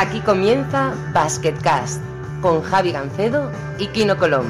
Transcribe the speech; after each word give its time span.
Aquí 0.00 0.20
comienza 0.20 0.94
Basketcast 1.12 2.00
con 2.40 2.62
Javi 2.62 2.92
Gancedo 2.92 3.50
y 3.80 3.88
Kino 3.88 4.16
Colón. 4.16 4.46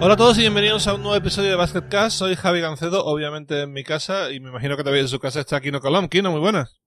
Hola 0.00 0.14
a 0.14 0.16
todos 0.16 0.38
y 0.38 0.40
bienvenidos 0.40 0.86
a 0.86 0.94
un 0.94 1.02
nuevo 1.02 1.14
episodio 1.16 1.50
de 1.50 1.56
Basketcast. 1.56 2.16
Soy 2.16 2.36
Javi 2.36 2.62
Gancedo, 2.62 3.04
obviamente 3.04 3.60
en 3.60 3.72
mi 3.74 3.84
casa, 3.84 4.30
y 4.30 4.40
me 4.40 4.48
imagino 4.48 4.78
que 4.78 4.84
también 4.84 5.04
en 5.04 5.08
su 5.10 5.18
casa 5.18 5.40
está 5.40 5.60
Kino 5.60 5.80
Colón. 5.80 6.08
Kino, 6.08 6.30
muy 6.30 6.40
buenas. 6.40 6.80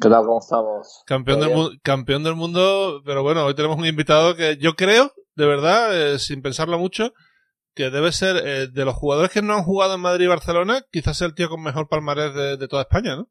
¿Qué 0.00 0.08
tal? 0.08 0.24
¿Cómo 0.24 0.38
estamos? 0.38 1.02
Campeón 1.04 1.40
del, 1.40 1.50
mu- 1.52 1.70
campeón 1.82 2.22
del 2.22 2.36
mundo, 2.36 3.02
pero 3.04 3.24
bueno, 3.24 3.44
hoy 3.44 3.54
tenemos 3.54 3.76
un 3.76 3.86
invitado 3.86 4.36
que 4.36 4.56
yo 4.56 4.74
creo, 4.76 5.10
de 5.34 5.46
verdad, 5.46 6.14
eh, 6.14 6.20
sin 6.20 6.42
pensarlo 6.42 6.78
mucho, 6.78 7.12
que 7.74 7.90
debe 7.90 8.12
ser 8.12 8.36
eh, 8.36 8.66
de 8.68 8.84
los 8.84 8.94
jugadores 8.94 9.30
que 9.30 9.42
no 9.42 9.54
han 9.54 9.62
jugado 9.62 9.94
en 9.94 10.00
Madrid 10.00 10.24
y 10.24 10.28
Barcelona, 10.28 10.82
quizás 10.90 11.16
sea 11.16 11.26
el 11.26 11.34
tío 11.34 11.48
con 11.48 11.62
mejor 11.62 11.88
palmarés 11.88 12.34
de, 12.34 12.56
de 12.56 12.68
toda 12.68 12.82
España, 12.82 13.16
¿no? 13.16 13.28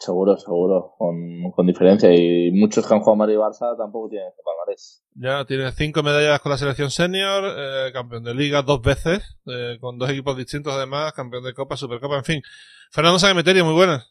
Seguro, 0.00 0.38
seguro, 0.38 0.94
con, 0.96 1.50
con 1.54 1.66
diferencia. 1.66 2.10
Y 2.14 2.50
muchos 2.52 2.86
que 2.86 2.94
han 2.94 3.00
jugado 3.00 3.16
Madrid 3.16 3.34
y 3.34 3.36
Barça 3.36 3.76
tampoco 3.76 4.08
tienen 4.08 4.28
ese 4.28 4.40
palmarés. 4.42 5.04
Ya 5.14 5.44
tiene 5.44 5.70
cinco 5.72 6.02
medallas 6.02 6.40
con 6.40 6.50
la 6.50 6.56
selección 6.56 6.90
senior, 6.90 7.44
eh, 7.44 7.92
campeón 7.92 8.24
de 8.24 8.34
liga 8.34 8.62
dos 8.62 8.80
veces, 8.80 9.36
eh, 9.44 9.76
con 9.78 9.98
dos 9.98 10.08
equipos 10.08 10.38
distintos 10.38 10.72
además, 10.72 11.12
campeón 11.12 11.44
de 11.44 11.52
Copa, 11.52 11.76
Supercopa, 11.76 12.16
en 12.16 12.24
fin. 12.24 12.42
Fernando 12.90 13.18
Sagemeterio, 13.18 13.66
muy 13.66 13.74
buenas. 13.74 14.10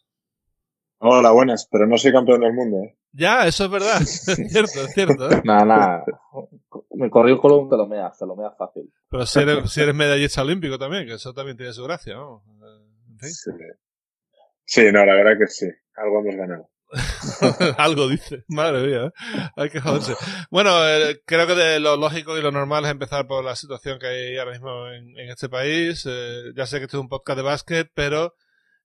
Hola, 0.99 1.31
buenas, 1.31 1.67
pero 1.71 1.87
no 1.87 1.97
soy 1.97 2.11
campeón 2.11 2.41
del 2.41 2.53
mundo. 2.53 2.77
¿eh? 2.83 2.95
Ya, 3.13 3.47
eso 3.47 3.65
es 3.65 3.71
verdad, 3.71 3.99
es 4.01 4.25
cierto, 4.25 4.81
es 4.81 4.93
cierto. 4.93 5.31
¿eh? 5.31 5.41
Nada, 5.43 5.65
nada. 5.65 6.03
Me 6.91 7.09
corrió 7.09 7.35
el 7.35 7.39
Colón, 7.39 7.69
te 7.69 7.77
lo 7.77 7.87
meas, 7.87 8.17
te 8.17 8.25
lo 8.25 8.35
meas 8.35 8.53
fácil. 8.57 8.91
Pero 9.09 9.25
si 9.25 9.39
eres, 9.39 9.71
si 9.71 9.81
eres 9.81 9.93
medallista 9.95 10.41
olímpico 10.41 10.77
también, 10.79 11.05
que 11.05 11.13
eso 11.13 11.33
también 11.33 11.55
tiene 11.55 11.73
su 11.73 11.83
gracia, 11.83 12.15
¿no? 12.15 12.43
Eh, 12.47 12.85
En 13.11 13.19
fin. 13.19 13.29
Sí. 13.29 13.51
sí, 14.65 14.91
no, 14.91 15.05
la 15.05 15.13
verdad 15.13 15.37
que 15.39 15.47
sí. 15.47 15.67
Algo 15.95 16.21
hemos 16.21 16.35
ganado. 16.35 16.69
Algo 17.77 18.07
dice. 18.07 18.43
Madre 18.47 18.87
mía, 18.87 19.05
¿eh? 19.05 19.11
hay 19.55 19.69
que 19.69 19.79
joderse. 19.79 20.15
Bueno, 20.49 20.71
eh, 20.87 21.21
creo 21.25 21.45
que 21.45 21.53
de 21.53 21.79
lo 21.79 21.97
lógico 21.97 22.37
y 22.37 22.41
lo 22.41 22.51
normal 22.51 22.85
es 22.85 22.91
empezar 22.91 23.27
por 23.27 23.43
la 23.43 23.55
situación 23.55 23.99
que 23.99 24.07
hay 24.07 24.37
ahora 24.37 24.51
mismo 24.53 24.87
en, 24.87 25.17
en 25.17 25.29
este 25.29 25.49
país. 25.49 26.07
Eh, 26.09 26.51
ya 26.55 26.65
sé 26.65 26.79
que 26.79 26.85
este 26.85 26.97
es 26.97 27.01
un 27.01 27.09
podcast 27.09 27.37
de 27.37 27.43
básquet, 27.43 27.91
pero, 27.93 28.33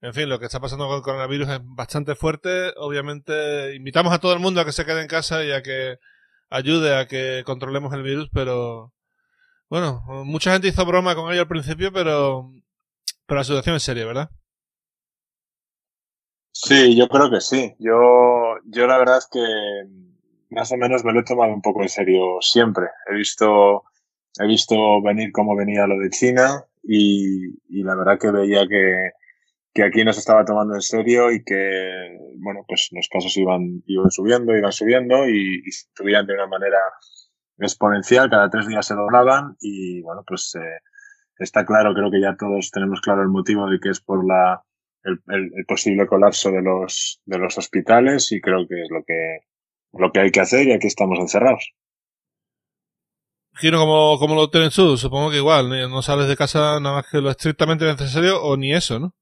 en 0.02 0.12
fin, 0.12 0.28
lo 0.28 0.38
que 0.38 0.44
está 0.46 0.60
pasando 0.60 0.86
con 0.86 0.96
el 0.96 1.02
coronavirus 1.02 1.48
es 1.48 1.60
bastante 1.62 2.14
fuerte. 2.14 2.74
Obviamente, 2.76 3.74
invitamos 3.74 4.12
a 4.12 4.18
todo 4.18 4.34
el 4.34 4.40
mundo 4.40 4.60
a 4.60 4.66
que 4.66 4.72
se 4.72 4.84
quede 4.84 5.00
en 5.00 5.08
casa 5.08 5.42
y 5.42 5.52
a 5.52 5.62
que 5.62 5.96
ayude 6.54 6.96
a 6.96 7.06
que 7.06 7.42
controlemos 7.44 7.92
el 7.92 8.02
virus, 8.02 8.28
pero, 8.32 8.92
bueno, 9.68 10.04
mucha 10.24 10.52
gente 10.52 10.68
hizo 10.68 10.86
broma 10.86 11.14
con 11.14 11.32
ello 11.32 11.42
al 11.42 11.48
principio, 11.48 11.92
pero, 11.92 12.52
pero 13.26 13.38
la 13.38 13.44
situación 13.44 13.76
es 13.76 13.82
seria, 13.82 14.06
¿verdad? 14.06 14.30
Sí, 16.52 16.96
yo 16.96 17.08
creo 17.08 17.30
que 17.30 17.40
sí. 17.40 17.74
Yo, 17.80 18.56
yo 18.66 18.86
la 18.86 18.98
verdad 18.98 19.18
es 19.18 19.28
que 19.30 19.40
más 20.50 20.70
o 20.70 20.76
menos 20.76 21.04
me 21.04 21.12
lo 21.12 21.20
he 21.20 21.24
tomado 21.24 21.52
un 21.52 21.60
poco 21.60 21.82
en 21.82 21.88
serio 21.88 22.38
siempre. 22.40 22.86
He 23.10 23.14
visto, 23.14 23.82
he 24.38 24.46
visto 24.46 25.02
venir 25.02 25.32
cómo 25.32 25.56
venía 25.56 25.88
lo 25.88 25.98
de 25.98 26.10
China 26.10 26.64
y, 26.84 27.46
y 27.68 27.82
la 27.82 27.96
verdad 27.96 28.18
que 28.20 28.30
veía 28.30 28.66
que, 28.68 29.10
que 29.74 29.82
aquí 29.82 30.04
no 30.04 30.12
se 30.12 30.20
estaba 30.20 30.44
tomando 30.44 30.76
en 30.76 30.80
serio 30.80 31.32
y 31.32 31.42
que, 31.42 32.16
bueno, 32.36 32.64
pues 32.66 32.90
los 32.92 33.08
casos 33.08 33.36
iban, 33.36 33.82
iban 33.86 34.10
subiendo, 34.10 34.56
iban 34.56 34.72
subiendo 34.72 35.28
y, 35.28 35.62
y 35.66 35.70
subían 35.96 36.26
de 36.26 36.34
una 36.34 36.46
manera 36.46 36.78
exponencial, 37.58 38.30
cada 38.30 38.48
tres 38.48 38.68
días 38.68 38.86
se 38.86 38.94
doblaban 38.94 39.56
y, 39.60 40.00
bueno, 40.02 40.22
pues 40.24 40.54
eh, 40.54 40.80
está 41.38 41.66
claro, 41.66 41.92
creo 41.92 42.10
que 42.10 42.20
ya 42.20 42.36
todos 42.36 42.70
tenemos 42.70 43.00
claro 43.00 43.22
el 43.22 43.28
motivo 43.28 43.68
de 43.68 43.80
que 43.80 43.90
es 43.90 44.00
por 44.00 44.24
la, 44.24 44.62
el, 45.02 45.50
posible 45.66 46.06
colapso 46.06 46.52
de 46.52 46.62
los, 46.62 47.20
de 47.24 47.38
los 47.38 47.58
hospitales 47.58 48.30
y 48.30 48.40
creo 48.40 48.68
que 48.68 48.80
es 48.80 48.88
lo 48.90 49.02
que, 49.04 49.40
lo 49.92 50.12
que 50.12 50.20
hay 50.20 50.30
que 50.30 50.40
hacer 50.40 50.68
y 50.68 50.72
aquí 50.72 50.86
estamos 50.86 51.18
encerrados. 51.18 51.72
Giro, 53.56 53.78
¿cómo, 53.78 54.18
cómo 54.20 54.36
lo 54.36 54.50
tienes 54.50 54.74
tú? 54.74 54.96
Supongo 54.96 55.30
que 55.30 55.36
igual, 55.38 55.68
no 55.68 56.02
sales 56.02 56.28
de 56.28 56.36
casa 56.36 56.78
nada 56.80 56.96
más 56.96 57.06
que 57.10 57.20
lo 57.20 57.30
estrictamente 57.30 57.84
necesario 57.84 58.40
o 58.40 58.56
ni 58.56 58.72
eso, 58.72 59.00
¿no? 59.00 59.14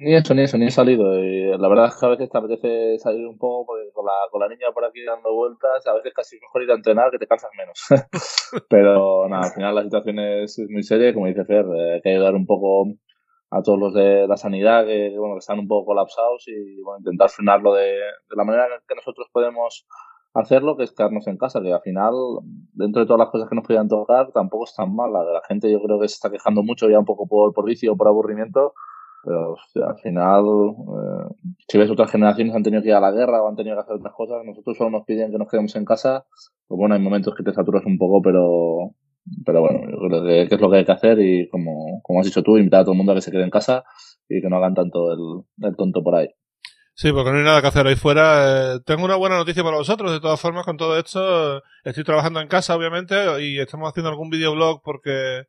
Ni 0.00 0.14
eso, 0.14 0.32
ni 0.32 0.42
eso, 0.42 0.56
ni 0.58 0.66
he 0.66 0.70
salido. 0.70 1.18
Y 1.18 1.58
la 1.58 1.68
verdad 1.68 1.86
es 1.86 1.96
que 1.96 2.06
a 2.06 2.10
veces 2.10 2.30
te 2.30 2.38
apetece 2.38 2.98
salir 2.98 3.26
un 3.26 3.36
poco 3.36 3.66
porque 3.66 3.90
con 3.92 4.06
la, 4.06 4.12
con 4.30 4.40
la 4.40 4.48
niña 4.48 4.70
por 4.72 4.84
aquí 4.84 5.02
dando 5.04 5.34
vueltas, 5.34 5.84
a 5.88 5.94
veces 5.94 6.12
casi 6.14 6.36
es 6.36 6.42
mejor 6.42 6.62
ir 6.62 6.70
a 6.70 6.74
entrenar 6.74 7.10
que 7.10 7.18
te 7.18 7.26
cansas 7.26 7.50
menos. 7.58 7.84
Pero 8.70 9.28
nada, 9.28 9.46
al 9.46 9.52
final 9.52 9.74
la 9.74 9.82
situación 9.82 10.20
es, 10.20 10.56
muy 10.70 10.84
seria 10.84 11.12
como 11.12 11.26
dice 11.26 11.44
Fer, 11.44 11.66
eh, 11.66 11.94
hay 11.94 12.00
que 12.00 12.10
ayudar 12.10 12.36
un 12.36 12.46
poco 12.46 12.86
a 13.50 13.62
todos 13.62 13.78
los 13.78 13.94
de 13.94 14.28
la 14.28 14.36
sanidad 14.36 14.86
que, 14.86 15.16
bueno, 15.18 15.34
que 15.34 15.40
están 15.40 15.58
un 15.58 15.66
poco 15.66 15.86
colapsados 15.86 16.44
y 16.46 16.80
bueno, 16.82 16.98
intentar 16.98 17.30
frenarlo 17.30 17.74
de, 17.74 17.98
la 18.30 18.44
manera 18.44 18.68
que 18.86 18.94
nosotros 18.94 19.28
podemos 19.32 19.86
hacerlo, 20.34 20.76
que 20.76 20.84
es 20.84 20.92
quedarnos 20.92 21.26
en 21.26 21.38
casa, 21.38 21.60
que 21.60 21.72
al 21.72 21.80
final, 21.80 22.14
dentro 22.72 23.00
de 23.00 23.06
todas 23.06 23.18
las 23.18 23.30
cosas 23.30 23.48
que 23.48 23.56
nos 23.56 23.66
podían 23.66 23.88
tocar, 23.88 24.30
tampoco 24.32 24.64
es 24.64 24.74
tan 24.76 24.94
mala. 24.94 25.24
La 25.24 25.42
gente 25.48 25.72
yo 25.72 25.82
creo 25.82 25.98
que 25.98 26.06
se 26.06 26.14
está 26.14 26.30
quejando 26.30 26.62
mucho 26.62 26.88
ya 26.88 26.98
un 26.98 27.04
poco 27.04 27.26
por, 27.26 27.52
por 27.52 27.64
vicio 27.64 27.94
o 27.94 27.96
por 27.96 28.06
aburrimiento, 28.06 28.74
pero 29.24 29.56
al 29.86 29.98
final, 30.02 30.44
eh, 30.44 31.54
si 31.68 31.78
ves 31.78 31.90
otras 31.90 32.10
generaciones 32.10 32.54
han 32.54 32.62
tenido 32.62 32.82
que 32.82 32.88
ir 32.88 32.94
a 32.94 33.00
la 33.00 33.10
guerra 33.10 33.42
o 33.42 33.48
han 33.48 33.56
tenido 33.56 33.76
que 33.76 33.82
hacer 33.82 33.96
otras 33.96 34.14
cosas, 34.14 34.44
nosotros 34.44 34.76
solo 34.76 34.90
nos 34.90 35.04
piden 35.04 35.30
que 35.30 35.38
nos 35.38 35.48
quedemos 35.48 35.74
en 35.76 35.84
casa, 35.84 36.24
pues 36.66 36.78
bueno, 36.78 36.94
hay 36.94 37.00
momentos 37.00 37.34
que 37.34 37.42
te 37.42 37.52
saturas 37.52 37.84
un 37.86 37.98
poco, 37.98 38.22
pero 38.22 38.94
pero 39.44 39.60
bueno, 39.60 39.80
yo 39.90 40.08
creo 40.08 40.22
que, 40.22 40.54
es 40.54 40.60
lo 40.60 40.70
que 40.70 40.76
hay 40.78 40.84
que 40.84 40.92
hacer 40.92 41.18
y 41.20 41.48
como, 41.48 42.00
como 42.02 42.20
has 42.20 42.26
dicho 42.26 42.42
tú, 42.42 42.56
invitar 42.56 42.80
a 42.80 42.84
todo 42.84 42.92
el 42.92 42.98
mundo 42.98 43.12
a 43.12 43.14
que 43.14 43.20
se 43.20 43.30
quede 43.30 43.44
en 43.44 43.50
casa 43.50 43.84
y 44.28 44.40
que 44.40 44.48
no 44.48 44.56
hagan 44.56 44.74
tanto 44.74 45.12
el, 45.12 45.66
el 45.68 45.76
tonto 45.76 46.02
por 46.02 46.14
ahí. 46.14 46.28
Sí, 47.00 47.12
porque 47.12 47.30
no 47.30 47.38
hay 47.38 47.44
nada 47.44 47.60
que 47.60 47.68
hacer 47.68 47.86
ahí 47.86 47.94
fuera. 47.94 48.74
Eh, 48.74 48.80
tengo 48.84 49.04
una 49.04 49.14
buena 49.14 49.36
noticia 49.36 49.62
para 49.62 49.76
vosotros, 49.76 50.10
de 50.10 50.18
todas 50.18 50.40
formas, 50.40 50.64
con 50.64 50.76
todo 50.76 50.98
esto. 50.98 51.62
Estoy 51.84 52.02
trabajando 52.02 52.40
en 52.40 52.48
casa, 52.48 52.74
obviamente, 52.74 53.14
y 53.40 53.60
estamos 53.60 53.88
haciendo 53.88 54.10
algún 54.10 54.30
videoblog 54.30 54.82
porque, 54.82 55.44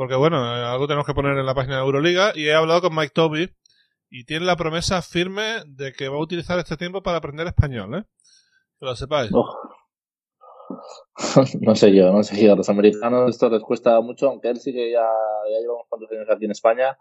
porque 0.00 0.14
bueno, 0.14 0.42
algo 0.42 0.86
tenemos 0.86 1.04
que 1.04 1.12
poner 1.12 1.36
en 1.36 1.44
la 1.44 1.54
página 1.54 1.76
de 1.76 1.82
Euroliga. 1.82 2.32
Y 2.34 2.46
he 2.46 2.54
hablado 2.54 2.80
con 2.80 2.96
Mike 2.96 3.12
Toby 3.14 3.50
y 4.08 4.24
tiene 4.24 4.46
la 4.46 4.56
promesa 4.56 5.02
firme 5.02 5.62
de 5.66 5.92
que 5.92 6.08
va 6.08 6.16
a 6.16 6.22
utilizar 6.22 6.58
este 6.58 6.78
tiempo 6.78 7.02
para 7.02 7.18
aprender 7.18 7.46
español, 7.46 7.94
¿eh? 7.94 8.04
Que 8.78 8.86
lo 8.86 8.96
sepáis. 8.96 9.30
Oh. 9.34 9.54
no 11.60 11.74
sé 11.74 11.94
yo, 11.94 12.10
no 12.10 12.22
sé 12.22 12.42
yo. 12.42 12.54
A 12.54 12.56
los 12.56 12.70
americanos 12.70 13.28
esto 13.28 13.50
les 13.50 13.62
cuesta 13.62 14.00
mucho, 14.00 14.30
aunque 14.30 14.48
él 14.48 14.58
sí 14.58 14.72
que 14.72 14.90
ya, 14.90 15.02
ya 15.02 15.60
lleva 15.60 15.74
unos 15.74 15.86
cuantos 15.90 16.10
años 16.12 16.30
aquí 16.30 16.46
en 16.46 16.52
España, 16.52 16.96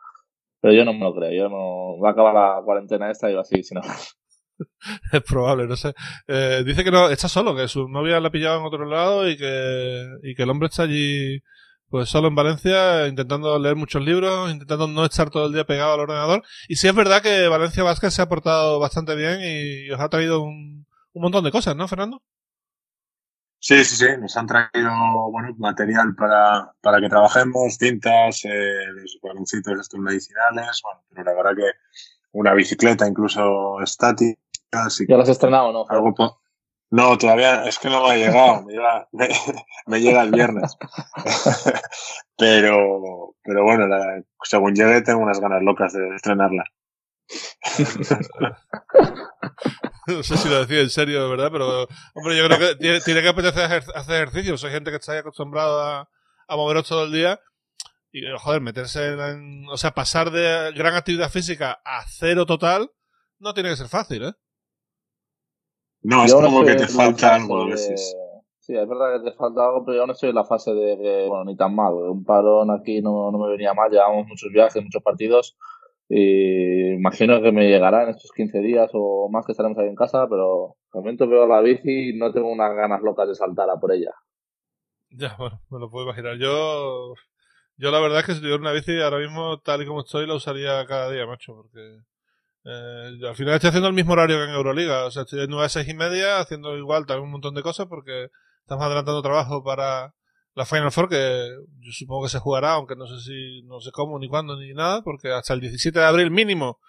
pero 0.59 0.74
yo 0.74 0.84
no 0.84 0.92
me 0.92 1.00
lo 1.00 1.16
creo. 1.16 1.32
Yo 1.32 1.48
no. 1.48 1.98
Va 2.04 2.09
a 2.09 2.12
acabar 2.12 2.34
la 2.34 2.62
cuarentena 2.66 3.09
esta 3.09 3.32
y 3.32 3.34
va 3.34 3.44
a 3.44 3.46
seguir 3.46 3.64
sin 3.64 3.78
hablar. 3.78 3.96
Es 5.14 5.24
probable, 5.24 5.68
no 5.68 5.78
sé. 5.78 5.94
Eh, 6.28 6.64
dice 6.66 6.84
que 6.84 6.92
no, 6.92 7.09
está 7.09 7.30
solo, 7.30 7.56
que 7.56 7.70
su 7.70 7.88
novia 7.88 8.20
la 8.20 8.28
ha 8.28 8.32
pillado 8.32 8.59
en 8.59 8.66
otro 8.66 8.84
lado 8.84 9.30
y 9.30 9.38
que, 9.38 10.06
y 10.22 10.36
que 10.36 10.44
el 10.44 10.50
hombre 10.50 10.68
está 10.68 10.84
allí, 10.84 11.42
pues 11.90 12.10
solo 12.10 12.28
en 12.28 12.36
Valencia, 12.36 13.08
intentando 13.08 13.58
leer 13.60 13.76
muchos 13.76 14.04
libros, 14.04 14.52
intentando 14.52 14.88
no 14.88 15.06
estar 15.06 15.30
todo 15.30 15.48
el 15.48 15.54
día 15.54 15.66
pegado 15.66 15.94
al 15.94 16.02
ordenador. 16.02 16.44
Y 16.68 16.76
sí 16.76 16.88
es 16.88 16.96
verdad 16.96 17.22
que 17.22 17.48
Valencia 17.48 17.84
Vázquez 17.84 18.14
se 18.14 18.22
ha 18.22 18.30
portado 18.30 18.80
bastante 18.80 19.16
bien 19.16 19.40
y 19.42 19.90
os 19.92 20.00
ha 20.00 20.10
traído 20.10 20.42
un, 20.42 20.86
un 21.14 21.22
montón 21.22 21.44
de 21.44 21.52
cosas, 21.52 21.76
¿no, 21.76 21.88
Fernando? 21.88 22.22
Sí, 23.62 23.84
sí, 23.84 23.98
sí, 23.98 24.06
nos 24.20 24.38
han 24.38 24.48
traído 24.48 24.90
bueno, 25.32 25.54
material 25.58 26.16
para, 26.16 26.74
para 26.82 27.02
que 27.02 27.10
trabajemos, 27.10 27.78
tintas, 27.78 28.46
eh, 28.46 28.86
los 28.94 29.20
baloncitos 29.22 29.78
estos 29.78 30.00
medicinales, 30.00 30.82
bueno, 30.82 31.02
pero 31.10 31.24
la 31.26 31.34
verdad 31.34 31.58
que 31.58 31.72
una 32.32 32.54
bicicleta 32.54 33.06
incluso 33.06 33.82
estática. 33.82 34.40
Así 34.72 35.06
¿Ya 35.09 35.18
las 35.18 35.28
has 35.28 35.34
estrenado 35.34 35.74
no? 35.74 35.85
Algo 35.90 36.14
no, 36.91 37.18
todavía 37.18 37.66
es 37.66 37.78
que 37.78 37.90
no 37.90 38.03
me 38.03 38.12
ha 38.12 38.18
llegado, 38.18 38.64
me 38.64 38.74
llega, 38.74 39.08
me, 39.12 39.30
me 39.86 40.02
llega 40.02 40.24
el 40.24 40.32
viernes. 40.32 40.76
pero, 42.38 43.36
pero 43.44 43.64
bueno, 43.64 43.88
la, 43.88 44.24
según 44.44 44.74
llegue 44.74 45.02
tengo 45.02 45.22
unas 45.22 45.40
ganas 45.40 45.62
locas 45.62 45.94
de 45.94 46.16
estrenarla. 46.16 46.64
no 50.08 50.24
sé 50.24 50.38
si 50.38 50.50
lo 50.50 50.66
decía 50.66 50.82
en 50.82 50.90
serio, 50.90 51.22
de 51.22 51.30
verdad, 51.30 51.50
pero 51.52 51.88
hombre, 52.16 52.36
yo 52.36 52.47
creo 52.47 52.58
que 52.58 52.76
tiene, 52.76 53.02
tiene 53.02 53.22
que 53.22 53.30
apetecer 53.30 53.84
hacer 53.94 54.16
ejercicio. 54.16 54.58
Soy 54.58 54.72
gente 54.72 54.90
que 54.90 54.97
está 54.97 55.16
acostumbrado 55.18 55.82
a, 55.82 56.09
a 56.47 56.56
moveros 56.56 56.88
todo 56.88 57.06
el 57.06 57.12
día. 57.12 57.40
Y, 58.12 58.24
joder, 58.40 58.62
meterse 58.62 59.09
en, 59.09 59.70
O 59.70 59.78
sea, 59.78 59.92
pasar 59.92 60.32
de 60.32 60.72
gran 60.76 60.96
actividad 60.96 61.30
física 61.30 61.80
a 61.85 62.03
cero 62.08 62.47
total 62.47 62.90
no 63.38 63.53
tiene 63.53 63.70
que 63.70 63.78
ser 63.78 63.90
fácil, 63.90 64.24
¿eh? 64.24 64.34
No, 66.01 66.23
es 66.23 66.31
yo 66.31 66.41
como 66.41 66.61
no 66.61 66.66
que 66.66 66.75
te 66.75 66.87
falta 66.87 67.35
algo 67.35 67.61
a 67.61 67.67
veces. 67.67 68.16
De... 68.16 68.29
Sí, 68.59 68.75
es 68.75 68.87
verdad 68.87 69.17
que 69.17 69.31
te 69.31 69.35
falta 69.35 69.66
algo, 69.66 69.84
pero 69.85 69.97
yo 69.97 70.05
no 70.05 70.13
estoy 70.13 70.29
en 70.29 70.35
la 70.35 70.46
fase 70.46 70.73
de 70.73 70.97
que, 70.97 71.25
bueno, 71.28 71.46
ni 71.46 71.55
tan 71.55 71.73
mal. 71.73 71.93
Un 71.93 72.23
parón 72.23 72.72
aquí 72.72 73.01
no, 73.01 73.31
no 73.31 73.37
me 73.37 73.49
venía 73.49 73.73
mal, 73.73 73.91
llevamos 73.91 74.28
muchos 74.28 74.51
viajes, 74.51 74.84
muchos 74.84 75.01
partidos. 75.01 75.57
Y 76.07 76.93
imagino 76.93 77.41
que 77.41 77.51
me 77.51 77.67
llegará 77.67 78.03
en 78.03 78.09
estos 78.09 78.31
15 78.31 78.59
días 78.59 78.90
o 78.93 79.29
más 79.29 79.46
que 79.46 79.51
estaremos 79.51 79.78
ahí 79.78 79.87
en 79.87 79.96
casa, 79.96 80.28
pero 80.29 80.75
de 80.93 80.99
momento 80.99 81.28
veo 81.28 81.47
la 81.47 81.61
bici 81.61 82.09
y 82.09 82.17
no 82.17 82.31
tengo 82.31 82.51
unas 82.51 82.75
ganas 82.75 83.01
locas 83.01 83.28
de 83.28 83.35
saltar 83.35 83.69
a 83.69 83.79
por 83.79 83.91
ella. 83.91 84.11
Ya, 85.11 85.35
bueno, 85.37 85.61
me 85.69 85.79
lo 85.79 85.90
puedo 85.90 86.05
imaginar. 86.05 86.37
Yo 86.37 87.13
Yo 87.78 87.91
la 87.91 87.99
verdad 87.99 88.19
es 88.19 88.25
que 88.25 88.34
si 88.34 88.40
tuviera 88.40 88.59
una 88.59 88.72
bici 88.72 88.99
ahora 89.01 89.19
mismo, 89.19 89.59
tal 89.61 89.81
y 89.81 89.85
como 89.85 90.01
estoy, 90.01 90.28
la 90.28 90.35
usaría 90.35 90.85
cada 90.85 91.09
día, 91.11 91.25
macho, 91.25 91.55
porque 91.55 91.79
eh, 92.70 93.28
al 93.28 93.36
final 93.36 93.56
estoy 93.56 93.70
haciendo 93.70 93.88
el 93.88 93.96
mismo 93.96 94.14
horario 94.14 94.38
que 94.38 94.44
en 94.44 94.52
Euroliga. 94.52 95.06
O 95.06 95.12
sea, 95.12 95.24
estoy 95.24 95.40
de 95.40 95.48
9 95.48 95.66
a 95.66 95.70
6 95.70 95.88
y 95.88 95.94
media 95.96 96.40
haciendo 96.40 96.78
igual 96.78 97.06
también 97.06 97.26
un 97.26 97.32
montón 97.32 97.56
de 97.56 97.64
cosas 97.64 97.88
porque 97.88 98.30
estamos 98.62 98.86
adelantando 98.86 99.22
trabajo 99.22 99.64
para 99.64 100.14
la 100.54 100.66
Final 100.66 100.92
Four 100.92 101.10
que 101.10 101.50
yo 101.80 101.92
supongo 101.92 102.24
que 102.24 102.30
se 102.30 102.40
jugará, 102.40 102.74
aunque 102.74 102.96
no 102.96 103.08
sé 103.08 103.20
si, 103.22 103.64
no 103.64 103.80
sé 103.80 103.92
cómo, 103.92 104.20
ni 104.20 104.28
cuándo, 104.28 104.56
ni 104.60 104.74
nada, 104.74 105.02
porque 105.02 105.32
hasta 105.32 105.54
el 105.54 105.62
17 105.62 105.98
de 105.98 106.06
abril 106.06 106.32
mínimo 106.32 106.80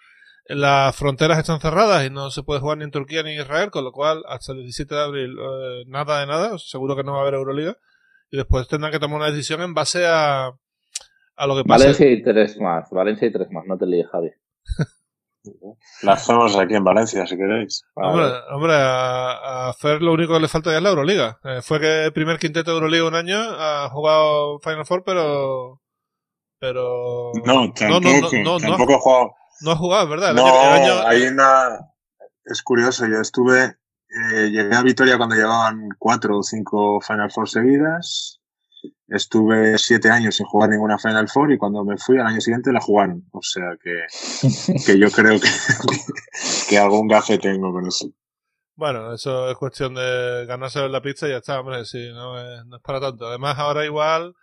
las 0.47 0.95
fronteras 0.95 1.39
están 1.39 1.59
cerradas 1.59 2.05
y 2.05 2.09
no 2.09 2.29
se 2.29 2.43
puede 2.43 2.59
jugar 2.59 2.77
ni 2.77 2.83
en 2.83 2.91
Turquía 2.91 3.23
ni 3.23 3.31
en 3.31 3.41
Israel, 3.41 3.71
con 3.71 3.83
lo 3.83 3.91
cual 3.91 4.23
hasta 4.27 4.51
el 4.51 4.59
17 4.59 4.93
de 4.93 5.01
abril 5.01 5.35
eh, 5.39 5.83
nada 5.87 6.19
de 6.19 6.27
nada, 6.27 6.57
seguro 6.57 6.95
que 6.95 7.03
no 7.03 7.13
va 7.13 7.19
a 7.19 7.21
haber 7.21 7.35
Euroliga 7.35 7.77
y 8.29 8.37
después 8.37 8.67
tendrán 8.67 8.91
que 8.91 8.99
tomar 8.99 9.17
una 9.17 9.31
decisión 9.31 9.61
en 9.61 9.73
base 9.73 10.05
a, 10.05 10.47
a 11.35 11.47
lo 11.47 11.55
que 11.55 11.63
pase. 11.63 11.85
Valencia 11.85 12.11
y 12.11 12.23
tres 12.23 12.59
más, 12.59 12.89
Valencia 12.91 13.27
y 13.27 13.31
tres 13.31 13.49
más, 13.51 13.65
no 13.65 13.77
te 13.77 13.85
líes, 13.85 14.07
Javi. 14.07 14.31
Las 16.03 16.21
hacemos 16.21 16.55
aquí 16.55 16.75
en 16.75 16.83
Valencia, 16.83 17.25
si 17.25 17.35
queréis. 17.35 17.83
Hombre, 17.95 18.25
hombre 18.51 18.73
a, 18.73 19.69
a, 19.69 19.73
Fer 19.73 20.01
lo 20.01 20.13
único 20.13 20.33
que 20.33 20.39
le 20.39 20.47
falta 20.47 20.71
ya 20.71 20.77
es 20.77 20.83
la 20.83 20.89
Euroliga. 20.89 21.39
Eh, 21.43 21.61
fue 21.63 21.79
que 21.79 22.05
el 22.05 22.13
primer 22.13 22.37
quinteto 22.37 22.71
de 22.71 22.77
Euroliga 22.77 23.07
un 23.07 23.15
año 23.15 23.37
ha 23.39 23.89
jugado 23.89 24.59
Final 24.59 24.85
Four, 24.85 25.03
pero. 25.03 25.81
Pero. 26.59 27.31
No, 27.43 27.73
tampoco, 27.73 28.29
no, 28.43 28.59
tampoco 28.59 28.95
ha 28.95 28.99
jugado. 28.99 29.31
No 29.61 29.71
ha 29.71 29.75
jugado, 29.75 30.09
¿verdad? 30.09 30.29
El 30.31 30.35
no, 30.35 30.45
año, 30.45 30.75
el 30.75 30.81
año... 30.81 31.07
hay 31.07 31.23
una. 31.23 31.79
Es 32.45 32.61
curioso, 32.61 33.07
yo 33.07 33.19
estuve. 33.19 33.77
Eh, 34.09 34.49
llegué 34.49 34.75
a 34.75 34.81
Vitoria 34.83 35.17
cuando 35.17 35.35
llevaban 35.35 35.87
cuatro 35.97 36.39
o 36.39 36.43
cinco 36.43 36.99
Final 37.01 37.31
Four 37.31 37.49
seguidas 37.49 38.40
estuve 39.11 39.77
siete 39.77 40.09
años 40.09 40.35
sin 40.35 40.45
jugar 40.45 40.69
ninguna 40.69 40.97
Final 40.97 41.27
Four 41.27 41.51
y 41.51 41.57
cuando 41.57 41.83
me 41.83 41.97
fui 41.97 42.17
al 42.17 42.27
año 42.27 42.39
siguiente 42.39 42.71
la 42.71 42.79
jugaron. 42.79 43.25
O 43.31 43.41
sea 43.41 43.75
que, 43.83 44.05
que 44.85 44.97
yo 44.97 45.11
creo 45.11 45.39
que, 45.39 45.49
que 46.69 46.77
algún 46.77 47.07
gafe 47.07 47.37
tengo 47.37 47.71
con 47.71 47.85
eso. 47.87 48.07
Bueno, 48.75 49.13
eso 49.13 49.49
es 49.51 49.57
cuestión 49.57 49.93
de 49.93 50.45
ganarse 50.47 50.87
la 50.87 51.01
pizza 51.01 51.27
y 51.27 51.31
ya 51.31 51.37
está, 51.37 51.59
hombre, 51.59 51.85
sí, 51.85 52.09
no 52.13 52.39
es, 52.39 52.65
no 52.65 52.77
es 52.77 52.81
para 52.81 53.01
tanto. 53.01 53.27
Además, 53.27 53.59
ahora 53.59 53.85
igual 53.85 54.33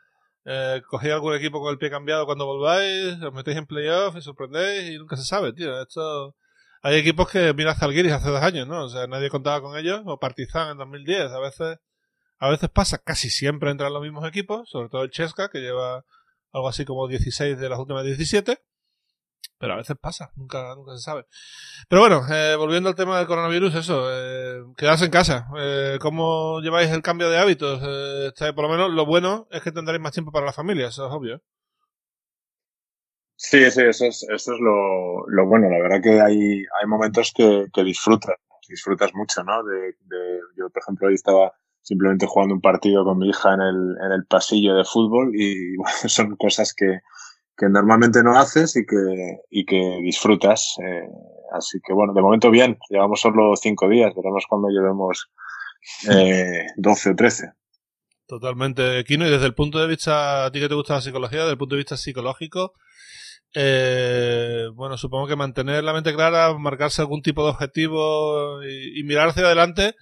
eh, 0.45 0.83
cogí 0.89 1.11
algún 1.11 1.35
equipo 1.35 1.61
con 1.61 1.73
el 1.73 1.79
pie 1.79 1.91
cambiado 1.91 2.27
cuando 2.27 2.47
volváis, 2.47 3.21
os 3.23 3.33
metéis 3.33 3.57
en 3.57 3.67
playoff 3.67 4.17
y 4.17 4.23
sorprendéis 4.23 4.91
y 4.93 4.99
nunca 4.99 5.17
se 5.17 5.25
sabe, 5.25 5.53
tío. 5.53 5.81
Esto... 5.81 6.37
Hay 6.81 6.95
equipos 6.95 7.29
que 7.29 7.53
mira 7.55 7.75
Zalgiris 7.75 8.13
hace 8.13 8.31
dos 8.31 8.41
años, 8.41 8.69
¿no? 8.69 8.85
O 8.85 8.89
sea, 8.89 9.09
nadie 9.09 9.31
contaba 9.31 9.61
con 9.61 9.77
ellos, 9.77 10.03
o 10.07 10.19
Partizan 10.19 10.71
en 10.71 10.79
2010, 10.79 11.33
a 11.33 11.41
veces 11.41 11.79
a 12.39 12.51
veces 12.51 12.71
pasa, 12.71 12.99
casi 12.99 13.31
siempre 13.31 13.71
entran 13.71 13.93
los 13.93 14.03
mismos 14.03 14.27
equipos, 14.27 14.69
sobre 14.71 14.89
todo 14.89 15.03
el 15.03 15.11
Chesca, 15.11 15.49
que 15.49 15.61
lleva 15.61 16.05
algo 16.53 16.69
así 16.69 16.85
como 16.85 17.09
16 17.09 17.59
de 17.59 17.69
las 17.69 17.79
últimas 17.79 18.05
17. 18.05 18.59
Pero 19.61 19.73
a 19.73 19.77
veces 19.77 19.97
pasa, 20.01 20.31
nunca, 20.37 20.75
nunca 20.77 20.93
se 20.93 21.03
sabe. 21.03 21.27
Pero 21.89 22.01
bueno, 22.01 22.23
eh, 22.33 22.55
volviendo 22.57 22.89
al 22.89 22.95
tema 22.95 23.19
del 23.19 23.27
coronavirus, 23.27 23.75
eso, 23.75 24.07
eh, 24.09 24.63
quedarse 24.77 25.07
en 25.07 25.11
casa. 25.11 25.49
Eh, 25.59 25.99
¿Cómo 26.01 26.61
lleváis 26.61 26.91
el 26.91 27.03
cambio 27.03 27.29
de 27.29 27.39
hábitos? 27.39 27.81
Eh, 27.85 28.53
por 28.55 28.65
lo 28.65 28.69
menos 28.71 28.93
lo 28.93 29.05
bueno 29.05 29.49
es 29.51 29.61
que 29.63 29.73
tendréis 29.73 30.01
más 30.01 30.13
tiempo 30.13 30.31
para 30.31 30.47
la 30.47 30.53
familia, 30.53 30.87
eso 30.87 31.07
es 31.07 31.13
obvio. 31.13 31.43
Sí, 33.35 33.69
sí, 33.71 33.83
eso 33.83 34.05
es, 34.05 34.27
eso 34.29 34.55
es 34.55 34.61
lo, 34.61 35.29
lo 35.29 35.47
bueno. 35.47 35.69
La 35.71 35.83
verdad 35.83 36.03
que 36.03 36.21
hay, 36.21 36.63
hay 36.81 36.87
momentos 36.87 37.33
que, 37.35 37.67
que 37.73 37.83
disfrutas, 37.83 38.37
disfrutas 38.69 39.13
mucho, 39.15 39.43
¿no? 39.43 39.65
De, 39.65 39.97
de, 40.03 40.41
yo, 40.57 40.71
por 40.71 40.83
ejemplo, 40.83 41.09
hoy 41.09 41.15
estaba 41.15 41.53
simplemente 41.83 42.27
jugando 42.27 42.55
un 42.55 42.61
partido 42.61 43.05
con 43.05 43.19
mi 43.19 43.31
hija 43.31 43.55
en 43.55 43.61
el, 43.61 43.97
en 44.05 44.13
el 44.13 44.27
pasillo 44.27 44.75
de 44.75 44.85
fútbol 44.85 45.33
y 45.35 45.77
bueno, 45.79 45.97
son 46.07 46.37
cosas 46.37 46.75
que, 46.75 47.01
que 47.57 47.69
normalmente 47.69 48.23
no 48.23 48.39
haces 48.39 48.77
y 48.77 48.85
que, 48.87 49.41
y 49.51 49.65
que 49.65 49.99
disfrutas. 50.03 50.77
Eh, 50.85 51.09
así 51.53 51.79
que 51.85 51.93
bueno, 51.93 52.13
de 52.13 52.23
momento 52.23 52.51
bien, 52.51 52.79
llevamos 52.91 53.21
solo 53.21 53.55
cinco 53.57 53.89
días, 53.89 54.13
veremos 54.15 54.45
cuando 54.49 54.69
llevemos 54.69 55.31
eh, 56.11 56.67
12 56.77 57.11
o 57.11 57.17
13. 57.17 57.53
Totalmente, 58.27 59.03
Kino, 59.05 59.27
y 59.27 59.31
desde 59.31 59.47
el 59.47 59.55
punto 59.55 59.79
de 59.79 59.87
vista, 59.87 60.45
a 60.45 60.53
ti 60.53 60.61
que 60.61 60.69
te 60.69 60.75
gusta 60.75 60.95
la 60.95 61.01
psicología, 61.01 61.41
desde 61.41 61.53
el 61.53 61.59
punto 61.59 61.75
de 61.75 61.81
vista 61.81 61.97
psicológico, 61.97 62.75
eh, 63.55 64.67
bueno, 64.75 64.99
supongo 64.99 65.27
que 65.27 65.37
mantener 65.37 65.83
la 65.83 65.95
mente 65.95 66.15
clara, 66.15 66.53
marcarse 66.59 67.01
algún 67.01 67.23
tipo 67.23 67.43
de 67.45 67.53
objetivo 67.53 68.63
y, 68.63 69.01
y 69.01 69.05
mirar 69.05 69.31
hacia 69.31 69.45
adelante 69.45 69.95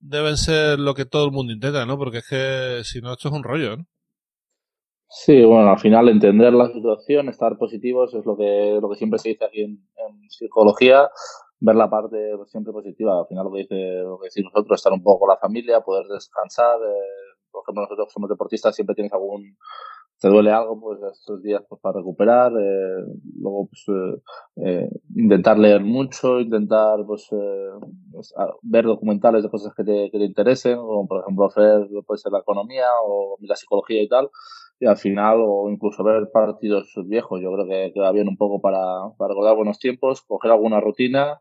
deben 0.00 0.36
ser 0.36 0.78
lo 0.78 0.94
que 0.94 1.04
todo 1.04 1.26
el 1.26 1.32
mundo 1.32 1.52
intenta, 1.52 1.86
¿no? 1.86 1.98
Porque 1.98 2.18
es 2.18 2.28
que 2.28 2.80
si 2.84 3.00
no, 3.00 3.12
esto 3.12 3.28
es 3.28 3.34
un 3.34 3.42
rollo, 3.42 3.76
¿no? 3.76 3.84
Sí, 5.08 5.44
bueno, 5.44 5.70
al 5.70 5.78
final 5.78 6.08
entender 6.08 6.52
la 6.52 6.68
situación, 6.72 7.28
estar 7.28 7.56
positivos 7.56 8.12
es 8.14 8.26
lo 8.26 8.36
que, 8.36 8.78
lo 8.80 8.90
que 8.90 8.96
siempre 8.96 9.18
se 9.18 9.30
dice 9.30 9.44
aquí 9.44 9.62
en, 9.62 9.78
psicología, 10.28 11.08
ver 11.60 11.76
la 11.76 11.88
parte 11.88 12.16
siempre 12.46 12.72
positiva. 12.72 13.20
Al 13.20 13.26
final 13.28 13.44
lo 13.44 13.52
que 13.52 13.60
dice, 13.60 14.02
lo 14.02 14.18
que 14.18 14.26
decimos 14.26 14.52
nosotros, 14.52 14.80
estar 14.80 14.92
un 14.92 15.02
poco 15.02 15.20
con 15.20 15.28
la 15.28 15.38
familia, 15.38 15.80
poder 15.80 16.06
descansar. 16.08 16.76
Eh, 16.82 17.36
por 17.50 17.62
ejemplo, 17.62 17.82
nosotros 17.82 18.12
somos 18.12 18.28
deportistas, 18.28 18.74
siempre 18.74 18.94
tienes 18.94 19.12
algún 19.12 19.56
te 20.20 20.28
duele 20.28 20.50
algo, 20.50 20.80
pues 20.80 20.98
estos 21.12 21.42
días 21.42 21.62
pues, 21.68 21.80
para 21.80 21.98
recuperar, 21.98 22.52
eh, 22.58 23.04
luego 23.38 23.68
pues, 23.68 23.84
eh, 23.88 24.22
eh, 24.64 24.90
intentar 25.14 25.58
leer 25.58 25.82
mucho, 25.82 26.40
intentar 26.40 27.04
pues, 27.06 27.28
eh, 27.32 27.70
pues 28.12 28.34
ver 28.62 28.84
documentales 28.86 29.42
de 29.42 29.50
cosas 29.50 29.74
que 29.74 29.84
te, 29.84 30.10
que 30.10 30.18
te 30.18 30.24
interesen, 30.24 30.76
como 30.78 31.06
por 31.06 31.20
ejemplo 31.22 31.46
hacer 31.46 31.86
puede 32.06 32.18
ser 32.18 32.32
la 32.32 32.40
economía 32.40 32.86
o 33.04 33.36
la 33.40 33.56
psicología 33.56 34.02
y 34.02 34.08
tal, 34.08 34.30
y 34.80 34.86
al 34.86 34.96
final, 34.96 35.38
o 35.42 35.68
incluso 35.70 36.02
ver 36.04 36.30
partidos 36.32 36.92
viejos, 37.06 37.40
yo 37.42 37.52
creo 37.52 37.66
que 37.66 37.92
queda 37.94 38.12
bien 38.12 38.28
un 38.28 38.36
poco 38.36 38.60
para, 38.60 38.78
para 39.18 39.28
recordar 39.30 39.56
buenos 39.56 39.78
tiempos, 39.78 40.22
coger 40.22 40.50
alguna 40.50 40.80
rutina 40.80 41.40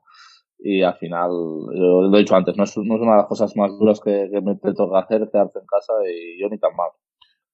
y 0.59 0.81
al 0.83 0.95
final, 0.95 1.29
lo 1.31 2.15
he 2.15 2.19
dicho 2.19 2.35
antes, 2.35 2.57
no 2.57 2.63
es, 2.63 2.77
no 2.77 2.95
es 2.95 3.01
una 3.01 3.11
de 3.11 3.17
las 3.17 3.27
cosas 3.27 3.55
más 3.57 3.71
duras 3.77 3.99
que, 4.01 4.29
que 4.31 4.41
me 4.41 4.55
te 4.55 4.73
toca 4.73 4.99
hacer, 4.99 5.29
quedarte 5.31 5.59
en 5.59 5.65
casa 5.65 5.93
y 6.09 6.41
yo 6.41 6.49
ni 6.49 6.57
tan 6.59 6.75
mal. 6.75 6.89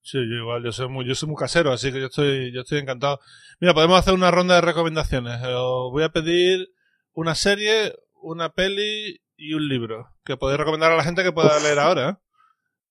Sí, 0.04 0.18
yo 0.18 0.36
igual, 0.36 0.64
yo 0.64 0.72
soy 0.72 0.88
muy, 0.88 1.06
yo 1.06 1.14
soy 1.14 1.28
muy 1.28 1.36
casero, 1.36 1.70
así 1.70 1.92
que 1.92 2.00
yo 2.00 2.06
estoy, 2.06 2.52
yo 2.52 2.62
estoy 2.62 2.78
encantado. 2.78 3.20
Mira, 3.60 3.72
podemos 3.72 3.98
hacer 3.98 4.14
una 4.14 4.32
ronda 4.32 4.56
de 4.56 4.60
recomendaciones. 4.60 5.40
Eh, 5.42 5.54
os 5.54 5.92
voy 5.92 6.02
a 6.02 6.08
pedir 6.08 6.68
una 7.12 7.36
serie, 7.36 7.94
una 8.20 8.48
peli 8.48 9.20
y 9.36 9.54
un 9.54 9.68
libro 9.68 10.08
que 10.24 10.36
podéis 10.36 10.58
recomendar 10.58 10.90
a 10.90 10.96
la 10.96 11.04
gente 11.04 11.22
que 11.22 11.30
pueda 11.30 11.56
leer 11.60 11.78
ahora. 11.78 12.08
¿eh? 12.10 12.16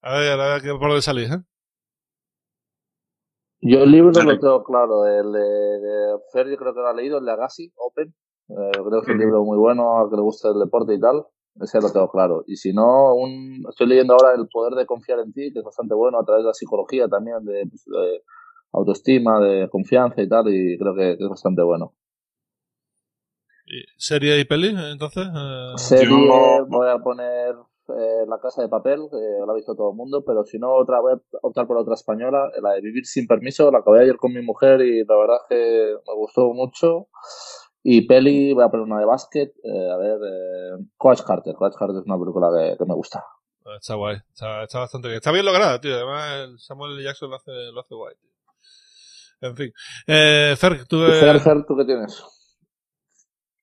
A 0.01 0.13
ver, 0.19 0.39
a 0.39 0.57
ver 0.57 0.61
por 0.79 0.87
dónde 0.87 1.01
salís, 1.01 1.29
¿eh? 1.31 1.43
Yo 3.59 3.83
el 3.83 3.91
libro 3.91 4.11
lo 4.11 4.39
tengo 4.39 4.63
claro, 4.63 5.05
el 5.05 5.33
de, 5.33 5.39
de 5.39 6.17
Fer 6.31 6.49
yo 6.49 6.57
creo 6.57 6.73
que 6.73 6.79
lo 6.79 6.87
ha 6.87 6.93
leído, 6.93 7.19
el 7.19 7.25
de 7.25 7.31
Agassi, 7.31 7.71
Open. 7.75 8.15
Eh, 8.49 8.71
creo 8.71 9.01
que 9.01 9.11
es 9.11 9.15
un 9.15 9.19
libro 9.19 9.43
muy 9.43 9.57
bueno, 9.57 9.99
al 9.99 10.09
que 10.09 10.15
le 10.15 10.21
gusta 10.21 10.49
el 10.49 10.59
deporte 10.59 10.95
y 10.95 10.99
tal. 10.99 11.25
Ese 11.59 11.81
lo 11.81 11.91
tengo 11.91 12.09
claro. 12.09 12.43
Y 12.47 12.55
si 12.55 12.73
no, 12.73 13.13
un, 13.13 13.63
estoy 13.69 13.87
leyendo 13.87 14.13
ahora 14.13 14.33
El 14.35 14.47
poder 14.47 14.73
de 14.73 14.85
confiar 14.85 15.19
en 15.19 15.33
ti, 15.33 15.51
que 15.51 15.59
es 15.59 15.65
bastante 15.65 15.93
bueno 15.93 16.19
a 16.19 16.25
través 16.25 16.43
de 16.43 16.47
la 16.47 16.53
psicología 16.53 17.07
también, 17.07 17.43
de, 17.43 17.65
pues, 17.67 17.83
de 17.85 18.23
autoestima, 18.73 19.39
de 19.39 19.69
confianza 19.69 20.21
y 20.21 20.29
tal, 20.29 20.47
y 20.47 20.77
creo 20.77 20.95
que, 20.95 21.17
que 21.17 21.23
es 21.23 21.29
bastante 21.29 21.61
bueno. 21.61 21.93
¿Y 23.65 23.83
¿Serie 23.97 24.39
y 24.39 24.45
peli, 24.45 24.75
entonces? 24.91 25.27
Eh... 25.27 25.73
Serie, 25.75 26.09
Yo... 26.09 26.65
voy 26.67 26.89
a 26.89 26.97
poner 26.99 27.55
eh, 27.89 28.25
La 28.27 28.39
Casa 28.39 28.61
de 28.61 28.69
Papel, 28.69 28.99
que 29.09 29.17
lo 29.45 29.51
ha 29.51 29.55
visto 29.55 29.75
todo 29.75 29.91
el 29.91 29.97
mundo, 29.97 30.23
pero 30.25 30.43
si 30.43 30.57
no, 30.57 30.73
otra 30.73 30.99
voy 30.99 31.13
a 31.13 31.21
optar 31.41 31.67
por 31.67 31.77
otra 31.77 31.93
española, 31.93 32.49
la 32.61 32.71
de 32.73 32.81
Vivir 32.81 33.05
sin 33.05 33.27
Permiso, 33.27 33.71
la 33.71 33.79
acabé 33.79 34.01
ayer 34.01 34.17
con 34.17 34.33
mi 34.33 34.41
mujer 34.41 34.81
y 34.81 35.05
la 35.05 35.15
verdad 35.15 35.37
que 35.49 35.95
me 36.07 36.15
gustó 36.15 36.53
mucho. 36.53 37.07
Y 37.83 38.07
peli, 38.07 38.53
voy 38.53 38.63
a 38.63 38.69
poner 38.69 38.85
una 38.85 38.99
de 38.99 39.05
básquet, 39.05 39.53
eh, 39.63 39.91
a 39.91 39.97
ver, 39.97 40.17
eh, 40.23 40.85
Coach 40.97 41.21
Carter. 41.25 41.55
Coach 41.55 41.75
Carter 41.77 41.97
es 41.97 42.05
una 42.05 42.19
película 42.19 42.49
que, 42.55 42.77
que 42.77 42.85
me 42.85 42.93
gusta. 42.93 43.23
Está 43.79 43.95
guay, 43.95 44.17
está, 44.33 44.63
está, 44.63 44.79
bastante 44.79 45.07
bien. 45.07 45.17
Está 45.17 45.31
bien 45.31 45.45
lograda, 45.45 45.79
tío. 45.79 45.95
Además, 45.95 46.63
Samuel 46.63 46.93
L. 46.93 47.03
Jackson 47.03 47.29
lo 47.29 47.35
hace, 47.35 47.51
lo 47.73 47.79
hace 47.81 47.95
guay, 47.95 48.15
tío. 48.19 48.31
En 49.41 49.55
fin. 49.55 49.73
Eh, 50.07 50.55
Fer, 50.57 50.85
¿tú, 50.87 51.03
eh... 51.03 51.19
Fer, 51.19 51.39
Fer, 51.39 51.65
¿tú 51.65 51.75
qué 51.75 51.85
tienes? 51.85 52.23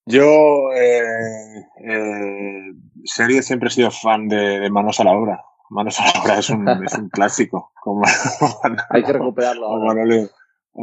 Yo, 0.06 0.72
eh, 0.74 1.66
eh, 1.84 2.72
serie 3.04 3.42
siempre 3.42 3.68
he 3.68 3.70
sido 3.70 3.90
fan 3.90 4.26
de, 4.28 4.58
de, 4.58 4.70
Manos 4.70 4.98
a 5.00 5.04
la 5.04 5.12
Obra. 5.12 5.44
Manos 5.70 6.00
a 6.00 6.06
la 6.06 6.22
Obra 6.22 6.38
es 6.38 6.48
un, 6.48 6.66
es 6.66 6.94
un 6.94 7.10
clásico. 7.10 7.72
Como, 7.82 8.02
Hay 8.90 9.02
que 9.02 9.12
recuperarlo. 9.12 9.66
Como 9.66 9.84
Manolo, 9.84 10.28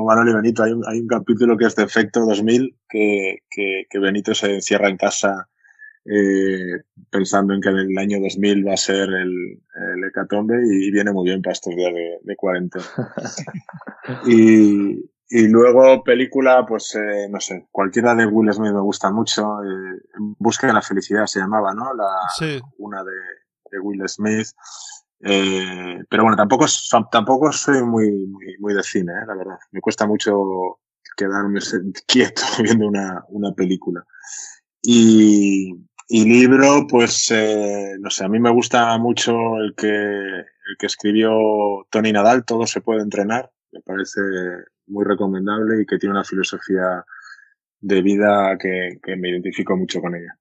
Manolo 0.03 0.31
y 0.31 0.35
Benito. 0.35 0.63
Hay 0.63 0.71
un, 0.71 0.83
hay 0.87 0.99
un 0.99 1.07
capítulo 1.07 1.57
que 1.57 1.65
es 1.65 1.75
de 1.75 1.83
Efecto 1.83 2.25
2000 2.25 2.75
que, 2.89 3.43
que, 3.49 3.83
que 3.89 3.99
Benito 3.99 4.33
se 4.33 4.55
encierra 4.55 4.89
en 4.89 4.97
casa 4.97 5.47
eh, 6.05 6.83
pensando 7.09 7.53
en 7.53 7.61
que 7.61 7.69
en 7.69 7.77
el 7.77 7.97
año 7.97 8.19
2000 8.19 8.67
va 8.67 8.73
a 8.73 8.77
ser 8.77 9.09
el, 9.09 9.59
el 9.93 10.03
hecatombe 10.07 10.55
y 10.63 10.91
viene 10.91 11.11
muy 11.11 11.25
bien 11.25 11.41
para 11.41 11.53
estos 11.53 11.75
días 11.75 11.93
de, 11.93 12.19
de 12.21 12.35
cuarentena. 12.35 12.85
y, 14.27 15.09
y 15.29 15.47
luego 15.47 16.03
película, 16.03 16.63
pues 16.67 16.93
eh, 16.95 17.27
no 17.29 17.39
sé, 17.39 17.67
cualquiera 17.71 18.13
de 18.13 18.27
Will 18.27 18.53
Smith 18.53 18.71
me 18.71 18.81
gusta 18.81 19.11
mucho. 19.11 19.63
Eh, 19.63 20.01
en 20.17 20.35
Busca 20.37 20.67
de 20.67 20.73
la 20.73 20.83
felicidad 20.83 21.25
se 21.25 21.39
llamaba, 21.39 21.73
¿no? 21.73 21.93
La, 21.95 22.05
sí. 22.37 22.59
Una 22.77 23.03
de, 23.03 23.11
de 23.71 23.79
Will 23.79 24.07
Smith. 24.07 24.47
Eh, 25.27 26.03
pero 26.07 26.21
bueno, 26.21 26.37
tampoco, 26.37 26.67
tampoco 27.11 27.51
soy 27.51 27.81
muy, 27.81 28.27
muy, 28.59 28.73
de 28.75 28.83
cine, 28.83 29.11
¿eh? 29.11 29.25
la 29.27 29.35
verdad. 29.35 29.57
Me 29.71 29.81
cuesta 29.81 30.05
mucho 30.05 30.79
quedarme 31.17 31.59
quieto 32.07 32.43
viendo 32.61 32.87
una, 32.87 33.25
una 33.29 33.51
película. 33.53 34.05
Y, 34.83 35.73
y 36.07 36.25
libro, 36.25 36.85
pues, 36.87 37.31
eh, 37.31 37.95
no 37.99 38.11
sé, 38.11 38.23
a 38.23 38.29
mí 38.29 38.39
me 38.39 38.51
gusta 38.51 38.95
mucho 38.99 39.57
el 39.57 39.73
que, 39.75 39.87
el 39.87 40.77
que 40.77 40.85
escribió 40.85 41.31
Tony 41.89 42.11
Nadal, 42.11 42.45
Todo 42.45 42.67
se 42.67 42.81
puede 42.81 43.01
entrenar. 43.01 43.51
Me 43.71 43.81
parece 43.81 44.21
muy 44.85 45.05
recomendable 45.05 45.81
y 45.81 45.85
que 45.87 45.97
tiene 45.97 46.13
una 46.13 46.23
filosofía 46.23 47.03
de 47.81 48.01
vida 48.03 48.57
que, 48.59 48.99
que 49.01 49.15
me 49.15 49.29
identifico 49.29 49.75
mucho 49.75 50.01
con 50.01 50.15
ella. 50.15 50.37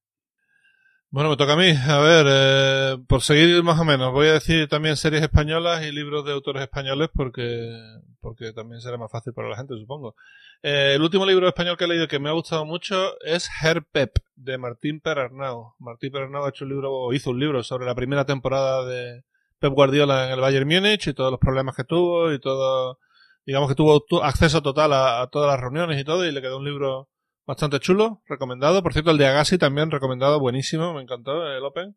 Bueno, 1.14 1.30
me 1.30 1.36
toca 1.36 1.52
a 1.52 1.56
mí. 1.56 1.70
A 1.88 2.00
ver, 2.00 2.26
eh, 2.28 2.98
por 3.06 3.22
seguir 3.22 3.62
más 3.62 3.78
o 3.78 3.84
menos, 3.84 4.12
voy 4.12 4.26
a 4.26 4.32
decir 4.32 4.68
también 4.68 4.96
series 4.96 5.22
españolas 5.22 5.84
y 5.84 5.92
libros 5.92 6.24
de 6.24 6.32
autores 6.32 6.60
españoles 6.64 7.08
porque, 7.14 7.72
porque 8.20 8.52
también 8.52 8.80
será 8.80 8.96
más 8.98 9.12
fácil 9.12 9.32
para 9.32 9.48
la 9.48 9.56
gente, 9.56 9.78
supongo. 9.78 10.16
Eh, 10.60 10.94
el 10.96 11.02
último 11.02 11.24
libro 11.24 11.46
español 11.46 11.76
que 11.76 11.84
he 11.84 11.86
leído 11.86 12.08
que 12.08 12.18
me 12.18 12.30
ha 12.30 12.32
gustado 12.32 12.64
mucho 12.64 13.16
es 13.20 13.48
Pep 13.92 14.16
de 14.34 14.58
Martín 14.58 14.98
Perarnau. 14.98 15.74
Martín 15.78 16.10
Perarnau 16.10 16.46
ha 16.46 16.48
hecho 16.48 16.64
un 16.64 16.70
libro, 16.72 17.12
hizo 17.12 17.30
un 17.30 17.38
libro 17.38 17.62
sobre 17.62 17.86
la 17.86 17.94
primera 17.94 18.24
temporada 18.26 18.84
de 18.84 19.22
Pep 19.60 19.72
Guardiola 19.72 20.26
en 20.26 20.32
el 20.32 20.40
Bayern 20.40 20.66
Múnich 20.66 21.06
y 21.06 21.14
todos 21.14 21.30
los 21.30 21.38
problemas 21.38 21.76
que 21.76 21.84
tuvo 21.84 22.32
y 22.32 22.40
todo, 22.40 22.98
digamos 23.46 23.68
que 23.68 23.76
tuvo 23.76 24.04
acceso 24.24 24.62
total 24.62 24.92
a 24.92 25.28
todas 25.30 25.48
las 25.48 25.60
reuniones 25.60 26.00
y 26.00 26.02
todo 26.02 26.26
y 26.26 26.32
le 26.32 26.42
quedó 26.42 26.58
un 26.58 26.64
libro 26.64 27.08
Bastante 27.46 27.78
chulo, 27.78 28.22
recomendado. 28.26 28.82
Por 28.82 28.94
cierto, 28.94 29.10
el 29.10 29.18
de 29.18 29.26
Agassi 29.26 29.58
también 29.58 29.90
recomendado, 29.90 30.40
buenísimo, 30.40 30.94
me 30.94 31.02
encantó 31.02 31.46
el 31.46 31.62
Open. 31.62 31.94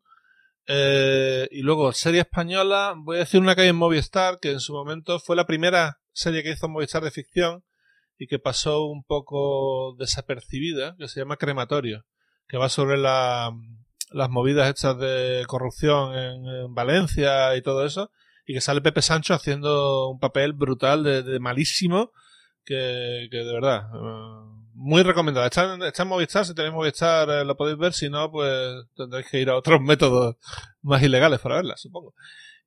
Eh, 0.66 1.48
y 1.50 1.62
luego, 1.62 1.92
serie 1.92 2.20
española, 2.20 2.94
voy 2.98 3.16
a 3.16 3.20
decir 3.20 3.40
una 3.40 3.54
que 3.54 3.62
hay 3.62 3.68
en 3.68 3.76
Movistar, 3.76 4.40
que 4.40 4.50
en 4.50 4.60
su 4.60 4.74
momento 4.74 5.18
fue 5.18 5.36
la 5.36 5.46
primera 5.46 6.00
serie 6.12 6.42
que 6.42 6.50
hizo 6.50 6.68
Movistar 6.68 7.02
de 7.02 7.10
ficción 7.10 7.64
y 8.18 8.26
que 8.26 8.38
pasó 8.38 8.84
un 8.84 9.04
poco 9.04 9.96
desapercibida, 9.98 10.96
que 10.98 11.08
se 11.08 11.20
llama 11.20 11.38
Crematorio, 11.38 12.04
que 12.46 12.58
va 12.58 12.68
sobre 12.68 12.98
la, 12.98 13.50
las 14.10 14.28
movidas 14.28 14.68
hechas 14.68 14.98
de 14.98 15.44
corrupción 15.46 16.14
en, 16.14 16.74
Valencia 16.74 17.56
y 17.56 17.62
todo 17.62 17.86
eso, 17.86 18.10
y 18.46 18.52
que 18.52 18.60
sale 18.60 18.82
Pepe 18.82 19.00
Sancho 19.00 19.32
haciendo 19.32 20.10
un 20.10 20.18
papel 20.18 20.52
brutal 20.52 21.04
de, 21.04 21.40
malísimo, 21.40 22.12
que, 22.66 23.28
que 23.30 23.38
de 23.38 23.52
verdad... 23.54 23.86
Eh, 23.94 24.58
muy 24.78 25.02
recomendado. 25.02 25.44
Está, 25.44 25.74
en 25.74 26.08
Movistar, 26.08 26.46
si 26.46 26.54
tenéis 26.54 26.72
Movistar 26.72 27.28
eh, 27.30 27.44
lo 27.44 27.56
podéis 27.56 27.78
ver, 27.78 27.92
si 27.92 28.08
no, 28.08 28.30
pues 28.30 28.86
tendréis 28.96 29.26
que 29.28 29.40
ir 29.40 29.50
a 29.50 29.56
otros 29.56 29.80
métodos 29.82 30.36
más 30.82 31.02
ilegales 31.02 31.40
para 31.40 31.56
verla, 31.56 31.76
supongo. 31.76 32.14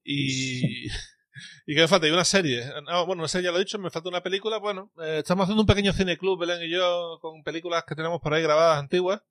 Y... 0.03 0.87
¿Y 1.65 1.73
qué 1.73 1.81
me 1.81 1.87
falta? 1.87 2.07
Y 2.07 2.11
una 2.11 2.25
serie. 2.25 2.65
No, 2.85 3.05
bueno, 3.05 3.21
no 3.21 3.27
sé, 3.27 3.41
ya 3.41 3.51
lo 3.51 3.57
he 3.57 3.61
dicho, 3.61 3.79
me 3.79 3.89
falta 3.89 4.09
una 4.09 4.21
película. 4.21 4.57
Bueno, 4.57 4.91
eh, 5.01 5.19
estamos 5.19 5.43
haciendo 5.43 5.61
un 5.61 5.67
pequeño 5.67 5.93
cineclub, 5.93 6.37
Belén 6.37 6.61
y 6.61 6.69
yo, 6.69 7.17
con 7.21 7.41
películas 7.43 7.85
que 7.87 7.95
tenemos 7.95 8.19
por 8.19 8.33
ahí 8.33 8.43
grabadas 8.43 8.77
antiguas. 8.77 9.21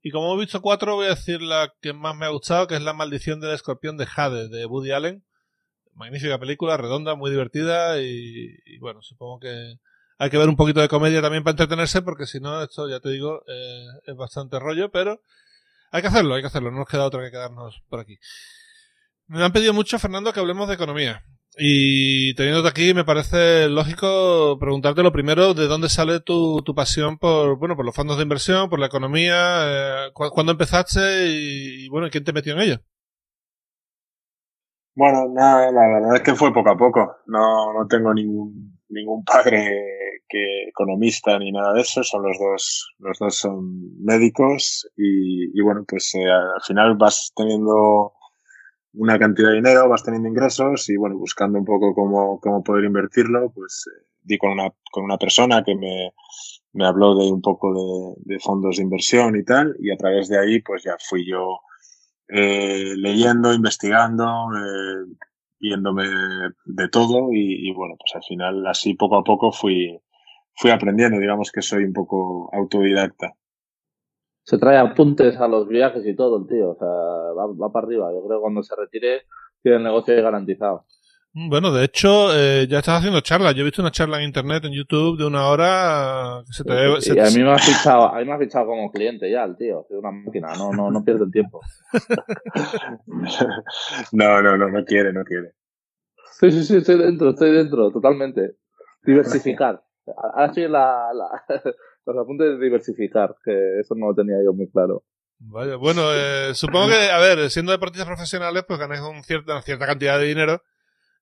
Y 0.00 0.10
como 0.12 0.26
hemos 0.26 0.40
visto 0.40 0.62
cuatro, 0.62 0.94
voy 0.94 1.06
a 1.06 1.16
decir 1.16 1.42
la 1.42 1.74
que 1.82 1.92
más 1.92 2.16
me 2.16 2.26
ha 2.26 2.28
gustado, 2.30 2.68
que 2.68 2.76
es 2.76 2.82
La 2.82 2.92
maldición 2.92 3.40
del 3.40 3.52
escorpión 3.52 3.96
de 3.96 4.06
Jade, 4.06 4.48
de 4.48 4.64
Woody 4.64 4.92
Allen. 4.92 5.24
Magnífica 5.94 6.38
película, 6.38 6.76
redonda, 6.76 7.16
muy 7.16 7.30
divertida 7.32 8.00
y 8.00 8.78
bueno, 8.78 9.02
supongo 9.02 9.40
que 9.40 9.74
hay 10.20 10.28
que 10.28 10.36
ver 10.36 10.50
un 10.50 10.56
poquito 10.56 10.82
de 10.82 10.88
comedia 10.88 11.22
también 11.22 11.42
para 11.42 11.52
entretenerse, 11.52 12.02
porque 12.02 12.26
si 12.26 12.40
no, 12.40 12.62
esto 12.62 12.86
ya 12.90 13.00
te 13.00 13.08
digo, 13.08 13.42
eh, 13.48 13.86
es 14.04 14.14
bastante 14.14 14.58
rollo, 14.58 14.90
pero 14.90 15.22
hay 15.90 16.02
que 16.02 16.08
hacerlo, 16.08 16.34
hay 16.34 16.42
que 16.42 16.48
hacerlo, 16.48 16.70
no 16.70 16.80
nos 16.80 16.88
queda 16.88 17.06
otra 17.06 17.24
que 17.24 17.30
quedarnos 17.30 17.82
por 17.88 18.00
aquí. 18.00 18.18
Me 19.28 19.42
han 19.42 19.50
pedido 19.50 19.72
mucho, 19.72 19.98
Fernando, 19.98 20.30
que 20.34 20.40
hablemos 20.40 20.68
de 20.68 20.74
economía. 20.74 21.24
Y 21.56 22.34
teniéndote 22.34 22.68
aquí, 22.68 22.92
me 22.92 23.06
parece 23.06 23.70
lógico 23.70 24.58
preguntarte 24.60 25.02
lo 25.02 25.10
primero, 25.10 25.54
¿de 25.54 25.66
dónde 25.66 25.88
sale 25.88 26.20
tu, 26.20 26.60
tu 26.66 26.74
pasión 26.74 27.16
por, 27.16 27.58
bueno, 27.58 27.74
por 27.74 27.86
los 27.86 27.94
fondos 27.94 28.18
de 28.18 28.24
inversión, 28.24 28.68
por 28.68 28.78
la 28.78 28.86
economía? 28.86 29.62
Eh, 29.64 30.10
¿Cuándo 30.12 30.52
empezaste 30.52 31.28
y, 31.28 31.88
bueno, 31.88 32.08
quién 32.10 32.24
te 32.24 32.34
metió 32.34 32.52
en 32.52 32.60
ello? 32.60 32.76
Bueno, 34.94 35.28
nada, 35.32 35.72
la 35.72 35.88
verdad 35.88 36.16
es 36.16 36.22
que 36.22 36.34
fue 36.34 36.52
poco 36.52 36.70
a 36.72 36.76
poco. 36.76 37.16
No, 37.26 37.72
no 37.72 37.86
tengo 37.88 38.12
ningún, 38.12 38.79
ningún 38.90 39.24
padre 39.24 40.20
que 40.28 40.68
economista 40.68 41.38
ni 41.38 41.50
nada 41.50 41.72
de 41.72 41.80
eso, 41.80 42.04
son 42.04 42.22
los 42.22 42.38
dos, 42.38 42.94
los 42.98 43.18
dos 43.18 43.36
son 43.36 44.02
médicos 44.02 44.88
y, 44.96 45.60
bueno, 45.60 45.84
pues 45.86 46.14
eh, 46.14 46.24
al 46.24 46.62
final 46.64 46.96
vas 46.96 47.32
teniendo 47.34 48.12
una 48.92 49.18
cantidad 49.18 49.50
de 49.50 49.56
dinero, 49.56 49.88
vas 49.88 50.04
teniendo 50.04 50.28
ingresos 50.28 50.88
y 50.88 50.96
bueno, 50.96 51.18
buscando 51.18 51.58
un 51.58 51.64
poco 51.64 51.94
cómo, 51.94 52.38
cómo 52.40 52.62
poder 52.62 52.84
invertirlo, 52.84 53.50
pues 53.52 53.86
eh, 53.88 54.06
di 54.22 54.38
con 54.38 54.52
una, 54.52 54.70
con 54.92 55.04
una 55.04 55.18
persona 55.18 55.62
que 55.64 55.74
me, 55.74 56.12
me 56.72 56.86
habló 56.86 57.16
de 57.16 57.30
un 57.30 57.40
poco 57.40 57.72
de, 58.24 58.34
de, 58.34 58.40
fondos 58.40 58.76
de 58.76 58.82
inversión 58.84 59.36
y 59.36 59.44
tal 59.44 59.76
y 59.80 59.90
a 59.90 59.96
través 59.96 60.28
de 60.28 60.38
ahí 60.38 60.60
pues 60.60 60.84
ya 60.84 60.96
fui 61.08 61.26
yo 61.26 61.60
eh, 62.32 62.94
leyendo, 62.96 63.52
investigando, 63.52 64.24
eh, 64.56 65.16
viéndome 65.60 66.04
de 66.64 66.88
todo 66.88 67.28
y, 67.32 67.72
bueno, 67.72 67.94
pues 67.98 68.14
al 68.14 68.22
final 68.22 68.66
así 68.66 68.94
poco 68.94 69.16
a 69.16 69.24
poco 69.24 69.52
fui, 69.52 70.00
fui 70.54 70.70
aprendiendo, 70.70 71.18
digamos 71.18 71.52
que 71.52 71.62
soy 71.62 71.84
un 71.84 71.92
poco 71.92 72.50
autodidacta. 72.52 73.34
Se 74.42 74.58
trae 74.58 74.78
apuntes 74.78 75.36
a 75.36 75.46
los 75.46 75.68
viajes 75.68 76.04
y 76.06 76.16
todo 76.16 76.38
el 76.38 76.46
tío, 76.46 76.70
o 76.70 76.74
sea, 76.74 76.88
va, 76.88 77.72
para 77.72 77.86
arriba. 77.86 78.12
Yo 78.12 78.26
creo 78.26 78.38
que 78.38 78.42
cuando 78.42 78.62
se 78.62 78.74
retire 78.74 79.22
tiene 79.62 79.78
el 79.78 79.84
negocio 79.84 80.14
garantizado. 80.22 80.86
Bueno, 81.32 81.70
de 81.72 81.84
hecho, 81.84 82.34
eh, 82.34 82.66
ya 82.68 82.78
estás 82.78 82.98
haciendo 82.98 83.20
charlas. 83.20 83.54
Yo 83.54 83.60
he 83.60 83.64
visto 83.64 83.80
una 83.80 83.92
charla 83.92 84.18
en 84.18 84.24
internet, 84.24 84.64
en 84.64 84.72
YouTube, 84.72 85.16
de 85.16 85.26
una 85.26 85.46
hora. 85.46 86.42
se 86.50 86.64
te, 86.64 86.72
y 86.72 87.18
a 87.20 87.30
mí 87.30 87.44
me 87.44 87.52
ha 87.52 87.58
fichado, 87.58 88.12
a 88.12 88.18
mí 88.18 88.24
me 88.24 88.32
ha 88.32 88.38
fichado 88.38 88.66
como 88.66 88.90
cliente 88.90 89.30
ya 89.30 89.44
el 89.44 89.56
tío. 89.56 89.86
Es 89.88 89.96
una 89.96 90.10
máquina, 90.10 90.48
no, 90.58 90.72
no, 90.72 90.90
no 90.90 91.04
pierde 91.04 91.24
el 91.24 91.30
tiempo. 91.30 91.60
no, 94.12 94.42
no, 94.42 94.56
no, 94.56 94.68
no 94.68 94.84
quiere, 94.84 95.12
no 95.12 95.22
quiere. 95.22 95.52
Sí, 96.40 96.50
sí, 96.50 96.64
sí, 96.64 96.76
estoy 96.78 96.98
dentro, 96.98 97.30
estoy 97.30 97.52
dentro, 97.52 97.92
totalmente. 97.92 98.56
Diversificar. 99.04 99.80
Ahora 100.16 100.52
sí 100.52 100.62
la, 100.62 101.12
la, 101.14 101.44
los 102.06 102.18
apuntes 102.18 102.58
de 102.58 102.64
diversificar, 102.64 103.36
que 103.44 103.78
eso 103.78 103.94
no 103.94 104.08
lo 104.08 104.14
tenía 104.16 104.42
yo 104.44 104.52
muy 104.52 104.68
claro. 104.68 105.04
Vaya, 105.38 105.76
bueno, 105.76 106.02
eh, 106.12 106.54
supongo 106.54 106.88
que, 106.88 107.08
a 107.08 107.18
ver, 107.18 107.48
siendo 107.50 107.70
deportistas 107.70 108.08
profesionales, 108.08 108.64
pues 108.66 108.80
ganáis 108.80 109.00
un 109.00 109.22
cierta, 109.22 109.52
una 109.52 109.62
cierta 109.62 109.86
cantidad 109.86 110.18
de 110.18 110.26
dinero 110.26 110.62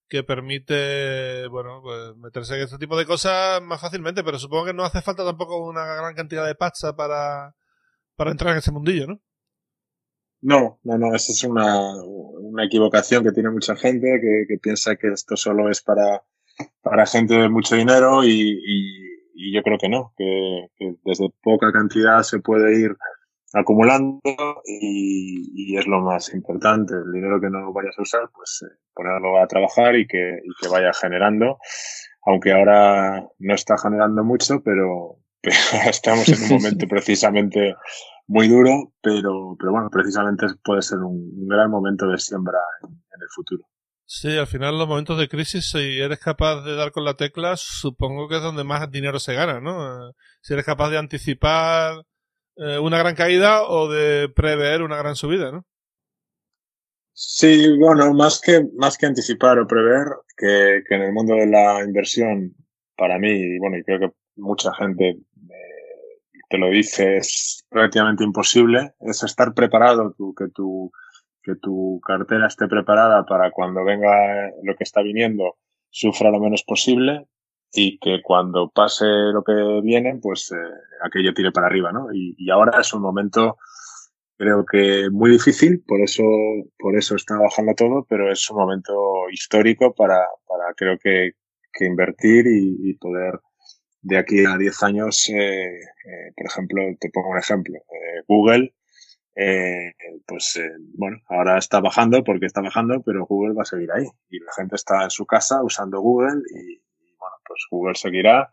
que 0.08 0.24
permite, 0.24 1.46
bueno, 1.48 1.80
pues 1.82 2.16
meterse 2.16 2.56
en 2.56 2.62
este 2.62 2.78
tipo 2.78 2.96
de 2.96 3.06
cosas 3.06 3.60
más 3.62 3.80
fácilmente, 3.80 4.24
pero 4.24 4.38
supongo 4.38 4.66
que 4.66 4.74
no 4.74 4.84
hace 4.84 5.02
falta 5.02 5.24
tampoco 5.24 5.64
una 5.64 5.84
gran 5.84 6.14
cantidad 6.14 6.46
de 6.46 6.54
pasta 6.54 6.96
para, 6.96 7.54
para 8.16 8.30
entrar 8.30 8.52
en 8.52 8.58
ese 8.58 8.72
mundillo, 8.72 9.06
¿no? 9.06 9.20
No, 10.40 10.78
no, 10.84 10.98
no, 10.98 11.14
esa 11.14 11.32
es 11.32 11.44
una, 11.44 11.94
una 12.04 12.64
equivocación 12.64 13.24
que 13.24 13.32
tiene 13.32 13.50
mucha 13.50 13.74
gente 13.76 14.20
que, 14.48 14.58
piensa 14.58 14.96
que 14.96 15.08
esto 15.08 15.36
solo 15.36 15.68
es 15.68 15.82
para 15.82 16.22
para 16.82 17.06
gente 17.06 17.34
de 17.34 17.48
mucho 17.48 17.76
dinero 17.76 18.24
y, 18.24 18.60
y, 18.64 19.52
yo 19.54 19.62
creo 19.62 19.78
que 19.78 19.88
no, 19.88 20.12
que, 20.16 20.68
desde 21.04 21.32
poca 21.40 21.70
cantidad 21.70 22.22
se 22.22 22.40
puede 22.40 22.80
ir 22.80 22.96
acumulando 23.52 24.20
y, 24.64 25.50
y, 25.54 25.76
es 25.76 25.86
lo 25.86 26.00
más 26.00 26.34
importante. 26.34 26.94
El 26.94 27.12
dinero 27.12 27.40
que 27.40 27.48
no 27.48 27.72
vayas 27.72 27.96
a 27.98 28.02
usar, 28.02 28.30
pues 28.34 28.64
eh, 28.66 28.76
ponerlo 28.98 29.40
a 29.40 29.46
trabajar 29.46 29.94
y 29.94 30.06
que, 30.06 30.40
y 30.42 30.50
que 30.60 30.68
vaya 30.68 30.90
generando, 30.92 31.58
aunque 32.26 32.52
ahora 32.52 33.24
no 33.38 33.54
está 33.54 33.76
generando 33.78 34.24
mucho, 34.24 34.60
pero, 34.64 35.20
pero 35.40 35.56
estamos 35.88 36.28
en 36.28 36.42
un 36.42 36.48
momento 36.62 36.88
precisamente 36.88 37.76
muy 38.26 38.48
duro, 38.48 38.92
pero, 39.00 39.56
pero 39.58 39.72
bueno, 39.72 39.88
precisamente 39.90 40.46
puede 40.64 40.82
ser 40.82 40.98
un, 40.98 41.46
gran 41.46 41.70
momento 41.70 42.08
de 42.08 42.18
siembra 42.18 42.58
en, 42.82 42.90
en 42.90 43.22
el 43.22 43.28
futuro. 43.34 43.64
Sí, 44.04 44.36
al 44.36 44.46
final 44.46 44.78
los 44.78 44.88
momentos 44.88 45.18
de 45.18 45.28
crisis, 45.28 45.70
si 45.70 46.00
eres 46.00 46.18
capaz 46.18 46.62
de 46.62 46.74
dar 46.74 46.92
con 46.92 47.04
la 47.04 47.14
tecla, 47.14 47.56
supongo 47.56 48.26
que 48.26 48.36
es 48.36 48.42
donde 48.42 48.64
más 48.64 48.90
dinero 48.90 49.20
se 49.20 49.34
gana, 49.34 49.60
¿no? 49.60 50.12
Si 50.40 50.54
eres 50.54 50.64
capaz 50.64 50.88
de 50.88 50.98
anticipar 50.98 52.06
eh, 52.56 52.78
una 52.78 52.98
gran 52.98 53.14
caída 53.14 53.62
o 53.62 53.88
de 53.88 54.28
prever 54.34 54.82
una 54.82 54.96
gran 54.96 55.14
subida, 55.14 55.52
¿no? 55.52 55.66
Sí, 57.20 57.76
bueno, 57.78 58.14
más 58.14 58.40
que, 58.40 58.64
más 58.76 58.96
que 58.96 59.06
anticipar 59.06 59.58
o 59.58 59.66
prever, 59.66 60.06
que, 60.36 60.84
que 60.88 60.94
en 60.94 61.02
el 61.02 61.12
mundo 61.12 61.34
de 61.34 61.48
la 61.48 61.82
inversión, 61.82 62.54
para 62.96 63.18
mí, 63.18 63.28
y 63.28 63.58
bueno, 63.58 63.76
y 63.76 63.82
creo 63.82 63.98
que 63.98 64.12
mucha 64.36 64.72
gente 64.74 65.08
eh, 65.08 65.18
te 66.48 66.58
lo 66.58 66.68
dice, 66.70 67.16
es 67.16 67.66
relativamente 67.72 68.22
imposible, 68.22 68.94
es 69.00 69.24
estar 69.24 69.52
preparado, 69.52 70.14
que 70.36 70.48
tu 70.54 70.92
que 71.42 71.56
tu 71.56 72.00
cartera 72.06 72.46
esté 72.46 72.68
preparada 72.68 73.24
para 73.26 73.50
cuando 73.50 73.82
venga 73.82 74.52
lo 74.62 74.76
que 74.76 74.84
está 74.84 75.02
viniendo 75.02 75.56
sufra 75.90 76.30
lo 76.30 76.38
menos 76.38 76.62
posible 76.62 77.26
y 77.72 77.98
que 77.98 78.22
cuando 78.22 78.70
pase 78.70 79.06
lo 79.06 79.42
que 79.42 79.80
viene, 79.82 80.20
pues 80.22 80.52
eh, 80.52 80.56
aquello 81.02 81.34
tire 81.34 81.50
para 81.50 81.66
arriba, 81.66 81.90
¿no? 81.90 82.12
Y, 82.12 82.48
ahora 82.50 82.80
es 82.80 82.92
un 82.94 83.02
momento 83.02 83.56
creo 84.38 84.64
que 84.64 85.10
muy 85.10 85.32
difícil, 85.32 85.82
por 85.86 86.00
eso, 86.00 86.22
por 86.78 86.96
eso 86.96 87.16
está 87.16 87.36
bajando 87.36 87.74
todo, 87.74 88.06
pero 88.08 88.32
es 88.32 88.48
un 88.50 88.58
momento 88.58 88.94
histórico 89.32 89.94
para, 89.94 90.20
para 90.46 90.72
creo 90.76 90.96
que, 90.98 91.32
que 91.72 91.86
invertir 91.86 92.46
y, 92.46 92.94
poder 92.94 93.40
de 94.00 94.16
aquí 94.16 94.44
a 94.46 94.56
10 94.56 94.82
años, 94.84 95.28
eh, 95.28 95.80
eh, 95.80 96.32
por 96.36 96.46
ejemplo, 96.46 96.82
te 97.00 97.10
pongo 97.10 97.30
un 97.30 97.38
ejemplo, 97.38 97.76
eh, 97.76 98.22
Google, 98.26 98.74
pues 100.26 100.60
bueno, 100.94 101.18
ahora 101.28 101.58
está 101.58 101.80
bajando 101.80 102.24
porque 102.24 102.46
está 102.46 102.60
bajando, 102.60 103.02
pero 103.02 103.24
Google 103.26 103.54
va 103.54 103.62
a 103.62 103.66
seguir 103.66 103.90
ahí 103.92 104.04
y 104.28 104.40
la 104.40 104.52
gente 104.56 104.74
está 104.74 105.04
en 105.04 105.10
su 105.10 105.26
casa 105.26 105.62
usando 105.62 106.00
Google 106.00 106.42
y, 106.50 106.80
bueno, 107.18 107.36
pues 107.46 107.60
Google 107.70 107.94
seguirá 107.94 108.50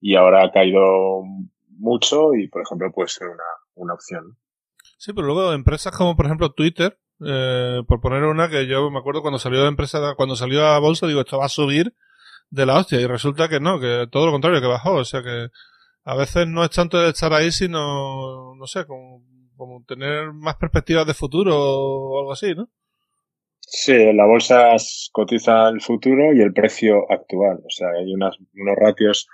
y 0.00 0.14
ahora 0.14 0.44
ha 0.44 0.52
caído 0.52 1.24
mucho 1.68 2.34
y, 2.34 2.48
por 2.48 2.62
ejemplo, 2.62 2.92
puede 2.92 3.08
ser 3.08 3.28
una, 3.28 3.42
una 3.74 3.94
opción. 3.94 4.36
Sí, 5.00 5.14
pero 5.14 5.28
luego 5.28 5.54
empresas 5.54 5.96
como, 5.96 6.14
por 6.14 6.26
ejemplo, 6.26 6.52
Twitter, 6.52 6.98
eh, 7.24 7.80
por 7.88 8.02
poner 8.02 8.24
una 8.24 8.50
que 8.50 8.66
yo 8.66 8.90
me 8.90 8.98
acuerdo 8.98 9.22
cuando 9.22 9.38
salió 9.38 9.62
de 9.62 9.68
empresa, 9.68 10.14
cuando 10.14 10.36
salió 10.36 10.66
a 10.66 10.78
bolsa, 10.78 11.06
digo, 11.06 11.20
esto 11.20 11.38
va 11.38 11.46
a 11.46 11.48
subir 11.48 11.94
de 12.50 12.66
la 12.66 12.76
hostia, 12.76 13.00
y 13.00 13.06
resulta 13.06 13.48
que 13.48 13.60
no, 13.60 13.80
que 13.80 14.08
todo 14.10 14.26
lo 14.26 14.32
contrario, 14.32 14.60
que 14.60 14.66
bajó, 14.66 14.96
o 14.96 15.04
sea 15.06 15.22
que 15.22 15.48
a 16.04 16.16
veces 16.16 16.46
no 16.48 16.62
es 16.64 16.70
tanto 16.70 17.00
de 17.00 17.08
estar 17.08 17.32
ahí, 17.32 17.50
sino, 17.50 18.54
no 18.54 18.66
sé, 18.66 18.84
como, 18.84 19.24
como 19.56 19.82
tener 19.84 20.34
más 20.34 20.56
perspectivas 20.56 21.06
de 21.06 21.14
futuro 21.14 21.56
o 21.56 22.18
algo 22.18 22.32
así, 22.32 22.54
¿no? 22.54 22.68
Sí, 23.60 23.94
la 24.12 24.26
bolsa 24.26 24.76
cotiza 25.12 25.70
el 25.70 25.80
futuro 25.80 26.34
y 26.34 26.42
el 26.42 26.52
precio 26.52 27.10
actual, 27.10 27.56
o 27.64 27.70
sea, 27.70 27.88
hay 27.98 28.12
unas, 28.12 28.36
unos 28.52 28.76
ratios 28.78 29.26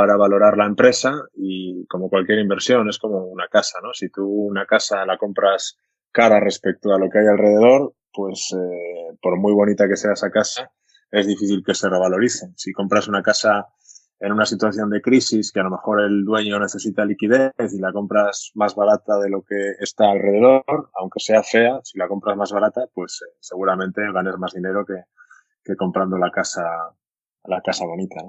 para 0.00 0.16
valorar 0.16 0.56
la 0.56 0.64
empresa 0.64 1.12
y 1.34 1.84
como 1.86 2.08
cualquier 2.08 2.38
inversión 2.38 2.88
es 2.88 2.96
como 2.96 3.26
una 3.26 3.48
casa, 3.48 3.80
¿no? 3.82 3.92
Si 3.92 4.08
tú 4.08 4.24
una 4.26 4.64
casa 4.64 5.04
la 5.04 5.18
compras 5.18 5.76
cara 6.10 6.40
respecto 6.40 6.94
a 6.94 6.98
lo 6.98 7.10
que 7.10 7.18
hay 7.18 7.26
alrededor, 7.26 7.92
pues 8.10 8.50
eh, 8.56 9.14
por 9.20 9.38
muy 9.38 9.52
bonita 9.52 9.86
que 9.86 9.98
sea 9.98 10.12
esa 10.14 10.30
casa, 10.30 10.72
es 11.10 11.26
difícil 11.26 11.62
que 11.62 11.74
se 11.74 11.90
revalorice. 11.90 12.46
Si 12.56 12.72
compras 12.72 13.08
una 13.08 13.20
casa 13.20 13.66
en 14.20 14.32
una 14.32 14.46
situación 14.46 14.88
de 14.88 15.02
crisis 15.02 15.52
que 15.52 15.60
a 15.60 15.64
lo 15.64 15.70
mejor 15.70 16.00
el 16.00 16.24
dueño 16.24 16.58
necesita 16.58 17.04
liquidez 17.04 17.52
y 17.58 17.78
la 17.78 17.92
compras 17.92 18.52
más 18.54 18.74
barata 18.74 19.18
de 19.18 19.28
lo 19.28 19.42
que 19.42 19.72
está 19.80 20.10
alrededor, 20.10 20.64
aunque 20.94 21.20
sea 21.20 21.42
fea, 21.42 21.78
si 21.84 21.98
la 21.98 22.08
compras 22.08 22.38
más 22.38 22.52
barata, 22.52 22.86
pues 22.94 23.20
eh, 23.20 23.36
seguramente 23.38 24.00
ganes 24.14 24.38
más 24.38 24.54
dinero 24.54 24.82
que, 24.86 24.94
que 25.62 25.76
comprando 25.76 26.16
la 26.16 26.30
casa, 26.30 26.62
la 27.44 27.60
casa 27.60 27.84
bonita. 27.84 28.22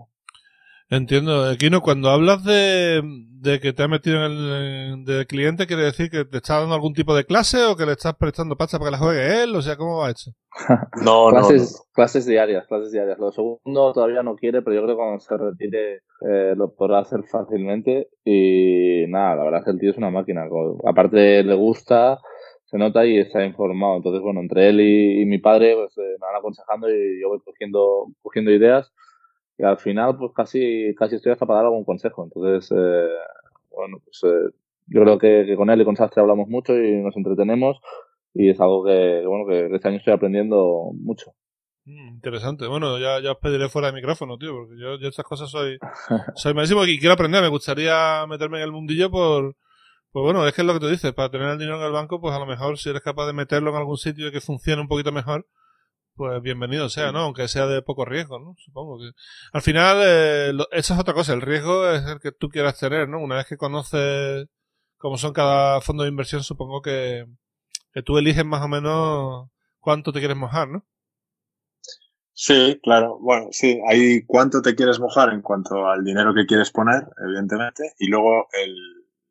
Entiendo. 0.91 1.45
Aquino, 1.45 1.79
cuando 1.79 2.09
hablas 2.09 2.43
de, 2.43 3.01
de 3.39 3.61
que 3.61 3.71
te 3.71 3.81
has 3.81 3.87
metido 3.87 4.25
en 4.25 4.31
el 4.33 5.05
de 5.05 5.25
cliente, 5.25 5.65
¿quiere 5.65 5.83
decir 5.83 6.09
que 6.09 6.25
te 6.25 6.35
está 6.35 6.59
dando 6.59 6.75
algún 6.75 6.93
tipo 6.93 7.15
de 7.15 7.23
clase 7.23 7.63
o 7.63 7.77
que 7.77 7.85
le 7.85 7.93
estás 7.93 8.13
prestando 8.17 8.57
pasta 8.57 8.77
para 8.77 8.89
que 8.89 8.91
la 8.91 8.97
juegue 8.97 9.43
él? 9.43 9.55
O 9.55 9.61
sea, 9.61 9.77
¿cómo 9.77 9.99
va 9.99 10.11
eso? 10.11 10.31
no, 11.05 11.29
clases, 11.29 11.77
no, 11.77 11.93
Clases 11.93 12.25
diarias, 12.25 12.67
clases 12.67 12.91
diarias. 12.91 13.17
Lo 13.19 13.31
segundo 13.31 13.93
todavía 13.93 14.21
no 14.21 14.35
quiere, 14.35 14.61
pero 14.61 14.75
yo 14.75 14.83
creo 14.83 14.97
que 14.97 15.01
cuando 15.01 15.19
se 15.21 15.37
retire 15.37 15.93
eh, 16.29 16.55
lo 16.57 16.75
podrá 16.75 16.99
hacer 16.99 17.23
fácilmente. 17.23 18.09
Y 18.25 19.05
nada, 19.07 19.37
la 19.37 19.43
verdad 19.45 19.59
es 19.59 19.65
que 19.65 19.71
el 19.71 19.79
tío 19.79 19.91
es 19.91 19.97
una 19.97 20.11
máquina. 20.11 20.43
Aparte 20.85 21.41
le 21.41 21.55
gusta, 21.55 22.19
se 22.65 22.77
nota 22.77 23.05
y 23.05 23.17
está 23.17 23.45
informado. 23.45 23.95
Entonces, 23.95 24.21
bueno, 24.21 24.41
entre 24.41 24.67
él 24.67 24.81
y, 24.81 25.25
mi 25.25 25.37
padre 25.37 25.73
pues, 25.73 25.97
eh, 25.99 26.17
me 26.19 26.27
van 26.27 26.35
aconsejando 26.35 26.89
y 26.89 27.21
yo 27.21 27.29
voy 27.29 27.39
cogiendo, 27.45 28.07
cogiendo 28.21 28.51
ideas 28.51 28.91
y 29.61 29.63
al 29.63 29.77
final 29.77 30.17
pues 30.17 30.31
casi, 30.35 30.95
casi 30.95 31.15
estoy 31.15 31.33
hasta 31.33 31.45
para 31.45 31.57
dar 31.57 31.65
algún 31.67 31.85
consejo. 31.85 32.23
Entonces, 32.23 32.71
eh, 32.75 33.07
bueno, 33.69 33.97
pues 34.03 34.21
eh, 34.23 34.53
yo 34.87 35.01
creo 35.01 35.17
que, 35.17 35.55
con 35.55 35.69
él 35.69 35.81
y 35.81 35.85
con 35.85 35.95
Sastre 35.95 36.21
hablamos 36.21 36.47
mucho 36.49 36.75
y 36.75 37.01
nos 37.01 37.15
entretenemos 37.15 37.79
y 38.33 38.49
es 38.49 38.59
algo 38.59 38.83
que, 38.83 39.23
bueno, 39.25 39.45
que 39.47 39.75
este 39.75 39.87
año 39.87 39.97
estoy 39.97 40.13
aprendiendo 40.13 40.91
mucho. 40.93 41.33
Mm, 41.85 42.15
interesante. 42.15 42.67
Bueno, 42.67 42.97
ya, 42.97 43.19
ya 43.21 43.33
os 43.33 43.37
pediré 43.37 43.69
fuera 43.69 43.87
de 43.87 43.93
micrófono, 43.93 44.37
tío, 44.37 44.53
porque 44.53 44.81
yo, 44.81 44.97
yo 44.97 45.09
estas 45.09 45.25
cosas 45.25 45.49
soy, 45.49 45.77
soy 46.35 46.53
malísimo 46.53 46.83
y 46.85 46.99
quiero 46.99 47.13
aprender. 47.13 47.41
Me 47.41 47.49
gustaría 47.49 48.25
meterme 48.27 48.57
en 48.57 48.63
el 48.63 48.71
mundillo 48.71 49.11
por, 49.11 49.55
pues 50.11 50.23
bueno, 50.23 50.45
es 50.47 50.53
que 50.53 50.61
es 50.61 50.67
lo 50.67 50.73
que 50.73 50.79
tú 50.79 50.87
dices, 50.87 51.13
para 51.13 51.29
tener 51.29 51.49
el 51.49 51.59
dinero 51.59 51.77
en 51.77 51.85
el 51.85 51.91
banco, 51.91 52.19
pues 52.19 52.35
a 52.35 52.39
lo 52.39 52.45
mejor 52.45 52.77
si 52.77 52.89
eres 52.89 53.01
capaz 53.01 53.27
de 53.27 53.33
meterlo 53.33 53.69
en 53.69 53.77
algún 53.77 53.97
sitio 53.97 54.27
y 54.27 54.31
que 54.31 54.41
funcione 54.41 54.81
un 54.81 54.87
poquito 54.87 55.11
mejor, 55.11 55.45
pues 56.15 56.41
bienvenido 56.41 56.89
sea, 56.89 57.11
¿no? 57.11 57.19
Aunque 57.19 57.47
sea 57.47 57.67
de 57.67 57.81
poco 57.81 58.05
riesgo, 58.05 58.39
¿no? 58.39 58.55
Supongo 58.57 58.99
que... 58.99 59.11
Al 59.53 59.61
final, 59.61 59.97
eh, 60.03 60.53
esa 60.71 60.93
es 60.93 60.99
otra 60.99 61.13
cosa, 61.13 61.33
el 61.33 61.41
riesgo 61.41 61.89
es 61.89 62.03
el 62.05 62.19
que 62.19 62.31
tú 62.31 62.49
quieras 62.49 62.79
tener, 62.79 63.09
¿no? 63.09 63.19
Una 63.19 63.37
vez 63.37 63.47
que 63.47 63.57
conoces 63.57 64.47
cómo 64.97 65.17
son 65.17 65.33
cada 65.33 65.81
fondo 65.81 66.03
de 66.03 66.09
inversión, 66.09 66.43
supongo 66.43 66.81
que, 66.81 67.25
que 67.93 68.03
tú 68.03 68.17
eliges 68.17 68.45
más 68.45 68.63
o 68.63 68.67
menos 68.67 69.49
cuánto 69.79 70.11
te 70.11 70.19
quieres 70.19 70.37
mojar, 70.37 70.67
¿no? 70.67 70.85
Sí, 72.33 72.79
claro. 72.81 73.19
Bueno, 73.19 73.47
sí, 73.51 73.79
hay 73.87 74.25
cuánto 74.25 74.61
te 74.61 74.75
quieres 74.75 74.99
mojar 74.99 75.33
en 75.33 75.41
cuanto 75.41 75.87
al 75.87 76.03
dinero 76.03 76.33
que 76.33 76.45
quieres 76.45 76.71
poner, 76.71 77.03
evidentemente, 77.23 77.93
y 77.99 78.07
luego 78.07 78.47
el, 78.53 78.73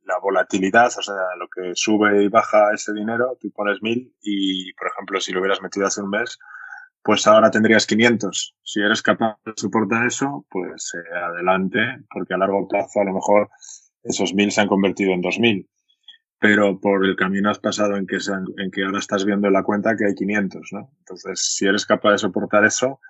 la 0.05 0.19
volatilidad, 0.19 0.87
o 0.87 1.03
sea, 1.03 1.15
lo 1.39 1.49
que 1.49 1.73
sube 1.75 2.23
y 2.25 2.29
baja 2.29 2.73
ese 2.75 2.93
dinero, 2.93 3.37
tú 3.41 3.51
pones 3.51 3.83
mil 3.83 4.15
y, 4.21 4.73
por 4.75 4.89
ejemplo, 4.89 5.21
si 5.21 5.33
lo 5.33 5.41
hubieras 5.41 5.63
metido 5.63 5.87
hace 5.87 6.03
un 6.03 6.11
mes, 6.11 6.39
pues 7.03 7.27
ahora 7.27 7.51
tendrías 7.51 7.87
500. 7.87 8.57
Si 8.63 8.81
eres 8.81 9.03
capaz 9.03 9.37
de 9.45 9.53
soportar 9.57 10.07
eso, 10.07 10.47
pues 10.51 10.93
eh, 10.95 11.19
adelante, 11.19 11.81
porque 12.13 12.35
a 12.35 12.39
largo 12.39 12.69
plazo 12.69 13.01
a 13.01 13.05
lo 13.05 13.15
mejor 13.15 13.49
esos 14.03 14.35
1000 14.35 14.51
se 14.51 14.61
han 14.61 14.69
convertido 14.69 15.13
en 15.13 15.21
2000. 15.21 15.69
Pero 16.39 16.81
por 16.81 17.05
el 17.05 17.17
camino 17.17 17.51
has 17.51 17.59
pasado 17.59 17.97
en 17.97 18.07
que, 18.07 18.17
en 18.17 18.71
que 18.71 18.85
ahora 18.85 18.99
estás 18.99 19.25
viendo 19.25 19.49
en 19.49 19.53
la 19.53 19.63
cuenta 19.63 19.97
que 19.97 20.07
hay 20.07 20.15
500, 20.15 20.71
¿no? 20.73 20.91
Entonces, 21.01 21.55
si 21.55 21.67
eres 21.67 21.85
capaz 21.85 22.13
de 22.13 22.19
soportar 22.19 22.65
eso, 22.65 23.01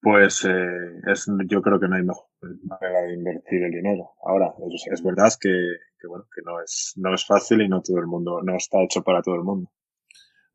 pues 0.00 0.44
eh, 0.44 1.00
es, 1.10 1.26
yo 1.46 1.62
creo 1.62 1.80
que 1.80 1.88
no 1.88 1.96
hay 1.96 2.02
mejor 2.02 2.26
manera 2.62 3.00
de 3.02 3.14
invertir 3.14 3.64
el 3.64 3.72
dinero. 3.72 4.10
Ahora, 4.24 4.52
es, 4.72 4.86
es 4.92 5.02
verdad 5.02 5.32
que, 5.40 5.50
que, 5.98 6.06
bueno, 6.06 6.26
que 6.32 6.42
no 6.42 6.60
es, 6.60 6.92
no 6.96 7.14
es 7.14 7.24
fácil 7.26 7.62
y 7.62 7.68
no 7.68 7.82
todo 7.82 7.98
el 7.98 8.06
mundo, 8.06 8.40
no 8.42 8.54
está 8.56 8.82
hecho 8.82 9.02
para 9.02 9.22
todo 9.22 9.36
el 9.36 9.42
mundo. 9.42 9.70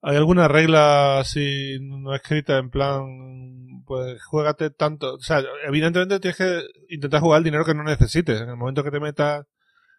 ¿Hay 0.01 0.15
alguna 0.15 0.47
regla 0.47 1.19
así 1.19 1.77
no 1.81 2.15
escrita 2.15 2.57
en 2.57 2.69
plan, 2.69 3.83
pues 3.85 4.23
juégate 4.23 4.69
tanto? 4.69 5.15
O 5.15 5.19
sea, 5.19 5.41
evidentemente 5.67 6.19
tienes 6.19 6.37
que 6.37 6.61
intentar 6.89 7.21
jugar 7.21 7.39
el 7.39 7.43
dinero 7.43 7.65
que 7.65 7.73
no 7.73 7.83
necesites. 7.83 8.41
En 8.41 8.49
el 8.49 8.55
momento 8.55 8.83
que 8.83 8.91
te 8.91 8.99
metas 8.99 9.45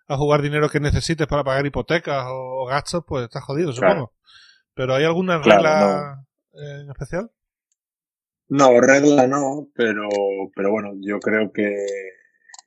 a 0.08 0.16
jugar 0.16 0.42
dinero 0.42 0.70
que 0.70 0.80
necesites 0.80 1.26
para 1.26 1.44
pagar 1.44 1.66
hipotecas 1.66 2.24
o, 2.28 2.66
gastos, 2.66 3.04
pues 3.06 3.24
estás 3.24 3.44
jodido, 3.44 3.72
supongo. 3.72 4.12
Pero 4.74 4.94
¿hay 4.94 5.04
alguna 5.04 5.38
regla 5.38 6.24
en 6.52 6.90
especial? 6.90 7.30
No, 8.48 8.80
regla 8.80 9.26
no, 9.26 9.68
pero, 9.74 10.08
pero 10.56 10.70
bueno, 10.72 10.90
yo 11.00 11.20
creo 11.20 11.52
que 11.52 11.72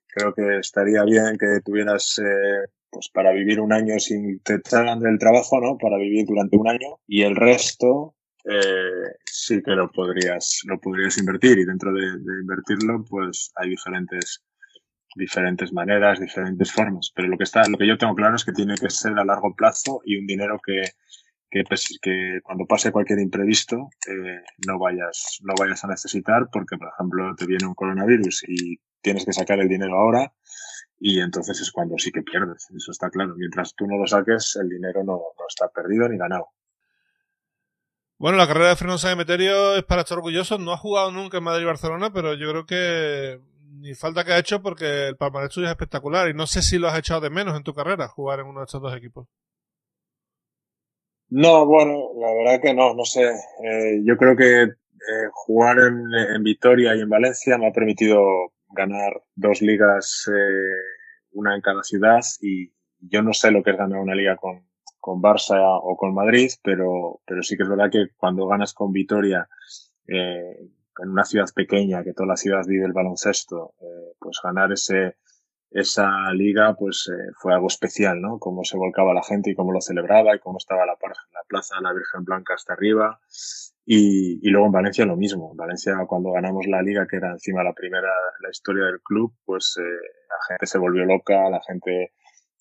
creo 0.08 0.34
que 0.34 0.60
estaría 0.60 1.04
bien 1.04 1.38
que 1.38 1.60
tuvieras 1.66 2.20
eh, 2.20 2.70
pues 2.94 3.10
para 3.10 3.32
vivir 3.32 3.60
un 3.60 3.74
año 3.74 4.00
sin 4.00 4.40
te 4.40 4.56
echan 4.56 5.00
del 5.00 5.18
trabajo, 5.18 5.60
¿no? 5.60 5.78
Para 5.78 5.98
vivir 5.98 6.26
durante 6.26 6.58
un 6.58 6.68
año 6.68 7.00
y 7.08 7.24
el 7.24 7.36
resto 7.36 8.16
eh, 8.46 9.16
sí 9.26 9.62
que 9.64 9.72
lo 9.72 9.92
podrías 9.92 10.62
lo 10.66 10.80
podrías 10.80 11.18
invertir 11.18 11.58
y 11.60 11.66
dentro 11.66 11.94
de, 11.94 12.06
invertirlo 12.42 13.04
pues 13.10 13.52
hay 13.56 13.70
diferentes 13.70 14.44
diferentes 15.16 15.72
maneras, 15.72 16.20
diferentes 16.20 16.72
formas, 16.72 17.12
pero 17.16 17.28
lo 17.28 17.38
que 17.38 17.44
está 17.44 17.68
lo 17.68 17.78
que 17.78 17.88
yo 17.88 17.98
tengo 17.98 18.16
claro 18.16 18.36
es 18.36 18.46
que 18.46 18.52
tiene 18.52 18.76
que 18.76 18.90
ser 18.90 19.18
a 19.18 19.26
largo 19.26 19.56
plazo 19.56 20.02
y 20.06 20.18
un 20.18 20.28
dinero 20.28 20.60
que 20.66 20.84
que, 21.54 21.64
pues, 21.66 22.00
que 22.02 22.40
cuando 22.42 22.66
pase 22.66 22.92
cualquier 22.92 23.20
imprevisto 23.20 23.90
eh, 24.08 24.42
no 24.68 24.80
vayas 24.80 25.38
no 25.44 25.54
vayas 25.58 25.84
a 25.84 25.88
necesitar 25.88 26.50
porque 26.52 26.78
por 26.78 26.90
ejemplo 26.94 27.36
te 27.36 27.46
viene 27.46 27.68
un 27.68 27.76
coronavirus 27.76 28.44
y 28.48 28.80
tienes 29.02 29.24
que 29.24 29.34
sacar 29.34 29.60
el 29.60 29.70
dinero 29.70 29.94
ahora 29.94 30.34
y 31.06 31.20
entonces 31.20 31.60
es 31.60 31.70
cuando 31.70 31.98
sí 31.98 32.14
que 32.14 32.22
pierdes, 32.22 32.70
eso 32.74 32.92
está 32.92 33.10
claro. 33.10 33.36
Mientras 33.36 33.76
tú 33.76 33.86
no 33.86 33.98
lo 33.98 34.08
saques, 34.08 34.56
el 34.56 34.70
dinero 34.70 35.04
no, 35.04 35.20
está 35.50 35.68
perdido 35.68 36.08
ni 36.08 36.18
ganado. 36.18 36.48
Bueno, 38.18 38.38
la 38.38 38.48
carrera 38.48 38.70
de 38.70 38.78
Fernando 38.78 39.00
Sáenz 39.00 39.30
es 39.30 39.84
para 39.84 40.04
estar 40.04 40.18
orgulloso. 40.18 40.58
No 40.60 40.72
ha 40.72 40.78
jugado 40.78 41.12
nunca 41.12 41.40
en 41.40 41.44
Madrid 41.44 41.64
y 41.64 41.66
Barcelona, 41.66 42.14
pero 42.14 42.36
yo 42.36 42.50
creo 42.50 42.66
que 42.66 43.42
ni 43.82 43.94
falta 43.96 44.24
que 44.24 44.32
ha 44.32 44.40
hecho 44.40 44.62
porque 44.62 45.10
el 45.10 45.18
palmarés 45.18 45.52
suyo 45.52 45.68
es 45.68 45.72
espectacular. 45.72 46.30
Y 46.30 46.34
no 46.34 46.48
sé 46.48 46.62
si 46.62 46.78
lo 46.78 46.88
has 46.88 46.98
echado 46.98 47.20
de 47.20 47.30
menos 47.30 47.58
en 47.58 47.64
tu 47.64 47.74
carrera, 47.74 48.08
jugar 48.08 48.40
en 48.40 48.46
uno 48.46 48.62
de 48.62 48.66
estos 48.66 48.82
dos 48.82 48.96
equipos. 48.96 49.28
No, 51.28 51.66
bueno, 51.66 52.12
la 52.16 52.34
verdad 52.34 52.62
que 52.62 52.74
no, 52.74 52.94
no 52.94 53.04
sé. 53.04 53.26
Eh, 53.26 54.00
yo 54.06 54.16
creo 54.16 54.38
que 54.38 54.62
eh, 54.62 55.28
jugar 55.34 55.80
en, 55.80 56.02
en 56.34 56.44
Vitoria 56.44 56.96
y 56.96 57.02
en 57.02 57.10
Valencia 57.10 57.58
me 57.58 57.68
ha 57.68 57.74
permitido 57.74 58.53
ganar 58.74 59.24
dos 59.36 59.62
ligas, 59.62 60.30
eh, 60.30 61.32
una 61.32 61.56
en 61.56 61.62
cada 61.62 61.84
ciudad, 61.84 62.22
y 62.42 62.74
yo 63.00 63.22
no 63.22 63.34
sé 63.34 63.52
lo 63.52 63.64
que 63.64 63.72
es 63.72 63.78
ganar 63.78 64.00
una 64.00 64.16
liga 64.16 64.36
con, 64.38 64.68
con 65.00 65.22
Barça 65.22 65.60
o 65.60 65.98
con 65.98 66.14
Madrid, 66.14 66.52
pero, 66.64 67.22
pero 67.26 67.44
sí 67.44 67.58
que 67.58 67.64
es 67.64 67.70
verdad 67.70 67.92
que 67.92 68.08
cuando 68.16 68.48
ganas 68.48 68.74
con 68.74 68.92
Vitoria, 68.92 69.48
eh, 70.08 70.70
en 71.00 71.10
una 71.10 71.26
ciudad 71.26 71.48
pequeña, 71.56 72.04
que 72.04 72.14
toda 72.14 72.28
la 72.28 72.38
ciudad 72.38 72.66
vive 72.66 72.86
el 72.86 72.94
baloncesto, 72.94 73.74
eh, 73.82 74.14
pues 74.20 74.40
ganar 74.44 74.72
ese, 74.72 75.18
esa 75.72 76.32
liga 76.34 76.76
pues 76.76 77.10
eh, 77.12 77.32
fue 77.36 77.54
algo 77.54 77.68
especial, 77.68 78.22
¿no? 78.22 78.38
Cómo 78.40 78.64
se 78.64 78.78
volcaba 78.78 79.14
la 79.14 79.24
gente 79.24 79.52
y 79.52 79.56
cómo 79.56 79.72
lo 79.72 79.82
celebraba 79.82 80.36
y 80.36 80.40
cómo 80.40 80.58
estaba 80.58 80.86
la, 80.86 80.94
la 80.94 81.44
plaza 81.48 81.76
de 81.76 81.82
la 81.82 81.94
Virgen 81.94 82.24
Blanca 82.24 82.54
hasta 82.54 82.74
arriba. 82.74 83.20
Y, 83.86 84.40
y, 84.42 84.50
luego 84.50 84.68
en 84.68 84.72
Valencia 84.72 85.06
lo 85.06 85.18
mismo. 85.18 85.52
En 85.52 85.58
Valencia 85.58 85.96
cuando 86.08 86.32
ganamos 86.32 86.66
la 86.68 86.82
liga, 86.82 87.06
que 87.10 87.18
era 87.18 87.32
encima 87.32 87.64
la 87.64 87.74
primera 87.74 88.12
la 88.42 88.50
historia 88.50 88.86
del 88.86 89.02
club, 89.02 89.34
pues 89.46 89.76
eh, 89.78 89.84
la 89.84 90.46
gente 90.48 90.66
se 90.66 90.78
volvió 90.78 91.04
loca, 91.06 91.50
la 91.50 91.62
gente, 91.62 92.14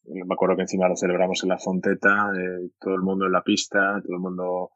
me 0.07 0.35
acuerdo 0.35 0.57
que 0.57 0.63
encima 0.63 0.89
lo 0.89 0.97
celebramos 0.97 1.43
en 1.45 1.51
la 1.51 1.59
Fonteta, 1.59 2.31
eh, 2.37 2.71
todo 2.81 2.95
el 2.95 3.03
mundo 3.03 3.27
en 3.27 3.33
la 3.33 3.43
pista, 3.43 4.01
todo 4.03 4.15
el 4.15 4.21
mundo 4.21 4.71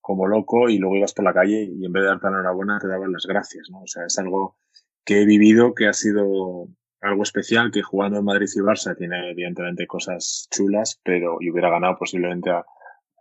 como 0.00 0.26
loco 0.26 0.68
y 0.68 0.78
luego 0.78 0.96
ibas 0.96 1.14
por 1.14 1.24
la 1.24 1.34
calle 1.34 1.68
y 1.70 1.84
en 1.84 1.92
vez 1.92 2.02
de 2.02 2.08
darte 2.08 2.28
enhorabuena 2.28 2.78
te 2.78 2.88
daban 2.88 3.12
las 3.12 3.26
gracias, 3.26 3.68
¿no? 3.70 3.82
O 3.82 3.86
sea, 3.86 4.04
es 4.06 4.18
algo 4.18 4.56
que 5.04 5.22
he 5.22 5.26
vivido 5.26 5.74
que 5.74 5.88
ha 5.88 5.92
sido 5.92 6.68
algo 7.00 7.22
especial, 7.22 7.70
que 7.72 7.82
jugando 7.82 8.18
en 8.18 8.24
Madrid 8.24 8.48
y 8.54 8.60
Barça 8.60 8.96
tiene 8.96 9.30
evidentemente 9.30 9.86
cosas 9.86 10.48
chulas, 10.50 11.00
pero 11.04 11.38
y 11.40 11.50
hubiera 11.50 11.70
ganado 11.70 11.96
posiblemente 11.98 12.50
a, 12.50 12.64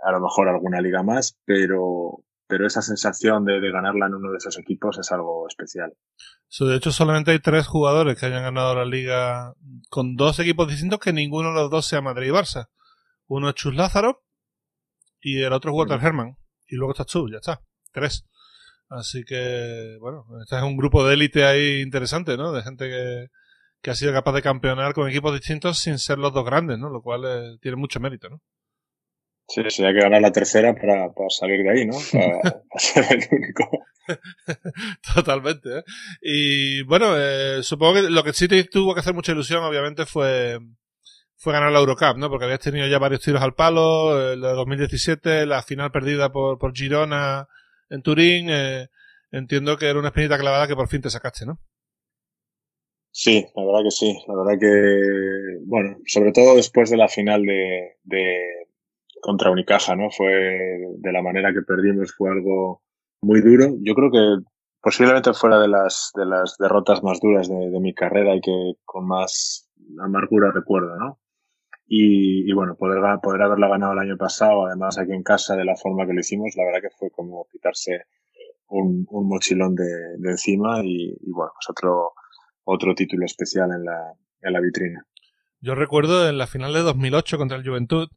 a 0.03 0.11
lo 0.11 0.19
mejor 0.21 0.47
alguna 0.47 0.81
liga 0.81 1.03
más, 1.03 1.39
pero, 1.45 2.23
pero 2.47 2.65
esa 2.65 2.81
sensación 2.81 3.45
de, 3.45 3.59
de, 3.59 3.71
ganarla 3.71 4.07
en 4.07 4.15
uno 4.15 4.31
de 4.31 4.37
esos 4.37 4.57
equipos 4.57 4.97
es 4.97 5.11
algo 5.11 5.47
especial. 5.47 5.93
So, 6.47 6.65
de 6.65 6.77
hecho, 6.77 6.91
solamente 6.91 7.31
hay 7.31 7.39
tres 7.39 7.67
jugadores 7.67 8.17
que 8.17 8.25
hayan 8.25 8.43
ganado 8.43 8.75
la 8.75 8.85
liga 8.85 9.53
con 9.89 10.15
dos 10.15 10.39
equipos 10.39 10.67
distintos 10.67 10.99
que 10.99 11.13
ninguno 11.13 11.49
de 11.49 11.55
los 11.55 11.69
dos 11.69 11.85
sea 11.85 12.01
Madrid 12.01 12.27
y 12.27 12.31
Barça. 12.31 12.69
Uno 13.27 13.49
es 13.49 13.55
Chus 13.55 13.75
Lázaro 13.75 14.23
y 15.19 15.41
el 15.41 15.51
otro 15.51 15.71
es 15.71 15.77
Walter 15.77 15.99
Herman. 16.01 16.37
Y 16.67 16.75
luego 16.75 16.93
estás 16.93 17.07
tú, 17.07 17.29
ya 17.29 17.37
está. 17.37 17.61
Tres. 17.91 18.25
Así 18.89 19.23
que, 19.25 19.97
bueno, 19.99 20.25
este 20.41 20.55
es 20.55 20.63
un 20.63 20.77
grupo 20.77 21.05
de 21.05 21.15
élite 21.15 21.43
ahí 21.43 21.81
interesante, 21.81 22.37
¿no? 22.37 22.53
De 22.53 22.63
gente 22.63 22.87
que, 22.89 23.27
que 23.81 23.91
ha 23.91 23.95
sido 23.95 24.13
capaz 24.13 24.33
de 24.33 24.41
campeonar 24.41 24.93
con 24.93 25.09
equipos 25.09 25.33
distintos 25.33 25.79
sin 25.79 25.99
ser 25.99 26.17
los 26.17 26.33
dos 26.33 26.45
grandes, 26.45 26.79
¿no? 26.79 26.89
Lo 26.89 27.01
cual 27.01 27.23
eh, 27.25 27.57
tiene 27.61 27.75
mucho 27.75 27.99
mérito, 27.99 28.29
¿no? 28.29 28.41
Sí, 29.47 29.61
sí, 29.69 29.85
hay 29.85 29.93
que 29.93 30.01
ganar 30.01 30.21
la 30.21 30.31
tercera 30.31 30.73
para, 30.75 31.11
para 31.13 31.29
salir 31.29 31.63
de 31.63 31.69
ahí, 31.71 31.85
¿no? 31.85 31.95
Para, 32.11 32.41
para 32.41 32.79
ser 32.79 33.05
el 33.09 33.27
único. 33.31 33.69
Totalmente, 35.15 35.79
¿eh? 35.79 35.83
Y 36.21 36.83
bueno, 36.83 37.13
eh, 37.17 37.63
supongo 37.63 37.95
que 37.95 38.01
lo 38.09 38.23
que 38.23 38.33
sí 38.33 38.47
te 38.47 38.63
tuvo 38.65 38.93
que 38.93 38.99
hacer 38.99 39.13
mucha 39.13 39.31
ilusión, 39.31 39.63
obviamente, 39.63 40.05
fue, 40.05 40.59
fue 41.35 41.53
ganar 41.53 41.71
la 41.71 41.79
Eurocup, 41.79 42.17
¿no? 42.17 42.29
Porque 42.29 42.45
habías 42.45 42.59
tenido 42.59 42.87
ya 42.87 42.99
varios 42.99 43.21
tiros 43.21 43.41
al 43.41 43.53
palo, 43.53 44.31
el 44.33 44.41
de 44.41 44.49
2017, 44.49 45.45
la 45.45 45.63
final 45.63 45.91
perdida 45.91 46.31
por, 46.31 46.57
por 46.57 46.75
Girona 46.75 47.47
en 47.89 48.01
Turín, 48.01 48.49
eh, 48.49 48.87
entiendo 49.31 49.77
que 49.77 49.87
era 49.87 49.99
una 49.99 50.09
espinita 50.09 50.37
clavada 50.37 50.67
que 50.67 50.75
por 50.75 50.89
fin 50.89 51.01
te 51.01 51.09
sacaste, 51.09 51.45
¿no? 51.45 51.59
Sí, 53.11 53.47
la 53.55 53.65
verdad 53.65 53.83
que 53.83 53.91
sí. 53.91 54.17
La 54.27 54.35
verdad 54.35 54.59
que, 54.59 55.59
bueno, 55.65 55.97
sobre 56.05 56.31
todo 56.31 56.55
después 56.55 56.89
de 56.91 56.97
la 56.97 57.07
final 57.07 57.43
de, 57.43 57.97
de 58.03 58.66
contra 59.21 59.51
Unicaja, 59.51 59.95
¿no? 59.95 60.09
Fue 60.09 60.31
de 60.97 61.11
la 61.11 61.21
manera 61.21 61.53
que 61.53 61.61
perdimos, 61.61 62.13
fue 62.15 62.31
algo 62.31 62.81
muy 63.21 63.41
duro. 63.41 63.75
Yo 63.81 63.93
creo 63.95 64.11
que 64.11 64.45
posiblemente 64.81 65.33
fuera 65.33 65.59
de 65.59 65.67
las, 65.67 66.11
de 66.15 66.25
las 66.25 66.57
derrotas 66.57 67.03
más 67.03 67.19
duras 67.19 67.49
de, 67.49 67.69
de 67.69 67.79
mi 67.79 67.93
carrera 67.93 68.35
y 68.35 68.41
que 68.41 68.73
con 68.85 69.07
más 69.07 69.69
amargura 70.01 70.51
recuerdo, 70.51 70.95
¿no? 70.97 71.19
Y, 71.89 72.49
y, 72.49 72.53
bueno, 72.53 72.75
poder, 72.75 73.01
poder 73.21 73.41
haberla 73.41 73.69
ganado 73.69 73.93
el 73.93 73.99
año 73.99 74.17
pasado, 74.17 74.65
además 74.65 74.97
aquí 74.97 75.13
en 75.13 75.23
casa, 75.23 75.55
de 75.55 75.63
la 75.63 75.77
forma 75.77 76.05
que 76.05 76.13
lo 76.13 76.19
hicimos, 76.19 76.53
la 76.57 76.65
verdad 76.65 76.81
que 76.81 76.95
fue 76.97 77.09
como 77.11 77.47
quitarse 77.49 78.03
un, 78.67 79.07
un 79.09 79.27
mochilón 79.29 79.73
de, 79.73 80.17
de 80.17 80.31
encima 80.31 80.81
y, 80.83 81.15
y, 81.21 81.31
bueno, 81.31 81.51
pues 81.55 81.69
otro, 81.69 82.11
otro 82.65 82.93
título 82.93 83.25
especial 83.25 83.71
en 83.71 83.85
la, 83.85 84.13
en 84.41 84.53
la 84.53 84.59
vitrina. 84.59 85.05
Yo 85.61 85.75
recuerdo 85.75 86.29
en 86.29 86.37
la 86.37 86.47
final 86.47 86.73
de 86.73 86.81
2008 86.81 87.37
contra 87.37 87.57
el 87.57 87.67
Juventud, 87.67 88.09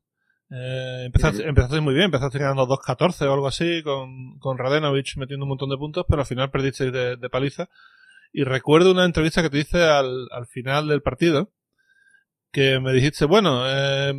eh, 0.51 1.05
empezaste, 1.07 1.47
empezaste, 1.47 1.81
muy 1.81 1.95
bien, 1.95 2.07
empezaste 2.07 2.39
ganando 2.39 2.67
2-14 2.67 3.27
o 3.27 3.33
algo 3.33 3.47
así, 3.47 3.83
con, 3.83 4.39
con 4.39 4.59
Radenovic 4.59 5.17
metiendo 5.17 5.45
un 5.45 5.51
montón 5.51 5.71
de 5.71 5.77
puntos, 5.77 6.05
pero 6.09 6.23
al 6.23 6.27
final 6.27 6.51
perdiste 6.51 6.91
de, 6.91 7.17
de 7.17 7.31
paliza. 7.31 7.69
Y 8.33 8.45
recuerdo 8.45 8.93
una 8.93 9.05
entrevista 9.05 9.43
que 9.43 9.51
te 9.51 9.59
hice 9.59 9.83
al, 9.83 10.29
al 10.31 10.47
final 10.47 10.89
del 10.89 11.03
partido, 11.03 11.53
que 12.53 12.81
me 12.81 12.93
dijiste, 12.93 13.25
bueno, 13.25 13.63
eh, 13.67 14.13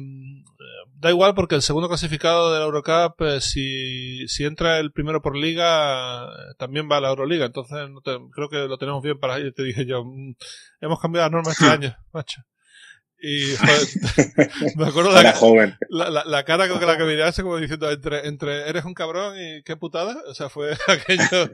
da 1.01 1.09
igual 1.09 1.33
porque 1.33 1.55
el 1.55 1.61
segundo 1.61 1.87
clasificado 1.87 2.53
de 2.53 2.59
la 2.59 2.65
Eurocup, 2.65 3.21
eh, 3.21 3.41
si, 3.41 4.27
si 4.27 4.45
entra 4.45 4.79
el 4.79 4.91
primero 4.91 5.21
por 5.21 5.35
liga, 5.35 6.25
eh, 6.25 6.53
también 6.57 6.87
va 6.89 6.97
a 6.97 7.01
la 7.01 7.09
Euroliga. 7.09 7.45
Entonces 7.45 7.89
no 7.89 8.01
te, 8.01 8.17
creo 8.31 8.49
que 8.49 8.67
lo 8.67 8.77
tenemos 8.77 9.01
bien 9.01 9.19
para 9.19 9.39
ir. 9.39 9.53
Te 9.53 9.63
dije 9.63 9.85
yo, 9.85 10.03
mmm, 10.05 10.35
hemos 10.79 10.99
cambiado 10.99 11.25
las 11.25 11.31
normas 11.31 11.59
este 11.59 11.65
año, 11.73 11.95
macho. 12.13 12.41
Y 13.21 13.55
joder, 13.55 14.49
me 14.75 14.85
acuerdo 14.87 15.19
Era 15.19 15.33
joven. 15.33 15.77
La, 15.89 16.09
la, 16.09 16.23
la, 16.25 16.43
cara 16.43 16.67
con 16.67 16.85
la 16.85 16.97
que 16.97 17.03
miraste 17.03 17.43
como 17.43 17.57
diciendo 17.57 17.89
entre, 17.91 18.27
entre 18.27 18.67
eres 18.67 18.83
un 18.83 18.95
cabrón 18.95 19.35
y 19.39 19.61
qué 19.61 19.77
putada. 19.77 20.17
O 20.27 20.33
sea, 20.33 20.49
fue 20.49 20.75
aquello. 20.87 21.51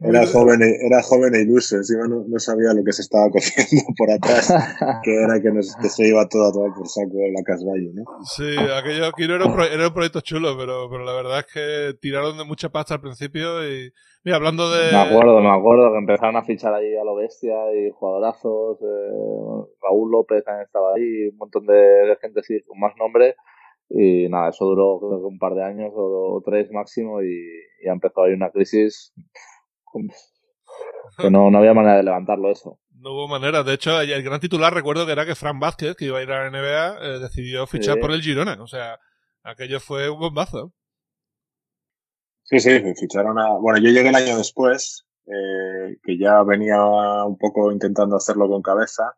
Era 0.00 0.26
joven, 0.26 0.62
era 0.62 1.02
joven 1.02 1.34
e 1.34 1.42
iluso, 1.42 1.76
encima 1.76 2.06
no, 2.06 2.24
no, 2.26 2.38
sabía 2.38 2.72
lo 2.72 2.84
que 2.84 2.92
se 2.92 3.02
estaba 3.02 3.28
cociendo 3.30 3.84
por 3.98 4.10
atrás, 4.10 4.48
que 5.02 5.14
era 5.14 5.40
que, 5.40 5.50
nos, 5.50 5.74
que 5.76 5.88
se 5.88 6.06
iba 6.08 6.28
todo 6.28 6.48
a 6.48 6.52
tomar 6.52 6.70
por 6.76 6.88
saco 6.88 7.18
en 7.18 7.34
la 7.34 7.42
Casvallo, 7.42 7.90
¿no? 7.92 8.04
Sí, 8.24 8.54
aquello 8.72 9.06
aquí 9.06 9.26
no 9.26 9.34
era 9.34 9.46
un, 9.46 9.54
pro, 9.54 9.64
era 9.64 9.88
un 9.88 9.94
proyecto 9.94 10.20
chulo, 10.20 10.56
pero, 10.56 10.88
pero 10.88 11.04
la 11.04 11.12
verdad 11.12 11.40
es 11.40 11.46
que 11.52 11.98
tiraron 12.00 12.38
de 12.38 12.44
mucha 12.44 12.68
pasta 12.68 12.94
al 12.94 13.00
principio 13.00 13.68
y, 13.68 13.92
mira, 14.24 14.36
hablando 14.36 14.70
de... 14.70 14.92
Me 14.92 14.98
acuerdo, 14.98 15.40
me 15.40 15.50
acuerdo 15.50 15.92
que 15.92 15.98
empezaron 15.98 16.36
a 16.36 16.44
fichar 16.44 16.74
ahí 16.74 16.96
a 16.96 17.04
lo 17.04 17.16
bestia 17.16 17.54
y 17.74 17.90
jugadorazos, 17.90 18.78
eh, 18.80 19.72
Raúl 19.82 20.10
López 20.10 20.44
también 20.44 20.66
estaba 20.66 20.94
ahí, 20.94 21.28
un 21.28 21.36
montón 21.36 21.66
de, 21.66 21.74
de 21.74 22.16
gente 22.20 22.40
así 22.40 22.62
con 22.62 22.78
más 22.78 22.94
nombre 22.96 23.34
y 23.88 24.28
nada, 24.28 24.50
eso 24.50 24.64
duró 24.64 24.98
creo 24.98 25.20
que 25.20 25.26
un 25.26 25.38
par 25.38 25.54
de 25.54 25.64
años 25.64 25.92
o, 25.94 26.36
o 26.36 26.42
tres 26.44 26.70
máximo 26.72 27.22
y 27.22 27.36
ya 27.84 27.92
empezó 27.92 28.24
ahí 28.24 28.32
una 28.32 28.50
crisis 28.50 29.12
que 31.18 31.30
no, 31.30 31.50
no 31.50 31.58
había 31.58 31.74
manera 31.74 31.96
de 31.96 32.02
levantarlo 32.02 32.50
eso. 32.50 32.78
No 32.90 33.12
hubo 33.12 33.28
manera. 33.28 33.62
De 33.62 33.74
hecho, 33.74 34.00
el 34.00 34.22
gran 34.22 34.40
titular 34.40 34.72
recuerdo 34.72 35.06
que 35.06 35.12
era 35.12 35.26
que 35.26 35.34
Fran 35.34 35.60
Vázquez, 35.60 35.96
que 35.96 36.06
iba 36.06 36.18
a 36.18 36.22
ir 36.22 36.30
a 36.30 36.44
la 36.44 36.50
NBA, 36.50 36.98
eh, 37.00 37.18
decidió 37.20 37.66
fichar 37.66 37.94
sí. 37.94 38.00
por 38.00 38.10
el 38.10 38.22
Girona. 38.22 38.60
O 38.62 38.66
sea, 38.66 38.98
aquello 39.42 39.80
fue 39.80 40.10
un 40.10 40.18
bombazo. 40.18 40.72
Sí, 42.42 42.60
sí, 42.60 42.70
ficharon 42.94 43.38
a... 43.38 43.58
Bueno, 43.58 43.78
yo 43.78 43.90
llegué 43.90 44.08
el 44.08 44.14
año 44.14 44.36
después, 44.36 45.06
eh, 45.26 45.96
que 46.02 46.18
ya 46.18 46.42
venía 46.42 46.84
un 47.24 47.36
poco 47.38 47.72
intentando 47.72 48.16
hacerlo 48.16 48.48
con 48.48 48.62
cabeza 48.62 49.14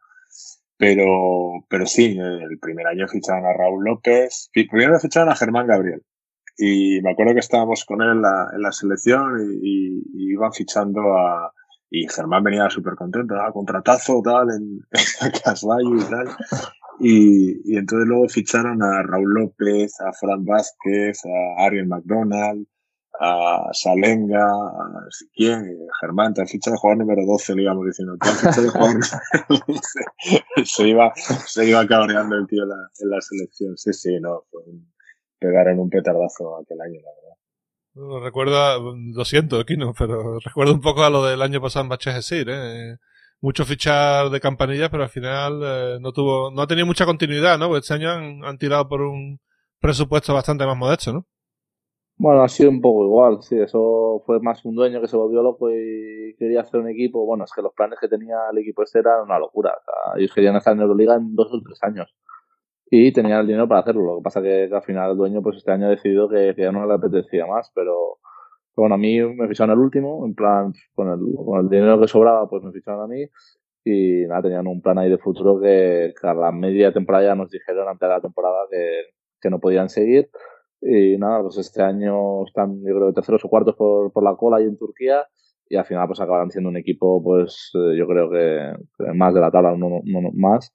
pero, 0.79 1.65
pero 1.69 1.87
sí, 1.87 2.17
el 2.19 2.59
primer 2.61 2.87
año 2.87 3.09
ficharon 3.09 3.45
a 3.45 3.53
Raúl 3.53 3.85
López, 3.85 4.49
primero 4.53 4.99
ficharon 5.01 5.29
a 5.29 5.37
Germán 5.37 5.67
Gabriel. 5.67 6.03
Y 6.57 7.01
me 7.03 7.11
acuerdo 7.11 7.35
que 7.35 7.41
estábamos 7.41 7.85
con 7.85 8.01
él 8.01 8.11
en 8.11 8.23
la, 8.23 8.49
en 8.55 8.63
la 8.63 8.73
selección 8.73 9.41
y, 9.61 10.03
y, 10.13 10.33
iban 10.33 10.53
fichando 10.53 11.17
a, 11.17 11.53
y 11.91 12.09
Germán 12.09 12.45
venía 12.45 12.71
súper 12.71 12.95
contento, 12.95 13.35
¿no? 13.35 13.53
contratazo 13.53 14.23
tal 14.23 14.51
en, 14.51 14.81
en 15.23 15.41
Casvallo 15.45 15.97
y 15.97 16.11
tal. 16.11 16.29
Y, 17.01 17.73
y 17.73 17.77
entonces 17.77 18.09
luego 18.09 18.29
ficharon 18.29 18.83
a 18.83 19.03
Raúl 19.03 19.35
López, 19.35 20.01
a 20.01 20.13
Fran 20.13 20.45
Vázquez, 20.45 21.21
a 21.25 21.65
Ariel 21.65 21.87
McDonald, 21.87 22.67
a 23.21 23.69
Salenga, 23.73 24.45
a 24.47 25.09
quién, 25.35 25.65
Germán, 26.01 26.35
te 26.35 26.43
has 26.43 26.51
fichado 26.51 26.75
de 26.75 26.79
jugador 26.79 26.99
número 26.99 27.27
12, 27.27 27.55
le 27.57 27.63
íbamos 27.63 27.87
diciendo, 27.87 28.17
te 28.21 28.29
has 28.29 28.41
fichado 28.41 28.63
de 28.63 28.69
jugador 28.69 28.95
número 28.95 29.65
12. 29.67 30.65
se 30.65 30.89
iba, 30.89 31.13
se 31.15 31.69
iba 31.69 31.87
cabreando 31.87 32.37
el 32.37 32.47
tío 32.47 32.63
en 32.63 33.11
la, 33.11 33.21
selección. 33.21 33.77
Sí, 33.77 33.93
sí, 33.93 34.19
no, 34.21 34.45
un, 34.53 34.93
pegaron 35.39 35.81
un 35.81 35.91
petardazo 35.91 36.59
aquel 36.59 36.81
año, 36.81 37.01
la 37.03 37.11
verdad. 37.21 38.25
Recuerdo, 38.25 38.95
lo 38.97 39.25
siento, 39.25 39.65
Kino, 39.65 39.93
pero 39.99 40.39
recuerdo 40.39 40.75
un 40.75 40.81
poco 40.81 41.03
a 41.03 41.11
lo 41.11 41.25
del 41.25 41.43
año 41.43 41.61
pasado 41.61 41.85
en 41.85 41.89
Bachejesir, 41.89 42.47
¿eh? 42.49 42.97
Mucho 43.41 43.65
fichar 43.65 44.31
de 44.31 44.41
campanilla, 44.41 44.91
pero 44.91 45.05
al 45.05 45.09
final 45.09 45.61
eh, 45.65 45.99
no 46.01 46.13
tuvo, 46.13 46.51
no 46.53 46.63
ha 46.63 46.67
tenido 46.67 46.87
mucha 46.87 47.07
continuidad, 47.07 47.59
¿no? 47.59 47.69
Porque 47.69 47.81
este 47.81 47.95
año 47.95 48.11
han 48.45 48.59
tirado 48.59 48.89
por 48.89 49.03
un 49.03 49.41
presupuesto 49.81 50.35
bastante 50.35 50.67
más 50.67 50.77
modesto, 50.77 51.13
¿no? 51.13 51.27
Bueno, 52.21 52.43
ha 52.43 52.49
sido 52.49 52.71
un 52.71 52.81
poco 52.81 53.05
igual, 53.05 53.43
sí, 53.43 53.57
eso 53.61 54.23
fue 54.27 54.41
más 54.41 54.65
un 54.65 54.75
dueño 54.75 55.01
que 55.01 55.07
se 55.07 55.17
volvió 55.17 55.41
loco 55.41 55.71
y 55.71 56.35
quería 56.37 56.63
hacer 56.63 56.81
un 56.81 56.89
equipo. 56.89 57.25
Bueno, 57.25 57.45
es 57.45 57.53
que 57.53 57.63
los 57.63 57.73
planes 57.75 57.99
que 58.01 58.09
tenía 58.09 58.37
el 58.51 58.59
equipo 58.59 58.83
este 58.83 58.99
eran 58.99 59.23
una 59.23 59.39
locura. 59.39 59.71
O 59.71 59.83
sea, 59.85 60.21
ellos 60.21 60.35
querían 60.35 60.57
estar 60.57 60.75
en 60.75 60.81
Euroliga 60.81 61.15
en 61.15 61.37
dos 61.37 61.53
o 61.53 61.61
tres 61.63 61.79
años 61.83 62.13
y 62.91 63.13
tenían 63.13 63.41
el 63.41 63.47
dinero 63.47 63.69
para 63.69 63.83
hacerlo. 63.83 64.03
Lo 64.03 64.17
que 64.19 64.25
pasa 64.25 64.43
que, 64.43 64.67
que 64.69 64.75
al 64.75 64.83
final 64.83 65.13
el 65.13 65.17
dueño 65.17 65.43
pues 65.43 65.59
este 65.59 65.71
año 65.71 65.87
ha 65.87 65.91
decidido 65.91 66.29
que, 66.29 66.55
que, 66.57 66.63
ya 66.63 66.73
no 66.73 66.87
le 66.87 66.95
apetecía 66.95 67.47
más, 67.47 67.71
pero 67.75 68.19
bueno, 68.77 68.97
a 68.97 68.99
mí 68.99 69.21
me 69.21 69.49
ficharon 69.49 69.79
el 69.79 69.85
último, 69.85 70.27
en 70.27 70.35
plan, 70.35 70.73
con 70.95 71.09
el, 71.11 71.21
con 71.37 71.61
el 71.61 71.69
dinero 71.69 72.01
que 72.01 72.09
sobraba, 72.09 72.49
pues 72.49 72.65
me 72.65 72.73
ficharon 72.73 73.03
a 73.03 73.07
mí 73.07 73.27
y 73.85 74.27
nada, 74.27 74.43
tenían 74.43 74.67
un 74.67 74.83
plan 74.83 74.99
ahí 74.99 75.11
de 75.11 75.19
futuro 75.19 75.61
que, 75.61 76.15
que 76.21 76.27
a 76.27 76.35
la 76.35 76.53
media 76.53 76.93
temporada 76.93 77.27
ya 77.27 77.35
nos 77.37 77.51
dijeron 77.51 77.89
antes 77.89 78.09
de 78.09 78.15
la 78.15 78.21
temporada 78.21 78.67
que, 78.71 79.03
que 79.41 79.51
no 79.51 79.61
podían 79.61 79.89
seguir 79.89 80.31
y 80.81 81.17
nada, 81.19 81.43
pues 81.43 81.59
este 81.59 81.83
año 81.83 82.45
están, 82.45 82.81
yo 82.85 82.95
creo, 82.97 83.13
terceros 83.13 83.45
o 83.45 83.49
cuartos 83.49 83.75
por, 83.77 84.13
por 84.13 84.23
la 84.23 84.37
cola 84.37 84.59
ahí 84.59 84.65
en 84.65 84.79
Turquía. 84.79 85.27
y 85.69 85.77
al 85.77 85.85
final 85.85 86.07
pues 86.07 86.21
acabarán 86.21 86.51
siendo 86.51 86.71
un 86.71 86.77
equipo 86.77 87.23
pues 87.23 87.71
eh, 87.75 87.97
yo 87.99 88.07
creo 88.07 88.31
que, 88.31 88.73
más 89.15 89.35
de 89.35 89.41
la 89.41 89.51
tabla, 89.51 89.73
uno, 89.73 90.01
más. 90.35 90.73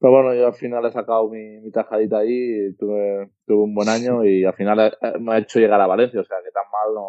Pero 0.00 0.12
bueno, 0.12 0.34
yo 0.34 0.46
al 0.46 0.54
final 0.54 0.84
he 0.84 0.90
sacado 0.90 1.30
mi, 1.30 1.60
mi 1.60 1.70
tajadita 1.70 2.18
ahí, 2.18 2.68
y 2.68 2.76
tuve, 2.76 3.30
tuve 3.46 3.62
un 3.62 3.74
buen 3.74 3.88
año 3.88 4.24
y 4.24 4.44
al 4.44 4.54
final 4.54 4.96
me 5.20 5.34
ha 5.34 5.38
hecho 5.38 5.60
llegar 5.60 5.80
a 5.80 5.86
Valencia, 5.86 6.20
o 6.20 6.24
sea 6.24 6.36
que 6.44 6.50
tan 6.50 6.64
mal 6.70 6.94
no, 6.94 7.08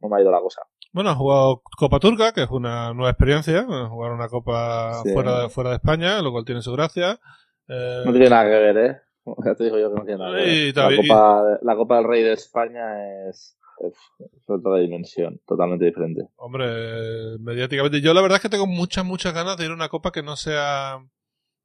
no 0.00 0.08
me 0.08 0.16
ha 0.16 0.22
ido 0.22 0.30
la 0.30 0.40
cosa. 0.40 0.62
Bueno, 0.92 1.10
ha 1.10 1.14
jugado 1.14 1.62
Copa 1.78 2.00
Turca, 2.00 2.32
que 2.32 2.42
es 2.42 2.50
una 2.50 2.92
nueva 2.94 3.10
experiencia, 3.10 3.64
jugar 3.88 4.12
una 4.12 4.28
Copa 4.28 5.02
fuera, 5.12 5.42
de, 5.42 5.48
fuera 5.48 5.70
de 5.70 5.76
España, 5.76 6.20
lo 6.20 6.32
cual 6.32 6.44
tiene 6.44 6.62
su 6.62 6.72
gracia. 6.72 7.20
Eh, 7.68 8.02
no 8.04 8.10
tiene 8.10 8.28
nada 8.28 8.44
que 8.44 8.50
ver, 8.50 8.76
¿eh? 8.78 8.96
Ya 9.44 9.54
te 9.54 9.64
digo 9.64 9.78
yo 9.78 9.90
que 9.90 9.98
no 9.98 10.04
tiene 10.04 10.18
nada. 10.18 10.90
La 10.90 10.96
Copa, 10.96 11.58
la 11.62 11.76
Copa 11.76 11.96
del 11.96 12.04
Rey 12.04 12.22
de 12.22 12.32
España 12.32 13.28
es 13.28 13.56
es, 13.80 13.94
otra 14.46 14.76
dimensión, 14.78 15.40
totalmente 15.46 15.86
diferente. 15.86 16.28
Hombre, 16.36 17.38
mediáticamente. 17.38 18.00
Yo 18.00 18.14
la 18.14 18.20
verdad 18.20 18.36
es 18.36 18.42
que 18.42 18.48
tengo 18.48 18.66
muchas, 18.66 19.04
muchas 19.04 19.32
ganas 19.34 19.56
de 19.56 19.64
ir 19.64 19.70
a 19.70 19.74
una 19.74 19.88
copa 19.88 20.12
que 20.12 20.22
no 20.22 20.36
sea 20.36 20.98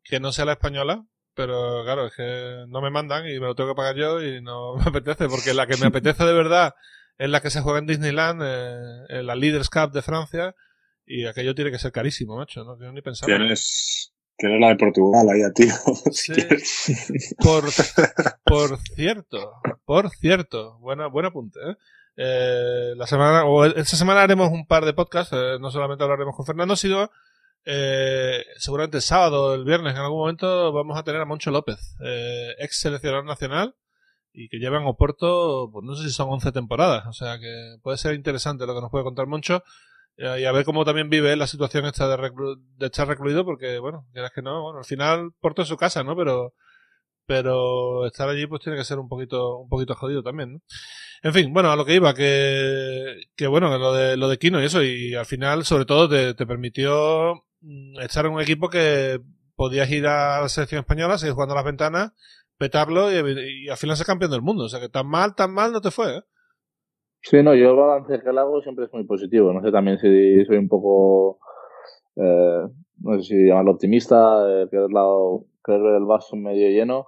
que 0.03 0.19
no 0.19 0.31
sea 0.31 0.45
la 0.45 0.53
española, 0.53 1.05
pero 1.33 1.83
claro, 1.83 2.07
es 2.07 2.15
que 2.15 2.65
no 2.67 2.81
me 2.81 2.91
mandan 2.91 3.27
y 3.27 3.39
me 3.39 3.47
lo 3.47 3.55
tengo 3.55 3.71
que 3.71 3.75
pagar 3.75 3.95
yo 3.95 4.23
y 4.23 4.41
no 4.41 4.75
me 4.77 4.83
apetece, 4.85 5.27
porque 5.27 5.53
la 5.53 5.67
que 5.67 5.77
me 5.77 5.87
apetece 5.87 6.23
de 6.23 6.33
verdad 6.33 6.73
es 7.17 7.29
la 7.29 7.41
que 7.41 7.49
se 7.49 7.61
juega 7.61 7.79
en 7.79 7.87
Disneyland, 7.87 8.41
eh, 8.43 9.05
en 9.09 9.25
la 9.25 9.35
Leaders 9.35 9.69
Cup 9.69 9.91
de 9.91 10.01
Francia, 10.01 10.55
y 11.05 11.25
aquello 11.25 11.55
tiene 11.55 11.71
que 11.71 11.79
ser 11.79 11.91
carísimo, 11.91 12.35
macho, 12.37 12.63
no 12.63 12.77
quiero 12.77 12.91
ni 12.91 13.01
pensar. 13.01 13.27
Tienes, 13.27 14.13
tienes 14.37 14.59
la 14.59 14.69
de 14.69 14.75
Portugal 14.75 15.27
ahí 15.29 15.41
a 15.41 15.51
ti. 15.53 15.67
Sí. 16.11 16.33
por, 17.37 17.63
por 18.43 18.77
cierto, 18.95 19.53
por 19.85 20.09
cierto, 20.09 20.77
buena, 20.79 21.07
buen 21.07 21.25
apunte, 21.25 21.59
¿eh? 21.59 21.75
Eh, 22.17 22.93
la 22.95 23.07
semana, 23.07 23.45
o 23.45 23.65
esta 23.65 23.97
semana 23.97 24.21
haremos 24.21 24.49
un 24.49 24.65
par 24.65 24.85
de 24.85 24.93
podcasts, 24.93 25.33
eh, 25.33 25.57
no 25.59 25.69
solamente 25.69 26.03
hablaremos 26.03 26.35
con 26.35 26.45
Fernando, 26.45 26.75
sino 26.77 27.09
eh, 27.65 28.45
seguramente 28.57 28.97
el 28.97 29.03
sábado 29.03 29.47
o 29.47 29.53
el 29.55 29.65
viernes 29.65 29.93
en 29.95 30.01
algún 30.01 30.19
momento 30.19 30.71
vamos 30.71 30.97
a 30.97 31.03
tener 31.03 31.19
a 31.19 31.25
Moncho 31.25 31.51
López, 31.51 31.95
eh, 32.05 32.53
ex 32.59 32.79
seleccionador 32.79 33.25
nacional 33.25 33.75
y 34.31 34.49
que 34.49 34.59
lleva 34.59 34.77
en 34.77 34.85
Oporto, 34.85 35.69
pues 35.73 35.83
no 35.83 35.95
sé 35.95 36.03
si 36.03 36.11
son 36.11 36.29
11 36.29 36.51
temporadas, 36.51 37.05
o 37.07 37.13
sea 37.13 37.37
que 37.39 37.77
puede 37.81 37.97
ser 37.97 38.13
interesante 38.15 38.65
lo 38.65 38.75
que 38.75 38.81
nos 38.81 38.91
puede 38.91 39.03
contar 39.03 39.27
Moncho 39.27 39.63
y 40.17 40.45
a 40.45 40.51
ver 40.51 40.63
cómo 40.65 40.85
también 40.85 41.09
vive 41.09 41.35
la 41.35 41.47
situación 41.47 41.85
esta 41.85 42.07
de, 42.07 42.31
de 42.77 42.85
estar 42.85 43.07
recluido 43.07 43.43
porque, 43.43 43.79
bueno, 43.79 44.07
quieras 44.13 44.31
que 44.33 44.41
no, 44.41 44.61
bueno, 44.61 44.79
al 44.79 44.85
final 44.85 45.31
Porto 45.41 45.63
es 45.63 45.67
su 45.67 45.77
casa, 45.77 46.03
¿no? 46.03 46.15
Pero 46.15 46.53
pero 47.25 48.05
estar 48.05 48.29
allí 48.29 48.45
pues 48.47 48.61
tiene 48.61 48.77
que 48.77 48.85
ser 48.85 48.99
un 48.99 49.09
poquito 49.09 49.57
un 49.57 49.69
poquito 49.69 49.95
jodido 49.95 50.23
también 50.23 50.53
¿no? 50.53 50.61
en 51.23 51.33
fin 51.33 51.53
bueno 51.53 51.71
a 51.71 51.75
lo 51.75 51.85
que 51.85 51.95
iba 51.95 52.13
que, 52.13 53.23
que 53.35 53.47
bueno 53.47 53.75
lo 53.77 53.93
de 53.93 54.17
lo 54.17 54.29
de 54.29 54.37
Kino 54.37 54.61
y 54.61 54.65
eso 54.65 54.83
y 54.83 55.15
al 55.15 55.25
final 55.25 55.65
sobre 55.65 55.85
todo 55.85 56.09
te, 56.09 56.33
te 56.33 56.45
permitió 56.45 57.45
mm, 57.61 57.99
estar 58.01 58.25
en 58.25 58.33
un 58.33 58.41
equipo 58.41 58.69
que 58.69 59.19
podías 59.55 59.89
ir 59.89 60.07
a 60.07 60.41
la 60.41 60.49
selección 60.49 60.81
española 60.81 61.17
seguir 61.17 61.33
jugando 61.33 61.53
a 61.53 61.57
las 61.57 61.65
ventanas 61.65 62.11
petarlo 62.57 63.11
y, 63.11 63.69
al 63.69 63.77
final 63.77 63.97
ser 63.97 64.05
campeón 64.05 64.31
del 64.31 64.41
mundo 64.41 64.65
o 64.65 64.69
sea 64.69 64.79
que 64.79 64.89
tan 64.89 65.07
mal 65.07 65.35
tan 65.35 65.53
mal 65.53 65.71
no 65.71 65.81
te 65.81 65.91
fue 65.91 66.17
¿eh? 66.17 66.21
Sí 67.29 67.43
no 67.43 67.53
yo 67.55 67.71
el 67.71 67.75
balance 67.75 68.21
que 68.21 68.31
le 68.31 68.39
hago 68.39 68.61
siempre 68.61 68.85
es 68.85 68.93
muy 68.93 69.03
positivo 69.03 69.53
no 69.53 69.61
sé 69.61 69.71
también 69.71 69.97
si 69.97 70.45
soy 70.45 70.57
un 70.57 70.67
poco 70.67 71.39
eh, 72.15 72.67
no 73.01 73.17
sé 73.17 73.23
si 73.23 73.47
llamarlo 73.47 73.71
optimista 73.71 74.45
eh, 74.49 74.67
que 74.69 74.77
lado 74.89 75.45
ver 75.67 75.95
el 75.95 76.05
vaso 76.05 76.35
medio 76.35 76.69
lleno 76.69 77.07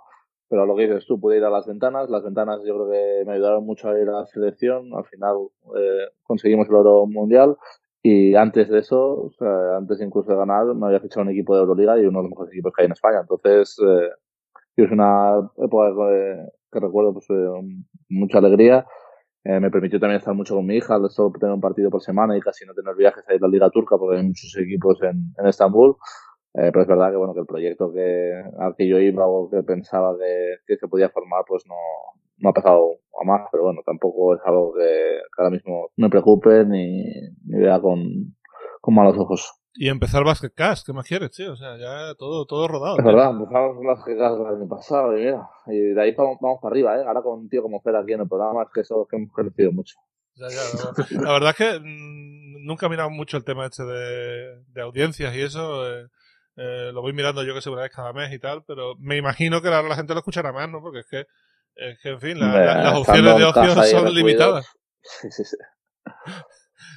pero 0.50 0.66
lo 0.66 0.76
que 0.76 0.84
dices 0.88 1.06
tú, 1.06 1.20
pude 1.20 1.38
ir 1.38 1.44
a 1.44 1.50
las 1.50 1.68
ventanas. 1.68 2.10
Las 2.10 2.24
ventanas 2.24 2.62
yo 2.66 2.76
creo 2.76 2.90
que 2.90 3.26
me 3.26 3.34
ayudaron 3.34 3.66
mucho 3.66 3.90
a 3.90 4.00
ir 4.00 4.08
a 4.10 4.22
la 4.22 4.26
selección. 4.28 4.92
Al 4.96 5.06
final 5.06 5.36
eh, 5.78 6.08
conseguimos 6.24 6.70
el 6.70 6.76
oro 6.76 7.06
mundial. 7.06 7.58
Y 8.02 8.36
antes 8.36 8.70
de 8.70 8.80
eso, 8.80 9.26
o 9.26 9.32
sea, 9.38 9.78
antes 9.78 10.00
incluso 10.02 10.32
de 10.32 10.38
ganar, 10.38 10.66
me 10.76 10.88
había 10.88 11.02
fichado 11.02 11.24
un 11.24 11.32
equipo 11.32 11.54
de 11.56 11.62
Euroliga 11.62 11.98
y 11.98 12.06
uno 12.06 12.20
de 12.20 12.24
los 12.24 12.30
mejores 12.30 12.54
equipos 12.54 12.72
que 12.74 12.84
hay 12.84 12.86
en 12.86 12.92
España. 12.94 13.20
Entonces, 13.22 13.78
eh, 13.86 14.10
es 14.78 14.92
una 14.92 15.52
época 15.58 15.94
que, 16.72 16.80
recuerdo 16.80 17.14
pues, 17.14 17.26
eh, 17.30 17.50
mucha 18.10 18.38
alegría. 18.38 18.86
Eh, 19.48 19.62
me 19.62 19.72
permitió 19.72 19.98
también 19.98 20.20
estar 20.20 20.34
mucho 20.34 20.56
con 20.56 20.66
mi 20.66 20.76
hija, 20.76 21.00
solo 21.08 21.32
tener 21.40 21.56
un 21.56 21.62
partido 21.62 21.90
por 21.90 22.02
semana 22.02 22.36
y 22.36 22.42
casi 22.42 22.66
no 22.66 22.74
tener 22.74 22.96
viajes 22.96 23.24
a 23.30 23.34
ir 23.34 23.40
a 23.42 23.48
la 23.48 23.52
Liga 23.52 23.70
Turca 23.70 23.98
porque 23.98 24.18
hay 24.18 24.24
muchos 24.24 24.54
equipos 24.58 25.02
en, 25.02 25.34
en 25.38 25.48
Estambul. 25.48 25.96
Eh, 26.54 26.70
pero 26.74 26.82
es 26.82 26.88
verdad 26.88 27.12
que 27.12 27.16
bueno 27.16 27.34
que 27.34 27.40
el 27.42 27.46
proyecto 27.46 27.94
que 27.94 28.34
al 28.60 28.76
que 28.76 28.88
yo 28.90 29.00
iba 29.00 29.26
o 29.26 29.50
que 29.50 29.64
pensaba 29.64 30.18
que, 30.18 30.76
se 30.76 30.88
podía 30.90 31.10
formar 31.10 31.44
pues 31.48 31.64
no, 31.66 31.76
no 32.40 32.50
ha 32.50 32.54
pasado 32.54 32.96
a 33.22 33.24
más, 33.26 33.48
pero 33.50 33.64
bueno, 33.64 33.82
tampoco 33.86 34.36
es 34.36 34.42
algo 34.44 34.74
que, 34.74 35.20
ahora 35.38 35.52
mismo 35.52 35.92
me 35.96 36.10
preocupe 36.10 36.66
ni, 36.66 37.06
ni 37.46 37.60
vea 37.60 37.80
con, 37.80 38.02
con 38.82 38.96
malos 38.96 39.18
ojos. 39.18 39.57
Y 39.80 39.90
empezar 39.90 40.24
Basketcast, 40.24 40.86
¿qué 40.86 40.92
más 40.92 41.06
quieres, 41.06 41.32
tío? 41.32 41.54
O 41.54 41.56
sea, 41.56 41.78
ya 41.78 42.16
todo, 42.16 42.46
todo 42.48 42.68
rodado. 42.68 42.98
Es 42.98 43.06
verdad, 43.06 43.30
empezamos 43.30 43.78
Basketcast 43.86 44.40
el 44.40 44.48
año 44.48 44.68
pasado 44.68 45.16
y 45.16 45.22
mira, 45.22 45.48
y 45.68 45.78
de 45.94 46.02
ahí 46.02 46.16
vamos, 46.16 46.38
vamos 46.42 46.60
para 46.60 46.74
arriba, 46.74 46.98
¿eh? 46.98 47.04
Ahora 47.06 47.22
con 47.22 47.40
un 47.42 47.50
tío 47.50 47.62
como 47.62 47.80
Fer 47.82 47.96
aquí 47.96 48.14
en 48.14 48.22
el 48.22 48.28
programa, 48.28 48.64
es 48.64 48.70
que 48.74 48.82
eso 48.82 49.08
que 49.10 49.18
hemos 49.18 49.32
crecido 49.32 49.72
mucho. 49.72 49.96
Ya, 50.34 50.48
ya, 50.50 51.22
la, 51.22 51.32
verdad 51.32 51.50
es 51.52 51.56
que 51.56 51.80
mm, 51.80 52.66
nunca 52.66 52.88
he 52.88 52.90
mirado 52.90 53.12
mucho 53.12 53.38
el 53.38 53.44
tema 53.44 53.68
este 53.68 53.84
de, 53.84 54.64
de 54.68 54.82
audiencias 54.82 55.36
y 55.36 55.42
eso. 55.42 55.88
Eh, 55.88 56.08
eh, 56.58 56.92
lo 56.92 57.04
voy 57.04 57.14
mirando 57.14 57.44
yo 57.44 57.54
que 57.54 57.62
sé 57.62 57.70
una 57.70 57.84
vez 57.84 57.92
cada 57.92 58.14
mes 58.14 58.34
y 58.34 58.40
tal, 58.40 58.64
pero 58.66 58.96
me 58.98 59.16
imagino 59.16 59.62
que 59.62 59.70
la, 59.70 59.96
gente 59.96 60.14
lo 60.14 60.20
escuchará 60.20 60.52
más, 60.52 60.68
¿no? 60.68 60.82
Porque 60.82 61.00
es 61.02 61.06
que, 61.06 61.28
es 61.76 62.00
que 62.02 62.10
en 62.10 62.20
fin, 62.20 62.40
las 62.40 62.96
opciones 62.96 63.38
de 63.38 63.44
ocio 63.44 63.84
son 63.84 64.14
limitadas. 64.14 64.68
Sí, 65.22 65.32
sí, 65.32 65.46
sí. 65.46 65.56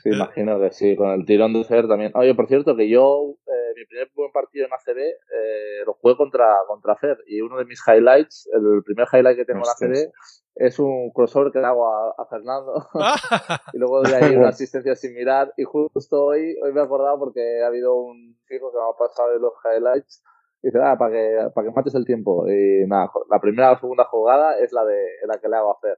Sí, 0.03 0.11
imagino 0.11 0.61
que 0.61 0.73
sí, 0.73 0.97
con 0.97 1.11
el 1.11 1.25
tirón 1.25 1.53
de 1.53 1.65
ser 1.65 1.89
también. 1.89 2.13
Oye, 2.15 2.35
por 2.35 2.47
cierto, 2.49 2.77
que 2.77 2.89
yo, 2.89 3.35
eh, 3.47 3.73
mi 3.77 3.85
primer 3.87 4.11
buen 4.15 4.33
partido 4.33 4.67
en 4.67 4.73
ACB 4.73 4.99
eh, 4.99 5.85
lo 5.87 5.95
jugué 5.95 6.17
contra, 6.17 6.47
contra 6.67 6.97
Fer 6.97 7.19
y 7.27 7.41
uno 7.41 7.59
de 7.59 7.65
mis 7.65 7.81
highlights, 7.87 8.49
el 8.53 8.83
primer 8.85 9.07
highlight 9.13 9.37
que 9.37 9.45
tengo 9.45 9.61
en 9.61 9.89
ACB 9.89 10.13
es 10.57 10.79
un 10.79 11.11
crossover 11.13 11.53
que 11.53 11.59
le 11.59 11.67
hago 11.67 11.89
a, 11.89 12.27
Fernando 12.29 12.75
y 13.73 13.79
luego 13.79 14.03
de 14.03 14.15
ahí 14.15 14.37
una 14.37 14.49
asistencia 14.49 14.95
similar 14.95 15.53
y 15.57 15.65
justo 15.65 16.25
hoy, 16.25 16.57
hoy 16.63 16.73
me 16.73 16.81
he 16.81 16.85
acordado 16.85 17.19
porque 17.19 17.63
ha 17.63 17.69
habido 17.69 17.95
un 17.95 18.37
chico 18.47 18.71
que 18.71 18.79
me 18.79 18.85
ha 18.85 19.09
pasado 19.09 19.31
de 19.33 19.39
los 19.39 19.55
highlights 19.65 20.23
y 20.63 20.67
dice, 20.67 20.79
ah, 20.83 20.97
para 20.99 21.13
que, 21.13 21.39
para 21.55 21.67
que 21.67 21.75
mates 21.75 21.95
el 21.95 22.05
tiempo. 22.05 22.47
Y 22.47 22.87
nada, 22.87 23.11
la 23.31 23.41
primera 23.41 23.73
o 23.73 23.79
segunda 23.79 24.05
jugada 24.05 24.59
es 24.59 24.73
la 24.73 24.85
de 24.85 25.03
la 25.27 25.39
que 25.39 25.49
le 25.49 25.57
hago 25.57 25.73
a 25.73 25.81
Fer. 25.81 25.97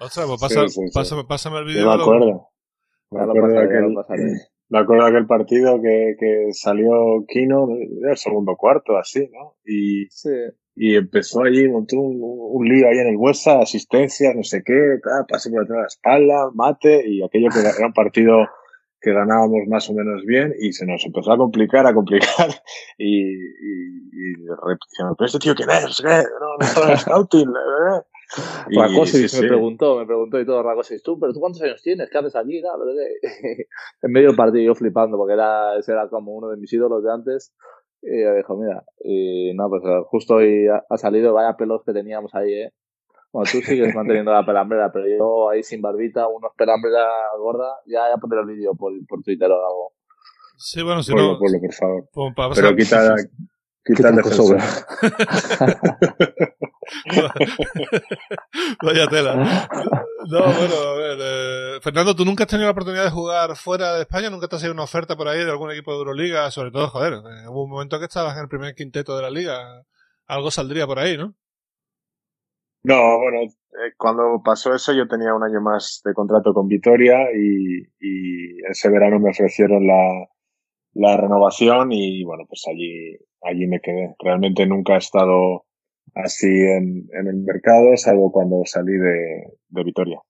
Ostras, 0.00 0.26
pues 0.28 0.40
pasa, 0.40 0.60
Pásame, 0.94 1.24
pásame, 1.24 1.58
el 1.58 1.64
vídeo. 1.64 1.88
me 1.88 2.00
acuerdo. 2.00 2.50
Me 3.12 3.20
acuerdo, 3.22 3.48
de 3.48 3.64
aquel, 3.64 3.96
me 4.68 4.78
acuerdo 4.78 5.04
de 5.04 5.10
aquel 5.10 5.26
partido 5.26 5.80
que, 5.82 6.14
que 6.18 6.48
salió 6.52 7.24
Kino, 7.26 7.66
el 8.08 8.16
segundo 8.16 8.54
cuarto, 8.56 8.96
así, 8.96 9.28
¿no? 9.32 9.56
Y, 9.64 10.06
sí 10.10 10.30
y 10.82 10.96
empezó 10.96 11.42
allí, 11.42 11.68
montó 11.68 11.96
un, 11.96 12.18
un, 12.22 12.66
lío 12.66 12.88
ahí 12.88 12.98
en 12.98 13.08
el 13.08 13.16
huesa 13.16 13.60
asistencia, 13.60 14.32
no 14.34 14.42
sé 14.42 14.62
qué, 14.64 14.96
tal, 15.02 15.26
pase 15.28 15.50
por 15.50 15.60
detrás 15.60 15.76
de 15.76 15.82
la 15.82 15.86
espalda, 15.86 16.50
mate, 16.54 17.02
y 17.06 17.22
aquello 17.22 17.48
que 17.50 17.60
era 17.60 17.86
un 17.86 17.92
partido 17.92 18.46
que 18.98 19.12
ganábamos 19.12 19.66
más 19.68 19.90
o 19.90 19.92
menos 19.92 20.24
bien 20.24 20.54
y 20.58 20.72
se 20.72 20.86
nos 20.86 21.04
empezó 21.04 21.32
a 21.32 21.36
complicar, 21.36 21.86
a 21.86 21.92
complicar 21.92 22.48
y, 22.98 23.30
y, 23.30 23.98
y 24.10 24.34
pero 25.18 25.26
este 25.26 25.38
tío 25.38 25.54
quién 25.54 25.68
es, 25.68 26.00
¿qué? 26.00 26.08
No, 26.08 26.56
no 26.58 26.64
está 26.64 26.96
scouting, 26.96 27.48
¿eh? 27.48 28.00
Racosis 28.70 29.40
me 29.40 29.48
preguntó, 29.48 29.98
me 29.98 30.06
preguntó 30.06 30.40
y 30.40 30.46
todo 30.46 30.62
Racosis, 30.62 31.02
tú, 31.02 31.18
pero 31.18 31.32
tú 31.32 31.40
cuántos 31.40 31.62
años 31.62 31.82
tienes, 31.82 32.08
¿qué 32.10 32.18
haces 32.18 32.36
aquí? 32.36 32.62
en 34.02 34.12
medio 34.12 34.28
del 34.28 34.36
partido 34.36 34.64
yo 34.64 34.74
flipando 34.74 35.16
porque 35.16 35.34
era, 35.34 35.76
ese 35.78 35.92
era 35.92 36.08
como 36.08 36.34
uno 36.34 36.48
de 36.48 36.56
mis 36.56 36.72
ídolos 36.72 37.02
de 37.02 37.12
antes 37.12 37.52
y 38.02 38.22
yo 38.22 38.34
dijo, 38.34 38.56
mira, 38.56 38.82
y 39.04 39.52
no, 39.54 39.68
pues 39.68 39.82
eh, 39.84 40.00
justo 40.06 40.36
hoy 40.36 40.66
ha, 40.68 40.96
salido, 40.96 41.34
vaya 41.34 41.56
pelos 41.56 41.82
que 41.84 41.92
teníamos 41.92 42.34
ahí, 42.34 42.52
¿eh? 42.52 42.72
Bueno, 43.32 43.48
tú 43.50 43.60
sigues 43.60 43.94
manteniendo 43.94 44.32
la 44.32 44.44
pelambrera, 44.44 44.90
pero 44.90 45.06
yo 45.06 45.50
ahí 45.50 45.62
sin 45.62 45.82
barbita, 45.82 46.26
unos 46.26 46.52
pelambrera 46.56 47.06
gorda, 47.38 47.78
ya, 47.86 48.08
ya 48.08 48.16
pondré 48.16 48.40
el 48.40 48.46
vídeo 48.46 48.74
por, 48.74 48.92
por 49.06 49.22
Twitter 49.22 49.50
o 49.50 49.54
algo. 49.54 49.92
Sí, 50.56 50.82
bueno, 50.82 51.02
si 51.02 51.14
no... 51.14 51.38
por 51.38 51.72
favor. 51.72 52.54
pero 52.54 52.74
quita, 52.74 53.14
quita 53.94 54.08
el 54.08 54.16
defensor. 54.16 54.58
Vaya 58.82 59.06
tela. 59.08 59.36
No, 60.28 60.40
bueno, 60.40 60.74
a 60.74 60.94
ver. 60.96 61.18
Eh, 61.20 61.80
Fernando, 61.82 62.14
¿tú 62.14 62.24
nunca 62.24 62.44
has 62.44 62.50
tenido 62.50 62.66
la 62.66 62.72
oportunidad 62.72 63.04
de 63.04 63.10
jugar 63.10 63.56
fuera 63.56 63.94
de 63.94 64.02
España? 64.02 64.30
¿Nunca 64.30 64.48
te 64.48 64.56
has 64.56 64.62
ido 64.62 64.72
una 64.72 64.84
oferta 64.84 65.16
por 65.16 65.28
ahí 65.28 65.44
de 65.44 65.50
algún 65.50 65.70
equipo 65.70 65.92
de 65.92 65.98
Euroliga? 65.98 66.50
Sobre 66.50 66.70
todo, 66.70 66.88
joder, 66.88 67.14
en 67.14 67.26
algún 67.44 67.70
momento 67.70 67.98
que 67.98 68.06
estabas 68.06 68.36
en 68.36 68.42
el 68.42 68.48
primer 68.48 68.74
quinteto 68.74 69.16
de 69.16 69.22
la 69.22 69.30
liga, 69.30 69.84
algo 70.26 70.50
saldría 70.50 70.86
por 70.86 70.98
ahí, 70.98 71.16
¿no? 71.16 71.34
No, 72.82 73.18
bueno, 73.18 73.42
eh, 73.42 73.92
cuando 73.96 74.40
pasó 74.42 74.74
eso 74.74 74.92
yo 74.94 75.06
tenía 75.06 75.34
un 75.34 75.42
año 75.42 75.60
más 75.60 76.00
de 76.04 76.14
contrato 76.14 76.54
con 76.54 76.66
Vitoria 76.66 77.30
y, 77.34 77.82
y 78.00 78.62
ese 78.70 78.88
verano 78.88 79.18
me 79.18 79.30
ofrecieron 79.30 79.86
la, 79.86 80.28
la 80.92 81.16
renovación 81.16 81.92
y 81.92 82.24
bueno, 82.24 82.44
pues 82.48 82.64
allí, 82.68 83.16
allí 83.42 83.66
me 83.66 83.80
quedé. 83.80 84.14
Realmente 84.18 84.66
nunca 84.66 84.94
he 84.94 84.98
estado 84.98 85.64
así 86.14 86.46
en, 86.46 87.08
en 87.12 87.26
el 87.28 87.36
mercado, 87.44 87.96
salvo 87.96 88.32
cuando 88.32 88.62
salí 88.64 88.92
de, 88.92 89.44
de 89.68 89.84
Vitoria. 89.84 90.20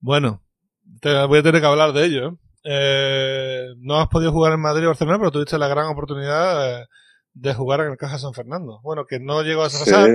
Bueno, 0.00 0.42
te 1.00 1.26
voy 1.26 1.40
a 1.40 1.42
tener 1.42 1.60
que 1.60 1.66
hablar 1.66 1.92
de 1.92 2.04
ello. 2.06 2.28
¿eh? 2.28 2.36
eh, 2.64 3.66
no 3.78 4.00
has 4.00 4.08
podido 4.08 4.32
jugar 4.32 4.52
en 4.52 4.60
Madrid 4.60 4.86
o 4.86 4.88
Barcelona, 4.88 5.18
pero 5.18 5.30
tuviste 5.30 5.58
la 5.58 5.68
gran 5.68 5.86
oportunidad 5.86 6.86
de 7.32 7.54
jugar 7.54 7.80
en 7.80 7.92
el 7.92 7.96
Caja 7.96 8.18
San 8.18 8.34
Fernando. 8.34 8.80
Bueno, 8.82 9.06
que 9.06 9.20
no 9.20 9.42
llegó 9.42 9.62
a 9.62 9.66
pasar, 9.66 10.08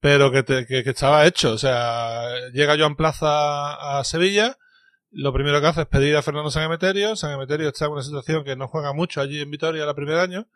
pero 0.00 0.30
que, 0.30 0.44
que, 0.66 0.82
estaba 0.90 1.26
hecho. 1.26 1.52
O 1.52 1.58
sea, 1.58 2.50
llega 2.52 2.76
Joan 2.78 2.96
Plaza 2.96 3.98
a 3.98 4.04
Sevilla, 4.04 4.56
lo 5.12 5.32
primero 5.32 5.60
que 5.60 5.66
hace 5.66 5.82
es 5.82 5.86
pedir 5.86 6.16
a 6.16 6.22
Fernando 6.22 6.50
San 6.50 6.64
Emeterio. 6.64 7.16
San 7.16 7.32
Emeterio 7.32 7.68
está 7.68 7.86
en 7.86 7.92
una 7.92 8.02
situación 8.02 8.44
que 8.44 8.56
no 8.56 8.68
juega 8.68 8.92
mucho 8.92 9.20
allí 9.20 9.40
en 9.40 9.50
Vitoria 9.50 9.84
el 9.84 9.94
primer 9.94 10.16
año. 10.16 10.46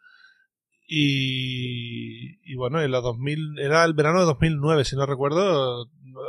Y, 0.88 2.38
y 2.50 2.56
bueno, 2.56 2.80
en 2.80 2.90
la 2.90 3.00
2000, 3.00 3.58
era 3.58 3.84
el 3.84 3.92
verano 3.92 4.20
de 4.20 4.26
2009, 4.26 4.84
si 4.84 4.96
no 4.96 5.04
recuerdo. 5.04 5.86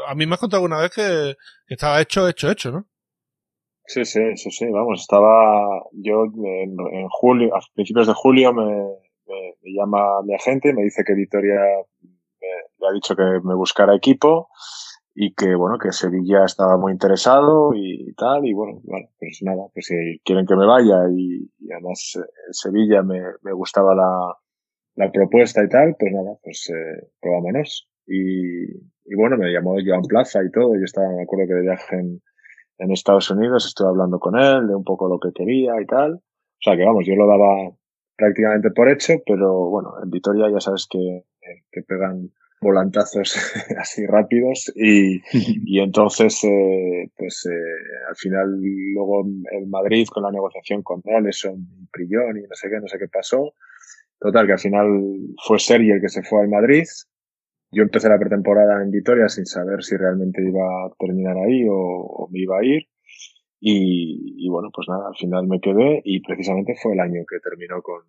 A 0.08 0.16
mí 0.16 0.26
me 0.26 0.34
has 0.34 0.40
contado 0.40 0.64
alguna 0.64 0.82
vez 0.82 0.92
que, 0.92 1.36
estaba 1.68 2.02
hecho, 2.02 2.28
hecho, 2.28 2.52
hecho, 2.52 2.72
¿no? 2.72 2.86
Sí, 3.86 4.04
sí, 4.04 4.36
sí, 4.36 4.52
sí, 4.52 4.66
vamos, 4.70 5.00
estaba 5.00 5.64
yo 5.94 6.26
en, 6.26 7.08
julio, 7.10 7.56
a 7.56 7.60
principios 7.74 8.08
de 8.08 8.14
julio 8.14 8.52
me, 8.52 8.66
me, 8.66 9.74
llama 9.74 10.22
mi 10.26 10.36
agente 10.36 10.74
me 10.74 10.84
dice 10.84 11.06
que 11.08 11.14
Vitoria 11.14 11.56
le 12.80 12.88
ha 12.88 12.92
dicho 12.92 13.16
que 13.16 13.24
me 13.46 13.56
buscara 13.56 13.96
equipo 13.96 14.50
y 15.20 15.34
que 15.34 15.56
bueno 15.56 15.80
que 15.80 15.92
Sevilla 15.92 16.46
estaba 16.46 16.78
muy 16.78 16.92
interesado 16.92 17.72
y 17.74 18.14
tal 18.14 18.46
y 18.46 18.54
bueno 18.54 18.80
bueno 18.84 19.08
pues 19.20 19.40
nada 19.42 19.64
pues 19.74 19.88
si 19.88 20.20
quieren 20.24 20.46
que 20.46 20.56
me 20.56 20.68
vaya 20.68 21.10
y, 21.10 21.50
además 21.74 22.20
eh, 22.22 22.30
Sevilla 22.52 23.02
me, 23.02 23.20
me 23.42 23.52
gustaba 23.52 23.96
la, 23.96 24.36
la 24.94 25.12
propuesta 25.12 25.64
y 25.64 25.70
tal 25.70 25.96
pues 25.98 26.14
nada 26.14 26.38
pues 26.44 26.70
eh, 26.70 27.10
probámonos. 27.20 27.90
Y, 28.06 28.66
y 28.66 29.16
bueno 29.16 29.38
me 29.38 29.52
llamó 29.52 29.78
Joan 29.84 30.04
Plaza 30.04 30.44
y 30.44 30.52
todo 30.52 30.76
yo 30.76 30.84
estaba 30.86 31.10
me 31.10 31.24
acuerdo 31.24 31.48
que 31.48 31.54
de 31.56 31.62
viaje 31.62 31.96
en, 31.96 32.22
en 32.78 32.92
Estados 32.92 33.32
Unidos 33.32 33.66
estuve 33.66 33.90
hablando 33.90 34.20
con 34.20 34.38
él 34.38 34.68
de 34.68 34.76
un 34.76 34.84
poco 34.84 35.10
lo 35.10 35.20
que 35.20 35.34
quería 35.34 35.82
y 35.82 35.86
tal. 35.88 36.14
O 36.14 36.62
sea 36.62 36.78
que 36.78 36.86
vamos 36.86 37.08
yo 37.08 37.16
lo 37.16 37.26
daba 37.26 37.72
prácticamente 38.16 38.70
por 38.70 38.88
hecho 38.88 39.14
pero 39.26 39.68
bueno 39.68 39.96
en 40.04 40.12
Vitoria 40.12 40.52
ya 40.52 40.60
sabes 40.60 40.88
que, 40.88 41.24
que 41.72 41.82
pegan 41.82 42.30
volantazos 42.60 43.36
así 43.78 44.06
rápidos 44.06 44.72
y, 44.76 45.22
y 45.66 45.80
entonces 45.80 46.44
eh, 46.44 47.10
pues 47.16 47.46
eh, 47.46 48.10
al 48.10 48.16
final 48.16 48.60
luego 48.94 49.26
el 49.52 49.68
Madrid 49.68 50.08
con 50.08 50.24
la 50.24 50.32
negociación 50.32 50.82
con 50.84 51.02
eso 51.28 51.50
en 51.50 51.68
Prillón 51.92 52.38
y 52.38 52.42
no 52.42 52.56
sé 52.56 52.70
qué 52.70 52.80
no 52.80 52.88
sé 52.88 52.98
qué 52.98 53.08
pasó. 53.08 53.54
Total 54.20 54.48
que 54.48 54.54
al 54.54 54.60
final 54.60 54.88
fue 55.46 55.60
Sergi 55.60 55.92
el 55.92 56.02
que 56.02 56.10
se 56.10 56.24
fue 56.24 56.42
al 56.42 56.50
Madrid. 56.50 56.86
Yo 57.72 57.84
empecé 57.84 58.10
la 58.10 58.18
pretemporada 58.18 58.82
en 58.82 58.90
Vitoria 58.90 59.30
sin 59.30 59.46
saber 59.46 59.84
si 59.84 59.96
realmente 59.96 60.42
iba 60.42 60.86
a 60.86 60.90
terminar 60.98 61.38
ahí 61.38 61.68
o, 61.70 61.76
o 61.76 62.30
me 62.32 62.40
iba 62.40 62.58
a 62.58 62.66
ir. 62.66 62.88
Y, 63.60 64.46
y 64.46 64.50
bueno 64.50 64.70
pues 64.74 64.88
nada 64.88 65.08
al 65.10 65.16
final 65.16 65.48
me 65.48 65.60
quedé 65.60 66.02
y 66.04 66.22
precisamente 66.22 66.76
fue 66.82 66.94
el 66.94 67.00
año 67.00 67.24
que 67.30 67.40
terminó 67.40 67.82
con 67.82 68.02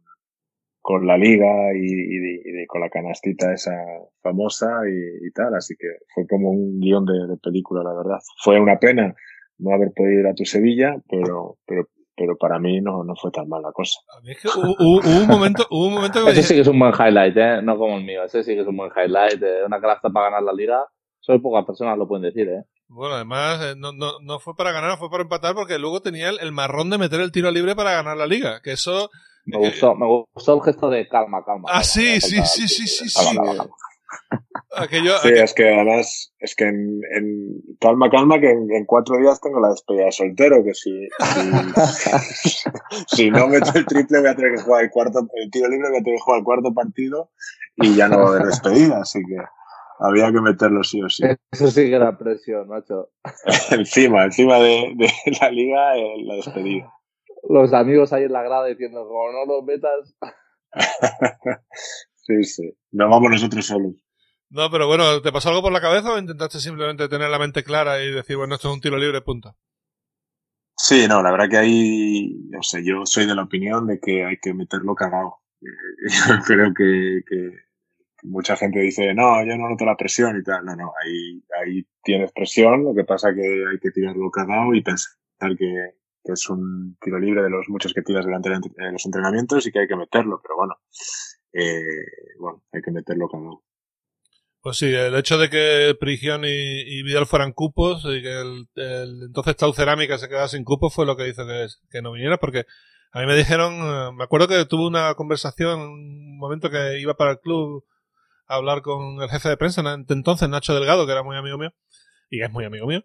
con 0.89 1.07
la 1.07 1.19
liga 1.19 1.75
y, 1.75 2.67
con 2.67 2.81
la 2.81 2.89
canastita 2.89 3.53
esa 3.53 3.77
famosa 4.23 4.81
y, 4.89 5.31
tal, 5.33 5.55
así 5.55 5.75
que 5.79 5.87
fue 6.15 6.27
como 6.27 6.49
un 6.51 6.81
guion 6.81 7.05
de, 7.05 7.37
película, 7.43 7.83
la 7.85 7.93
verdad. 7.93 8.17
Fue 8.43 8.59
una 8.59 8.79
pena 8.79 9.15
no 9.59 9.75
haber 9.75 9.91
podido 9.95 10.21
ir 10.21 10.27
a 10.27 10.33
tu 10.33 10.47
Sevilla, 10.47 10.97
pero, 11.11 11.59
pero, 11.67 11.89
pero 12.17 12.39
para 12.39 12.59
mí 12.59 12.81
no, 12.81 13.05
no 13.05 13.15
fue 13.17 13.31
tan 13.31 13.51
mala 13.51 13.69
cosa. 13.71 14.01
A 14.17 14.23
mí 14.23 14.31
es 14.31 14.41
que 14.41 14.49
hubo, 14.49 15.21
un 15.21 15.27
momento, 15.27 15.67
hubo 15.71 15.89
un 15.89 15.93
momento 15.93 16.25
que 16.25 16.31
Ese 16.31 16.43
sí 16.43 16.55
que 16.55 16.63
es 16.63 16.69
un 16.69 16.79
buen 16.79 16.95
highlight, 16.95 17.37
¿eh? 17.37 17.61
no 17.63 17.77
como 17.77 17.99
el 17.99 18.05
mío, 18.05 18.25
ese 18.25 18.43
sí 18.43 18.55
que 18.55 18.63
es 18.63 18.67
un 18.67 18.79
buen 18.79 18.91
highlight, 18.91 19.39
de 19.39 19.67
una 19.67 19.83
canasta 19.83 20.09
para 20.09 20.31
ganar 20.31 20.43
la 20.43 20.55
liga. 20.55 20.87
Solo 21.21 21.43
pocas 21.43 21.67
personas 21.67 21.99
lo 21.99 22.09
pueden 22.09 22.23
decir, 22.23 22.49
¿eh? 22.49 22.65
Bueno, 22.87 23.17
además, 23.17 23.61
eh, 23.63 23.75
no, 23.77 23.93
no, 23.93 24.21
no 24.23 24.39
fue 24.39 24.57
para 24.57 24.73
ganar, 24.73 24.97
fue 24.97 25.11
para 25.11 25.23
empatar, 25.23 25.55
porque 25.55 25.79
luego 25.79 26.01
tenía 26.01 26.31
el, 26.31 26.39
el 26.41 26.53
marrón 26.53 26.89
de 26.89 26.97
meter 26.97 27.21
el 27.21 27.31
tiro 27.31 27.51
libre 27.51 27.77
para 27.77 27.93
ganar 27.93 28.17
la 28.17 28.27
liga. 28.27 28.63
Que 28.63 28.73
eso 28.73 29.11
me 29.49 29.59
gustó, 29.59 29.95
me 29.95 30.07
gustó 30.07 30.55
el 30.55 30.63
gesto 30.63 30.91
de 30.91 31.09
calma, 31.09 31.43
calma. 31.45 31.69
Ah, 31.73 31.83
sí, 31.83 32.21
sí, 32.21 32.37
sí, 32.45 32.69
sí, 32.69 32.87
sí, 32.87 33.09
sí. 33.09 33.39
Aquello, 34.77 35.17
sí, 35.23 35.31
es 35.31 35.55
que 35.55 35.69
además, 35.69 36.33
es 36.39 36.55
que 36.55 36.65
en, 36.65 37.01
en 37.15 37.63
calma, 37.81 38.11
calma, 38.11 38.39
que 38.39 38.51
en, 38.51 38.85
cuatro 38.85 39.17
días 39.17 39.41
tengo 39.41 39.61
la 39.61 39.71
despedida 39.71 40.05
de 40.05 40.13
soltero, 40.13 40.63
que 40.63 40.75
si, 40.75 41.09
si, 42.35 42.59
si, 43.17 43.31
no 43.31 43.49
meto 43.49 43.71
el 43.75 43.87
triple 43.87 44.21
voy 44.21 44.29
a 44.29 44.37
tener 44.37 44.55
que 44.55 44.63
jugar 44.63 44.85
el 44.85 44.91
cuarto, 44.91 45.27
el 45.35 45.51
tiro 45.51 45.69
libre 45.69 45.89
voy 45.89 45.99
a 45.99 46.03
tener 46.03 46.17
que 46.17 46.23
jugar 46.23 46.39
el 46.39 46.45
cuarto 46.45 46.75
partido 46.75 47.31
y 47.77 47.95
ya 47.97 48.09
no 48.09 48.19
va 48.19 48.25
a 48.25 48.29
haber 48.29 48.47
despedida, 48.47 49.01
así 49.01 49.21
que 49.21 49.37
había 50.01 50.31
que 50.31 50.41
meterlo 50.41 50.85
sí 50.85 51.03
o 51.03 51.09
sí. 51.09 51.25
Eso 51.51 51.71
sí 51.71 51.89
que 51.89 51.95
era 51.95 52.19
presión, 52.19 52.69
macho. 52.69 53.11
encima, 53.71 54.25
encima 54.25 54.59
de, 54.59 54.93
de 54.97 55.11
la 55.41 55.51
liga, 55.51 55.97
eh, 55.97 56.23
la 56.25 56.35
despedida 56.35 56.98
los 57.49 57.73
amigos 57.73 58.13
ahí 58.13 58.25
en 58.25 58.33
la 58.33 58.43
grada 58.43 58.67
diciendo, 58.67 59.07
como 59.07 59.33
no 59.33 59.47
los 59.47 59.65
metas. 59.65 60.17
sí, 62.17 62.45
sí. 62.45 62.73
No 62.93 63.09
vamos 63.09 63.31
nosotros 63.31 63.67
solos. 63.67 63.95
No, 64.51 64.71
pero 64.71 64.87
bueno, 64.87 65.21
¿te 65.21 65.31
pasó 65.31 65.51
algo 65.51 65.63
por 65.63 65.73
la 65.73 65.81
cabeza 65.81 66.13
o 66.13 66.19
intentaste 66.19 66.59
simplemente 66.59 67.09
tener 67.09 67.29
la 67.29 67.39
mente 67.39 67.63
clara 67.63 68.03
y 68.03 68.11
decir, 68.11 68.37
bueno, 68.37 68.55
esto 68.55 68.69
es 68.69 68.75
un 68.75 68.81
tiro 68.81 68.97
libre, 68.97 69.21
punto? 69.21 69.55
Sí, 70.75 71.07
no, 71.09 71.23
la 71.23 71.33
verdad 71.33 71.49
que 71.51 71.57
ahí, 71.59 72.47
no 72.51 72.63
sé, 72.63 72.85
yo 72.85 73.05
soy 73.05 73.27
de 73.27 73.35
la 73.35 73.43
opinión 73.43 73.87
de 73.87 73.99
que 74.01 74.25
hay 74.25 74.39
que 74.39 74.55
meterlo 74.55 74.95
cagado. 74.95 75.39
Yo 75.61 76.35
creo 76.47 76.73
que, 76.73 77.23
que, 77.29 77.51
mucha 78.23 78.57
gente 78.57 78.81
dice, 78.81 79.13
no, 79.15 79.45
yo 79.45 79.57
no 79.57 79.69
noto 79.69 79.85
la 79.85 79.97
presión 79.97 80.39
y 80.39 80.43
tal. 80.43 80.65
No, 80.65 80.77
no, 80.77 80.93
ahí, 81.03 81.43
ahí 81.61 81.87
tienes 82.03 82.33
presión, 82.33 82.85
lo 82.85 82.95
que 82.95 83.05
pasa 83.05 83.35
que 83.35 83.65
hay 83.71 83.79
que 83.81 83.91
tirarlo 83.91 84.31
cagado 84.31 84.75
y 84.75 84.83
pensar 84.83 85.17
que, 85.59 85.95
que 86.25 86.33
es 86.33 86.49
un 86.49 86.97
tiro 87.01 87.19
libre 87.19 87.43
de 87.43 87.51
los 87.51 87.69
muchos 87.69 87.95
que 87.95 88.03
tiras 88.03 88.25
durante 88.25 88.51
los 88.51 89.07
entrenamientos 89.07 89.67
y 89.67 89.73
que 89.73 89.81
hay 89.81 89.89
que 89.89 89.97
meterlo, 89.97 90.41
pero 90.43 90.57
bueno, 90.57 90.75
eh, 91.53 92.37
bueno, 92.39 92.65
hay 92.73 92.83
que 92.83 92.91
meterlo 92.91 93.29
cada 93.29 93.43
uno. 93.43 93.65
Pues 94.61 94.77
sí, 94.77 94.93
el 94.93 95.15
hecho 95.15 95.39
de 95.39 95.49
que 95.49 95.97
Prigión 95.99 96.43
y, 96.45 97.03
Vidal 97.03 97.27
fueran 97.27 97.53
cupos 97.53 98.05
y 98.05 98.21
que 98.21 98.41
el, 98.41 98.69
entonces 99.27 99.57
Tau 99.57 99.73
Cerámica 99.73 100.19
se 100.19 100.29
quedara 100.29 100.49
sin 100.49 100.65
cupos 100.65 100.93
fue 100.93 101.07
lo 101.07 101.17
que 101.17 101.29
hizo 101.29 101.47
que, 101.47 101.69
que 101.91 102.03
no 102.03 102.13
viniera, 102.13 102.39
porque 102.39 102.67
a 103.13 103.21
mí 103.21 103.27
me 103.27 103.37
dijeron, 103.37 103.75
eh, 103.75 104.13
me 104.15 104.25
acuerdo 104.25 104.49
que 104.49 104.65
tuve 104.67 104.87
una 104.87 105.15
conversación, 105.15 105.81
un 105.81 106.39
momento 106.39 106.71
que 106.71 107.01
iba 107.01 107.15
para 107.15 107.33
el 107.33 107.41
club 107.41 107.85
a 108.47 108.57
hablar 108.57 108.83
con 108.83 109.23
el 109.23 109.31
jefe 109.31 109.49
de 109.49 109.57
prensa, 109.57 109.83
entonces 110.09 110.49
Nacho 110.49 110.75
Delgado, 110.75 111.07
que 111.07 111.13
era 111.13 111.23
muy 111.23 111.37
amigo 111.37 111.57
mío, 111.57 111.73
y 112.29 112.43
es 112.43 112.51
muy 112.51 112.65
amigo 112.65 112.87
mío, 112.87 113.05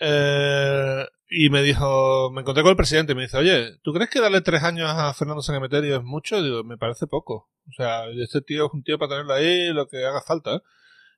eh, 0.00 1.06
y 1.34 1.48
me 1.48 1.62
dijo, 1.62 2.30
me 2.30 2.42
encontré 2.42 2.62
con 2.62 2.70
el 2.70 2.76
presidente 2.76 3.12
y 3.12 3.14
me 3.14 3.22
dice, 3.22 3.38
oye, 3.38 3.78
¿tú 3.82 3.92
crees 3.92 4.10
que 4.10 4.20
darle 4.20 4.42
tres 4.42 4.62
años 4.62 4.90
a 4.90 5.14
Fernando 5.14 5.42
Sanemeterio 5.42 5.96
es 5.96 6.02
mucho? 6.02 6.42
digo, 6.42 6.62
me 6.62 6.76
parece 6.76 7.06
poco. 7.06 7.50
O 7.68 7.72
sea, 7.72 8.04
este 8.22 8.42
tío 8.42 8.66
es 8.66 8.72
un 8.74 8.82
tío 8.82 8.98
para 8.98 9.10
tenerlo 9.10 9.32
ahí, 9.32 9.72
lo 9.72 9.88
que 9.88 10.04
haga 10.04 10.20
falta. 10.20 10.62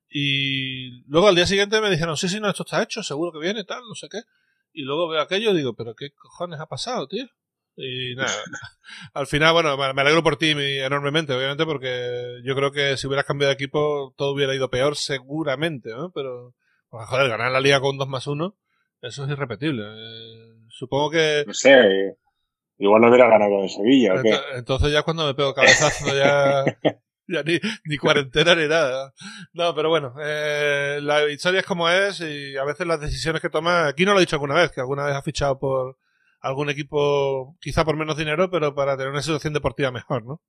Y 0.09 1.03
luego 1.09 1.29
al 1.29 1.35
día 1.35 1.47
siguiente 1.47 1.81
me 1.81 1.91
dijeron, 1.91 2.17
sí, 2.17 2.29
sí, 2.29 2.39
no, 2.39 2.49
esto 2.49 2.63
está 2.65 2.83
hecho, 2.83 3.03
seguro 3.03 3.33
que 3.33 3.45
viene, 3.45 3.65
tal, 3.65 3.83
no 3.89 3.95
sé 3.97 4.09
qué. 4.09 4.21
Y 4.73 4.83
luego 4.83 5.09
veo 5.09 5.21
aquello 5.21 5.51
y 5.51 5.57
digo, 5.57 5.75
pero 5.75 5.95
¿qué 5.97 6.13
cojones 6.13 6.61
ha 6.61 6.67
pasado, 6.67 7.09
tío? 7.09 7.27
Y 7.77 8.15
nada, 8.15 8.31
al 9.15 9.27
final, 9.27 9.53
bueno, 9.53 9.77
me 9.77 10.01
alegro 10.01 10.23
por 10.23 10.37
ti 10.37 10.51
enormemente, 10.51 11.33
obviamente, 11.35 11.65
porque 11.65 12.41
yo 12.45 12.55
creo 12.55 12.71
que 12.71 12.97
si 12.97 13.09
hubieras 13.09 13.27
cambiado 13.27 13.49
de 13.49 13.55
equipo 13.55 14.15
todo 14.17 14.33
hubiera 14.33 14.55
ido 14.55 14.71
peor, 14.71 14.95
seguramente, 14.97 15.91
¿no? 15.91 16.13
Pero, 16.13 16.55
pues, 16.89 17.09
joder, 17.09 17.29
ganar 17.29 17.51
la 17.51 17.61
liga 17.61 17.81
con 17.81 17.99
2 17.99 18.07
más 18.07 18.29
1 18.29 18.57
eso 19.05 19.25
es 19.25 19.31
irrepetible. 19.31 19.85
Eh, 19.85 20.67
supongo 20.69 21.11
que. 21.11 21.45
No 21.47 21.55
sé. 21.55 22.17
Igual 22.79 23.03
no 23.03 23.09
hubiera 23.09 23.29
ganado 23.29 23.59
con 23.59 23.69
Sevilla. 23.69 24.15
Entonces, 24.57 24.93
ya 24.93 25.03
cuando 25.03 25.27
me 25.27 25.35
pego 25.35 25.55
cabezazo 25.55 26.15
ya. 26.15 26.65
ya 27.29 27.43
ni, 27.43 27.59
ni, 27.85 27.97
cuarentena 27.99 28.55
ni 28.55 28.67
nada. 28.67 29.13
No, 29.53 29.75
pero 29.75 29.89
bueno, 29.89 30.15
eh, 30.21 30.99
la 31.03 31.29
historia 31.31 31.61
es 31.61 31.67
como 31.67 31.89
es 31.89 32.21
y 32.21 32.57
a 32.57 32.65
veces 32.65 32.87
las 32.87 33.01
decisiones 33.01 33.41
que 33.41 33.51
toma, 33.51 33.87
aquí 33.89 34.05
no 34.05 34.13
lo 34.13 34.19
he 34.19 34.23
dicho 34.23 34.37
alguna 34.37 34.55
vez, 34.55 34.73
que 34.73 34.81
alguna 34.81 35.05
vez 35.05 35.15
ha 35.15 35.23
fichado 35.23 35.59
por 35.59 35.97
algún 36.41 36.69
equipo, 36.69 37.57
quizá 37.61 37.85
por 37.85 37.97
menos 37.97 38.17
dinero, 38.17 38.51
pero 38.51 38.75
para 38.75 38.97
tener 38.97 39.11
una 39.11 39.23
situación 39.23 39.55
deportiva 39.55 39.91
mejor, 39.91 40.25
¿no? 40.27 40.43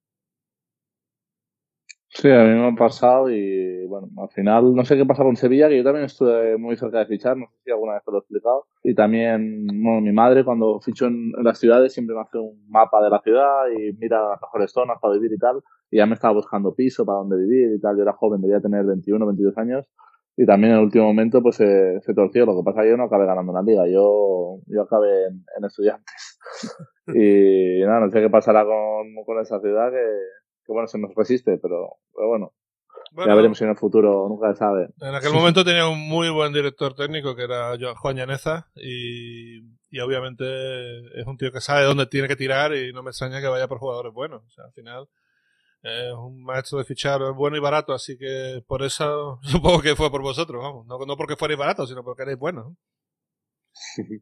Sí, 2.18 2.30
a 2.32 2.43
mí 2.45 2.55
me 2.55 2.68
ha 2.70 2.76
pasado 2.76 3.30
y 3.30 3.86
bueno, 3.88 4.07
al 4.18 4.30
final 4.30 4.74
no 4.74 4.86
sé 4.86 4.95
qué 4.95 5.05
pasa 5.05 5.24
con 5.24 5.36
Sevilla, 5.36 5.68
que 5.68 5.76
yo 5.78 5.84
también 5.84 6.05
estuve 6.05 6.57
muy 6.57 6.78
cerca 6.78 6.99
de 6.99 7.07
fichar, 7.07 7.36
no 7.36 7.47
sé 7.47 7.57
si 7.66 7.72
alguna 7.72 7.95
vez 7.95 8.03
te 8.05 8.11
lo 8.11 8.18
he 8.18 8.22
explicado. 8.22 8.68
Y 8.84 8.95
también, 8.95 9.68
bueno, 9.68 9.99
mi 9.99 10.13
madre 10.13 10.45
cuando 10.45 10.80
ficho 10.80 11.07
en, 11.07 11.34
las 11.43 11.59
ciudades 11.59 11.91
siempre 11.91 12.16
me 12.16 12.22
hace 12.22 12.38
un 12.38 12.70
mapa 12.70 13.03
de 13.03 13.09
la 13.09 13.20
ciudad 13.20 13.68
y 13.78 13.91
mira 13.97 14.30
las 14.30 14.41
mejores 14.41 14.72
zonas 14.72 14.97
para 15.01 15.16
vivir 15.16 15.34
y 15.34 15.38
tal. 15.38 15.61
Y 15.91 15.97
ya 15.97 16.05
me 16.05 16.13
estaba 16.13 16.34
buscando 16.34 16.74
piso 16.74 17.05
para 17.05 17.18
donde 17.18 17.36
vivir 17.36 17.76
y 17.76 17.82
tal. 17.82 17.97
Yo 17.97 18.03
era 18.03 18.13
joven, 18.13 18.41
debía 18.41 18.61
tener 18.61 18.86
21, 18.86 19.26
22 19.26 19.57
años. 19.57 19.86
Y 20.38 20.45
también 20.45 20.72
en 20.72 20.80
el 20.80 20.86
último 20.86 21.05
momento 21.05 21.41
pues 21.41 21.57
se, 21.57 21.99
se 21.99 22.13
torció. 22.13 22.45
Lo 22.45 22.55
que 22.55 22.63
pasa 22.63 22.80
es 22.80 22.86
que 22.86 22.91
yo 22.91 22.97
no 22.97 23.03
acabé 23.03 23.26
ganando 23.26 23.51
una 23.51 23.61
liga, 23.61 23.88
yo, 23.88 24.59
yo 24.68 24.84
acabé 24.84 25.26
en, 25.28 25.43
en 25.57 25.66
estudiantes. 25.66 26.39
y 27.07 27.82
nada, 27.82 27.99
no 27.99 28.09
sé 28.09 28.22
qué 28.22 28.30
pasará 28.30 28.63
con, 28.63 29.13
con 29.26 29.39
esa 29.41 29.59
ciudad 29.59 29.91
que 29.91 30.45
que 30.66 30.74
bueno, 30.74 30.88
se 30.88 30.97
nos 30.97 31.13
resiste, 31.16 31.57
pero, 31.57 31.97
bueno, 32.13 32.53
ya 33.16 33.36
veremos 33.36 33.61
en 33.61 33.70
el 33.70 33.78
futuro, 33.78 34.28
nunca 34.28 34.51
se 34.53 34.59
sabe. 34.59 34.89
En 34.99 35.16
aquel 35.16 35.32
momento 35.32 35.63
tenía 35.63 35.88
un 35.88 35.99
muy 35.99 36.30
buen 36.30 36.51
director 36.51 36.95
técnico 36.95 37.36
que 37.36 37.43
era 37.43 37.78
Juan 37.95 38.18
Llaneza 38.18 38.68
y, 38.76 39.59
y 39.89 39.99
obviamente 39.99 40.43
es 41.20 41.26
un 41.26 41.38
tío 41.38 41.51
que 41.51 41.61
sabe 41.61 41.86
dónde 41.86 42.07
tiene 42.07 42.28
que 42.28 42.36
tirar 42.36 42.76
y 42.76 42.91
no 42.91 43.03
me 43.03 43.11
extraña 43.11 43.39
que 43.39 43.47
vaya 43.47 43.68
por 43.68 43.78
jugadores 43.78 44.11
buenos. 44.11 44.43
O 44.43 44.49
sea, 44.49 44.66
al 44.66 44.74
final 44.74 45.07
es 45.86 46.13
un 46.13 46.43
maestro 46.43 46.80
de 46.80 46.84
fichar 46.84 47.22
bueno 47.34 47.55
y 47.57 47.59
barato, 47.59 47.93
así 47.93 48.18
que 48.18 48.63
por 48.68 48.82
eso 48.84 49.39
supongo 49.43 49.82
que 49.82 49.95
fue 49.95 50.09
por 50.09 50.22
vosotros, 50.22 50.61
vamos. 50.61 50.86
No, 50.88 50.97
no 51.05 51.16
porque 51.16 51.36
fuerais 51.36 51.59
baratos, 51.59 51.89
sino 51.89 52.03
porque 52.03 52.24
erais 52.24 52.38
buenos. 52.38 52.74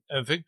En 0.10 0.26
fin. 0.26 0.46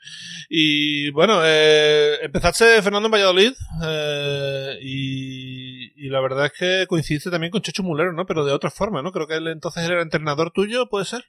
Y 0.50 1.12
bueno, 1.12 1.39
eh, 1.43 2.18
empezaste 2.24 2.82
Fernando 2.82 3.08
en 3.08 3.12
Valladolid 3.12 3.54
eh, 3.84 4.78
y, 4.82 5.64
y, 5.96 6.10
la 6.10 6.22
verdad 6.22 6.46
es 6.46 6.54
que 6.58 6.86
coincidiste 6.88 7.30
también 7.30 7.52
con 7.52 7.62
Checho 7.62 7.84
Mulero, 7.84 8.14
¿no? 8.14 8.26
Pero 8.26 8.46
de 8.46 8.54
otra 8.54 8.70
forma, 8.70 9.02
¿no? 9.02 9.12
Creo 9.12 9.28
que 9.28 9.36
él 9.36 9.48
entonces 9.48 9.84
era 9.84 10.02
entrenador 10.02 10.52
tuyo, 10.52 10.88
¿puede 10.89 11.06
ser? 11.06 11.24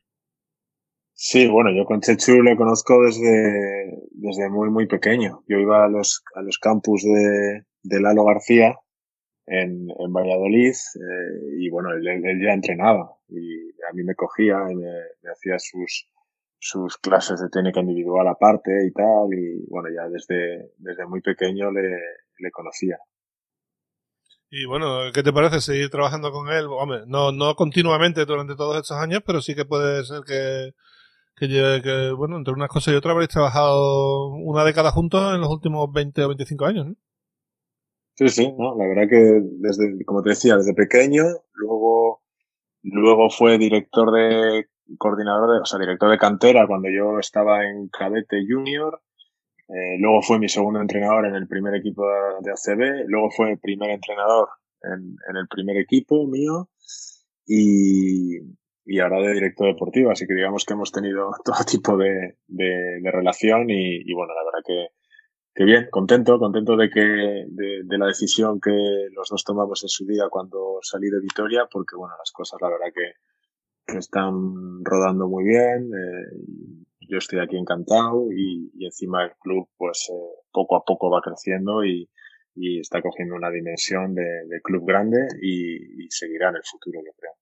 Sí, 1.12 1.48
bueno, 1.48 1.70
yo 1.74 1.86
con 1.86 2.00
Chechu 2.00 2.42
le 2.42 2.56
conozco 2.56 3.02
desde, 3.02 4.02
desde 4.10 4.50
muy, 4.50 4.68
muy 4.70 4.86
pequeño. 4.86 5.44
Yo 5.48 5.58
iba 5.58 5.84
a 5.84 5.88
los, 5.88 6.22
a 6.34 6.42
los 6.42 6.58
campus 6.58 7.04
de, 7.04 7.64
de 7.82 8.00
Lalo 8.00 8.24
García 8.24 8.76
en, 9.46 9.88
en 9.98 10.12
Valladolid 10.12 10.74
eh, 10.74 11.56
y 11.58 11.70
bueno, 11.70 11.92
él, 11.92 12.06
él, 12.06 12.42
ya 12.44 12.52
entrenaba 12.52 13.16
y 13.28 13.70
a 13.88 13.92
mí 13.94 14.02
me 14.02 14.14
cogía 14.14 14.58
y 14.70 14.74
me, 14.74 14.90
me 15.22 15.30
hacía 15.30 15.58
sus, 15.58 16.08
sus 16.58 16.98
clases 16.98 17.40
de 17.40 17.48
técnica 17.48 17.80
individual 17.80 18.26
aparte 18.28 18.86
y 18.86 18.92
tal, 18.92 19.32
y 19.32 19.64
bueno, 19.68 19.88
ya 19.94 20.08
desde, 20.08 20.72
desde 20.78 21.06
muy 21.06 21.20
pequeño 21.20 21.70
le, 21.70 21.96
le 22.38 22.50
conocía. 22.50 22.98
Y 24.50 24.64
bueno, 24.66 25.10
¿qué 25.12 25.22
te 25.22 25.32
parece 25.32 25.60
seguir 25.60 25.90
trabajando 25.90 26.30
con 26.30 26.48
él? 26.48 26.66
Hombre, 26.68 27.00
no, 27.06 27.32
no 27.32 27.54
continuamente 27.56 28.24
durante 28.24 28.54
todos 28.54 28.76
estos 28.76 28.96
años, 28.96 29.22
pero 29.26 29.40
sí 29.40 29.54
que 29.54 29.64
puede 29.64 30.04
ser 30.04 30.22
que, 30.22 30.72
que, 31.36 32.12
bueno, 32.16 32.36
entre 32.36 32.54
unas 32.54 32.68
cosas 32.68 32.94
y 32.94 32.96
otras 32.96 33.12
habréis 33.12 33.30
trabajado 33.30 34.28
una 34.30 34.64
década 34.64 34.92
juntos 34.92 35.34
en 35.34 35.40
los 35.40 35.50
últimos 35.50 35.92
20 35.92 36.22
o 36.24 36.28
25 36.28 36.64
años, 36.64 36.86
¿no? 36.86 36.94
Sí, 38.14 38.28
sí, 38.30 38.54
no, 38.56 38.76
la 38.78 38.86
verdad 38.86 39.08
que 39.10 39.42
desde, 39.58 40.04
como 40.06 40.22
te 40.22 40.30
decía, 40.30 40.56
desde 40.56 40.72
pequeño, 40.72 41.24
luego, 41.52 42.22
luego 42.82 43.28
fue 43.28 43.58
director 43.58 44.10
de 44.12 44.66
coordinador, 44.96 45.54
de, 45.54 45.60
o 45.60 45.64
sea, 45.66 45.78
director 45.78 46.10
de 46.10 46.18
cantera 46.18 46.66
cuando 46.66 46.88
yo 46.88 47.18
estaba 47.18 47.66
en 47.66 47.88
cadete 47.88 48.46
junior. 48.48 49.02
Eh, 49.68 49.98
luego 49.98 50.22
fue 50.22 50.38
mi 50.38 50.48
segundo 50.48 50.80
entrenador 50.80 51.26
en 51.26 51.34
el 51.34 51.48
primer 51.48 51.74
equipo 51.74 52.04
de 52.40 52.50
ACB. 52.50 53.08
Luego 53.08 53.30
fue 53.30 53.56
primer 53.60 53.90
entrenador 53.90 54.48
en, 54.82 55.16
el 55.36 55.48
primer 55.48 55.76
equipo 55.78 56.26
mío. 56.26 56.68
Y, 57.46 58.38
ahora 59.00 59.20
de 59.20 59.34
director 59.34 59.66
deportivo. 59.66 60.10
Así 60.10 60.26
que 60.26 60.34
digamos 60.34 60.64
que 60.64 60.74
hemos 60.74 60.92
tenido 60.92 61.30
todo 61.44 61.64
tipo 61.68 61.96
de, 61.96 62.36
relación 63.02 63.70
y, 63.70 64.12
bueno, 64.14 64.32
la 64.34 64.44
verdad 64.44 64.90
que, 65.54 65.64
bien, 65.64 65.88
contento, 65.90 66.38
contento 66.38 66.76
de 66.76 66.90
que, 66.90 67.00
de, 67.00 67.82
de, 67.84 67.98
la 67.98 68.06
decisión 68.06 68.60
que 68.60 68.70
los 69.12 69.28
dos 69.28 69.42
tomamos 69.44 69.82
en 69.82 69.88
su 69.88 70.06
día 70.06 70.24
cuando 70.30 70.78
salí 70.82 71.08
de 71.08 71.20
Vitoria, 71.20 71.66
porque 71.70 71.96
bueno, 71.96 72.14
las 72.18 72.30
cosas 72.30 72.60
la 72.60 72.68
verdad 72.68 72.92
que, 72.94 73.12
están 73.98 74.84
rodando 74.84 75.28
muy 75.28 75.44
bien. 75.44 75.90
Eh, 75.94 76.86
yo 77.08 77.18
estoy 77.18 77.40
aquí 77.40 77.56
encantado 77.56 78.26
y, 78.32 78.70
y 78.74 78.86
encima 78.86 79.24
el 79.24 79.32
club 79.40 79.68
pues 79.76 80.08
eh, 80.10 80.42
poco 80.52 80.76
a 80.76 80.82
poco 80.84 81.10
va 81.10 81.20
creciendo 81.22 81.84
y, 81.84 82.08
y 82.54 82.80
está 82.80 83.02
cogiendo 83.02 83.34
una 83.34 83.50
dimensión 83.50 84.14
de, 84.14 84.22
de 84.22 84.60
club 84.62 84.84
grande 84.86 85.18
y, 85.42 86.04
y, 86.04 86.10
seguirá 86.10 86.50
en 86.50 86.56
el 86.56 86.62
futuro, 86.64 87.00
yo 87.04 87.12
creo. 87.18 87.32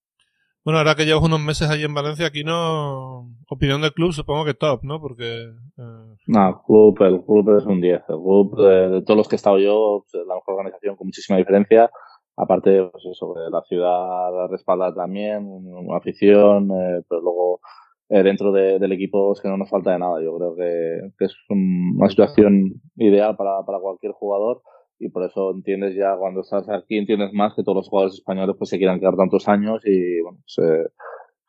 Bueno, 0.65 0.79
ahora 0.79 0.95
que 0.95 1.05
llevas 1.05 1.23
unos 1.23 1.41
meses 1.41 1.69
allí 1.69 1.85
en 1.85 1.93
Valencia, 1.93 2.27
aquí 2.27 2.43
no. 2.43 3.29
Opinión 3.51 3.83
del 3.83 3.93
club, 3.93 4.13
supongo 4.13 4.47
que 4.47 4.55
top, 4.55 4.83
¿no? 4.83 4.99
Porque. 4.99 5.51
Eh... 5.77 6.17
No, 6.27 6.49
el 6.49 6.55
club, 6.67 7.03
el 7.03 7.23
club 7.23 7.59
es 7.59 7.67
un 7.67 7.83
10. 7.83 8.01
El 8.09 8.17
club, 8.17 8.57
de, 8.57 8.89
de 8.89 9.03
todos 9.03 9.19
los 9.19 9.29
que 9.29 9.35
he 9.35 9.37
estado 9.37 9.59
yo, 9.59 10.07
pues, 10.11 10.27
la 10.27 10.35
mejor 10.35 10.55
organización 10.55 10.97
con 10.97 11.09
muchísima 11.09 11.39
diferencia 11.39 11.91
aparte 12.37 12.89
pues 12.91 13.05
eso, 13.07 13.35
la 13.51 13.63
ciudad 13.63 14.49
respalda 14.51 14.95
también, 14.95 15.45
una 15.47 15.99
afición, 15.99 16.71
eh, 16.71 17.03
pero 17.09 17.21
luego 17.21 17.61
eh, 18.09 18.23
dentro 18.23 18.53
de, 18.53 18.79
del 18.79 18.93
equipo 18.93 19.33
es 19.33 19.41
que 19.41 19.49
no 19.49 19.57
nos 19.57 19.71
falta 19.71 19.93
de 19.93 19.99
nada. 19.99 20.23
Yo 20.23 20.37
creo 20.37 20.55
que, 20.55 21.11
que 21.19 21.25
es 21.25 21.35
una 21.49 22.09
situación 22.09 22.81
ideal 22.97 23.37
para, 23.37 23.65
para 23.65 23.79
cualquier 23.79 24.13
jugador 24.13 24.63
y 24.99 25.09
por 25.09 25.25
eso 25.25 25.51
entiendes 25.51 25.97
ya 25.97 26.17
cuando 26.17 26.41
estás 26.41 26.69
aquí 26.69 26.97
entiendes 26.99 27.33
más 27.33 27.55
que 27.55 27.63
todos 27.63 27.77
los 27.77 27.89
jugadores 27.89 28.15
españoles 28.15 28.55
pues 28.57 28.71
se 28.71 28.79
quieran 28.79 29.01
quedar 29.01 29.17
tantos 29.17 29.49
años 29.49 29.83
y 29.85 30.21
bueno 30.21 30.39
eh, 30.63 30.87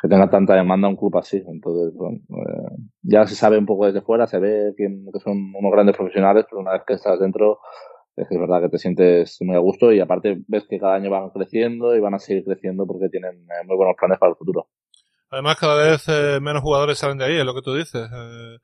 que 0.02 0.08
tenga 0.08 0.30
tanta 0.30 0.56
demanda 0.56 0.88
un 0.88 0.96
club 0.96 1.16
así 1.18 1.44
entonces 1.48 1.94
bueno, 1.96 2.18
eh, 2.30 2.76
ya 3.04 3.28
se 3.28 3.36
sabe 3.36 3.58
un 3.58 3.68
poco 3.68 3.86
desde 3.86 4.02
fuera 4.02 4.26
se 4.26 4.40
ve 4.40 4.74
que, 4.76 4.88
que 5.14 5.20
son 5.20 5.54
unos 5.56 5.72
grandes 5.72 5.96
profesionales 5.96 6.46
pero 6.50 6.62
una 6.62 6.74
vez 6.74 6.82
que 6.88 6.96
estás 6.96 7.20
dentro 7.20 7.60
es 8.16 8.28
que 8.30 8.36
es 8.36 8.42
verdad 8.42 8.62
que 8.62 8.70
te 8.70 8.78
sientes 8.78 9.38
muy 9.42 9.56
a 9.56 9.60
gusto 9.60 9.92
y 9.92 10.00
aparte 10.00 10.42
ves 10.48 10.66
que 10.68 10.80
cada 10.80 10.96
año 10.96 11.10
van 11.10 11.30
creciendo 11.32 11.96
y 11.96 12.00
van 12.00 12.14
a 12.14 12.20
seguir 12.20 12.46
creciendo 12.46 12.88
porque 12.88 13.10
tienen 13.10 13.36
eh, 13.36 13.66
muy 13.68 13.76
buenos 13.76 13.96
planes 13.98 14.18
para 14.20 14.32
el 14.32 14.38
futuro. 14.38 14.68
Además, 15.30 15.58
cada 15.58 15.76
vez 15.76 16.08
eh, 16.08 16.40
menos 16.42 16.62
jugadores 16.62 17.00
salen 17.00 17.18
de 17.18 17.26
ahí, 17.26 17.38
es 17.38 17.46
lo 17.46 17.56
que 17.56 17.62
tú 17.62 17.74
dices. 17.74 18.10
Eh, 18.12 18.58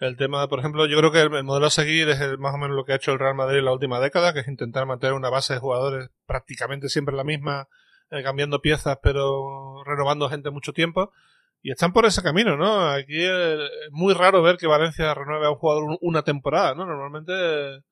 el 0.00 0.16
tema, 0.16 0.48
por 0.48 0.58
ejemplo, 0.60 0.86
yo 0.86 0.98
creo 0.98 1.12
que 1.12 1.20
el, 1.20 1.34
el 1.34 1.44
modelo 1.44 1.66
a 1.66 1.70
seguir 1.70 2.08
es 2.08 2.20
el, 2.20 2.38
más 2.38 2.54
o 2.54 2.58
menos 2.58 2.76
lo 2.76 2.84
que 2.84 2.92
ha 2.92 2.96
hecho 2.96 3.12
el 3.12 3.18
Real 3.18 3.34
Madrid 3.34 3.58
en 3.58 3.66
la 3.66 3.72
última 3.72 4.00
década, 4.00 4.32
que 4.32 4.40
es 4.40 4.48
intentar 4.48 4.86
mantener 4.86 5.14
una 5.14 5.30
base 5.30 5.54
de 5.54 5.60
jugadores 5.60 6.10
prácticamente 6.26 6.88
siempre 6.88 7.14
la 7.14 7.24
misma, 7.24 7.68
eh, 8.10 8.22
cambiando 8.22 8.60
piezas, 8.60 8.98
pero 9.02 9.82
renovando 9.84 10.28
gente 10.28 10.50
mucho 10.50 10.72
tiempo. 10.72 11.12
Y 11.62 11.72
están 11.72 11.92
por 11.92 12.06
ese 12.06 12.22
camino, 12.22 12.56
¿no? 12.56 12.88
Aquí 12.88 13.24
es 13.24 13.58
muy 13.90 14.14
raro 14.14 14.42
ver 14.42 14.56
que 14.56 14.68
Valencia 14.68 15.12
renueve 15.12 15.46
a 15.46 15.50
un 15.50 15.56
jugador 15.56 15.98
una 16.00 16.22
temporada, 16.22 16.74
¿no? 16.74 16.86
Normalmente 16.86 17.82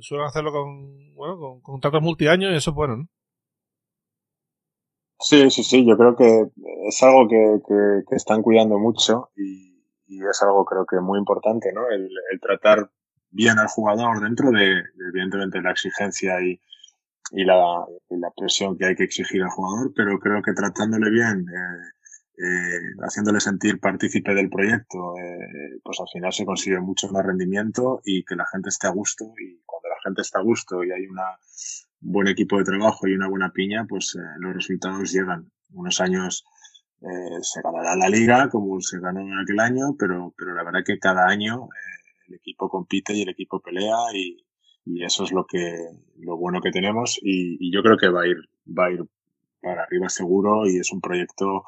suelen 0.00 0.26
hacerlo 0.26 0.52
con, 0.52 1.14
bueno, 1.14 1.38
con 1.38 1.60
contratos 1.62 2.02
multiaños 2.02 2.52
y 2.52 2.56
eso 2.56 2.70
es 2.70 2.76
bueno, 2.76 2.96
¿no? 2.96 3.08
Sí, 5.20 5.50
sí, 5.50 5.62
sí, 5.62 5.86
yo 5.86 5.96
creo 5.96 6.16
que 6.16 6.46
es 6.88 7.02
algo 7.02 7.28
que, 7.28 7.60
que, 7.68 8.02
que 8.08 8.16
están 8.16 8.42
cuidando 8.42 8.78
mucho 8.78 9.30
y, 9.36 9.68
es 10.08 10.42
algo 10.42 10.64
creo 10.64 10.84
que 10.86 11.00
muy 11.00 11.18
importante, 11.18 11.72
¿no? 11.72 11.88
El, 11.88 12.08
el 12.32 12.40
tratar 12.40 12.90
bien 13.30 13.58
al 13.58 13.68
jugador 13.68 14.20
dentro 14.20 14.50
de, 14.50 14.66
de 14.66 15.08
evidentemente, 15.12 15.62
la 15.62 15.70
exigencia 15.70 16.40
y, 16.42 16.60
y, 17.32 17.44
la, 17.44 17.86
y 18.08 18.18
la 18.18 18.30
presión 18.36 18.76
que 18.76 18.86
hay 18.86 18.94
que 18.94 19.04
exigir 19.04 19.42
al 19.42 19.50
jugador, 19.50 19.92
pero 19.94 20.18
creo 20.18 20.42
que 20.42 20.52
tratándole 20.52 21.10
bien, 21.10 21.46
eh, 21.48 22.42
eh, 22.42 22.80
haciéndole 23.02 23.40
sentir 23.40 23.80
partícipe 23.80 24.34
del 24.34 24.48
proyecto, 24.48 25.14
eh, 25.18 25.78
pues 25.82 26.00
al 26.00 26.08
final 26.12 26.32
se 26.32 26.44
consigue 26.46 26.80
mucho 26.80 27.08
más 27.08 27.24
rendimiento 27.24 28.00
y 28.04 28.24
que 28.24 28.36
la 28.36 28.46
gente 28.50 28.70
esté 28.70 28.86
a 28.86 28.90
gusto. 28.90 29.24
Y 29.38 29.60
cuando 29.64 29.88
la 29.90 30.00
gente 30.02 30.22
está 30.22 30.38
a 30.38 30.42
gusto 30.42 30.82
y 30.82 30.90
hay 30.90 31.06
un 31.06 31.18
buen 32.00 32.28
equipo 32.28 32.58
de 32.58 32.64
trabajo 32.64 33.06
y 33.06 33.14
una 33.14 33.28
buena 33.28 33.50
piña, 33.52 33.86
pues 33.88 34.16
eh, 34.16 34.20
los 34.38 34.54
resultados 34.54 35.12
llegan. 35.12 35.50
Unos 35.72 36.00
años 36.00 36.44
eh, 37.00 37.38
se 37.42 37.60
ganará 37.62 37.96
la 37.96 38.08
liga 38.08 38.48
como 38.48 38.80
se 38.80 38.98
ganó 39.00 39.20
en 39.20 39.38
aquel 39.38 39.60
año, 39.60 39.96
pero, 39.98 40.34
pero 40.36 40.54
la 40.54 40.64
verdad 40.64 40.80
que 40.84 40.98
cada 40.98 41.26
año 41.26 41.64
eh, 41.64 42.28
el 42.28 42.34
equipo 42.34 42.68
compite 42.68 43.14
y 43.14 43.22
el 43.22 43.28
equipo 43.28 43.60
pelea 43.60 43.96
y, 44.14 44.44
y 44.84 45.04
eso 45.04 45.24
es 45.24 45.32
lo 45.32 45.46
que 45.46 45.74
lo 46.18 46.36
bueno 46.36 46.60
que 46.60 46.70
tenemos 46.70 47.18
y, 47.22 47.72
yo 47.72 47.82
creo 47.82 47.96
que 47.96 48.08
va 48.08 48.22
a 48.22 48.26
ir 48.26 48.36
va 48.66 48.86
a 48.86 48.90
ir 48.92 49.04
para 49.60 49.82
arriba 49.82 50.08
seguro 50.08 50.66
y 50.66 50.78
es 50.78 50.92
un 50.92 51.00
proyecto 51.00 51.64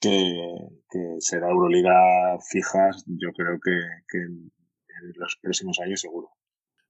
que, 0.00 0.52
que 0.90 1.16
será 1.20 1.48
Euroliga 1.50 2.38
fijas, 2.50 3.04
yo 3.06 3.32
creo 3.32 3.58
que, 3.62 4.18
en, 4.18 4.50
los 5.16 5.36
próximos 5.42 5.78
años 5.80 6.00
seguro. 6.00 6.30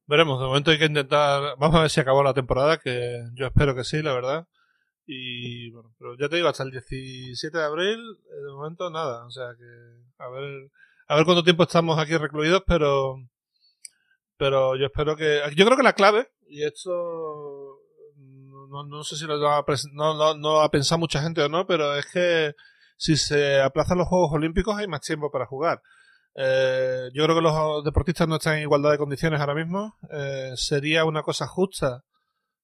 Veremos, 0.07 0.38
de 0.38 0.46
momento 0.46 0.70
hay 0.70 0.78
que 0.78 0.84
intentar, 0.86 1.57
vamos 1.59 1.76
a 1.76 1.82
ver 1.82 1.90
si 1.90 2.00
acabó 2.00 2.22
la 2.22 2.34
temporada, 2.34 2.78
que 2.78 3.24
yo 3.34 3.46
espero 3.46 3.74
que 3.74 3.84
sí, 3.84 4.02
la 4.02 4.12
verdad. 4.12 4.46
Y 5.07 5.70
bueno, 5.70 5.94
pero 5.98 6.16
ya 6.18 6.28
te 6.28 6.36
digo, 6.36 6.48
hasta 6.48 6.62
el 6.62 6.70
17 6.70 7.57
de 7.57 7.64
abril, 7.64 7.98
eh, 7.98 8.44
de 8.46 8.52
momento 8.52 8.90
nada, 8.90 9.24
o 9.26 9.30
sea 9.30 9.55
que 9.59 9.64
a 10.18 10.28
ver, 10.28 10.70
a 11.09 11.16
ver 11.16 11.24
cuánto 11.24 11.44
tiempo 11.44 11.62
estamos 11.64 11.98
aquí 11.98 12.16
recluidos, 12.16 12.62
pero 12.66 13.16
pero 14.36 14.76
yo 14.76 14.86
espero 14.86 15.16
que, 15.16 15.40
yo 15.57 15.64
creo 15.64 15.76
que 15.76 15.82
la 15.82 15.92
clave, 15.92 16.28
y 16.48 16.64
esto 16.64 17.78
no, 18.68 18.84
no 18.84 19.05
sé 19.05 19.16
si 19.16 19.26
lo 19.26 19.40
va 19.40 19.59
a, 19.59 19.64
no, 19.92 20.14
no, 20.14 20.34
no 20.34 20.61
ha 20.61 20.70
pensado 20.70 20.98
mucha 20.98 21.22
gente 21.22 21.42
o 21.42 21.48
no, 21.48 21.66
pero 21.66 21.94
es 21.96 22.07
que 22.07 22.55
si 22.96 23.16
se 23.16 23.61
aplazan 23.61 23.98
los 23.98 24.09
Juegos 24.09 24.32
Olímpicos 24.32 24.76
hay 24.76 24.86
más 24.86 25.00
tiempo 25.00 25.30
para 25.30 25.46
jugar. 25.46 25.80
Eh, 26.37 27.11
yo 27.14 27.24
creo 27.24 27.37
que 27.37 27.43
los 27.43 27.85
deportistas 27.85 28.28
no 28.28 28.37
están 28.37 28.57
en 28.57 28.62
igualdad 28.62 28.91
de 28.91 28.99
condiciones 28.99 29.41
ahora 29.41 29.55
mismo. 29.55 29.97
Eh, 30.11 30.53
sería 30.57 31.05
una 31.05 31.22
cosa 31.22 31.47
justa 31.47 32.05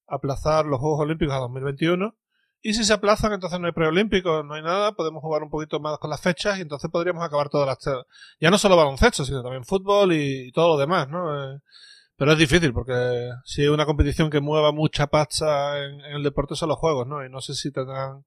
aplazar 0.07 0.65
los 0.65 0.79
Juegos 0.79 1.01
Olímpicos 1.01 1.35
a 1.35 1.39
2021. 1.39 2.15
Y 2.63 2.73
si 2.75 2.83
se 2.83 2.93
aplazan, 2.93 3.33
entonces 3.33 3.59
no 3.59 3.65
hay 3.65 3.73
preolímpicos, 3.73 4.45
no 4.45 4.53
hay 4.53 4.61
nada, 4.61 4.91
podemos 4.91 5.21
jugar 5.21 5.41
un 5.41 5.49
poquito 5.49 5.79
más 5.79 5.97
con 5.97 6.11
las 6.11 6.21
fechas 6.21 6.59
y 6.59 6.61
entonces 6.61 6.91
podríamos 6.91 7.23
acabar 7.23 7.49
todas 7.49 7.67
las... 7.67 8.05
Ya 8.39 8.51
no 8.51 8.57
solo 8.59 8.77
baloncesto, 8.77 9.25
sino 9.25 9.41
también 9.41 9.65
fútbol 9.65 10.13
y, 10.13 10.49
y 10.49 10.51
todo 10.51 10.75
lo 10.75 10.77
demás, 10.77 11.07
¿no? 11.09 11.55
Eh, 11.55 11.59
pero 12.21 12.33
es 12.33 12.37
difícil 12.37 12.71
porque 12.71 13.31
si 13.45 13.63
hay 13.63 13.69
una 13.69 13.87
competición 13.87 14.29
que 14.29 14.41
mueva 14.41 14.71
mucha 14.71 15.07
pasta 15.07 15.83
en, 15.83 16.01
el 16.01 16.21
deporte 16.21 16.53
son 16.55 16.69
los 16.69 16.77
juegos, 16.77 17.07
¿no? 17.07 17.25
Y 17.25 17.31
no 17.31 17.41
sé 17.41 17.55
si 17.55 17.71
tendrán 17.71 18.25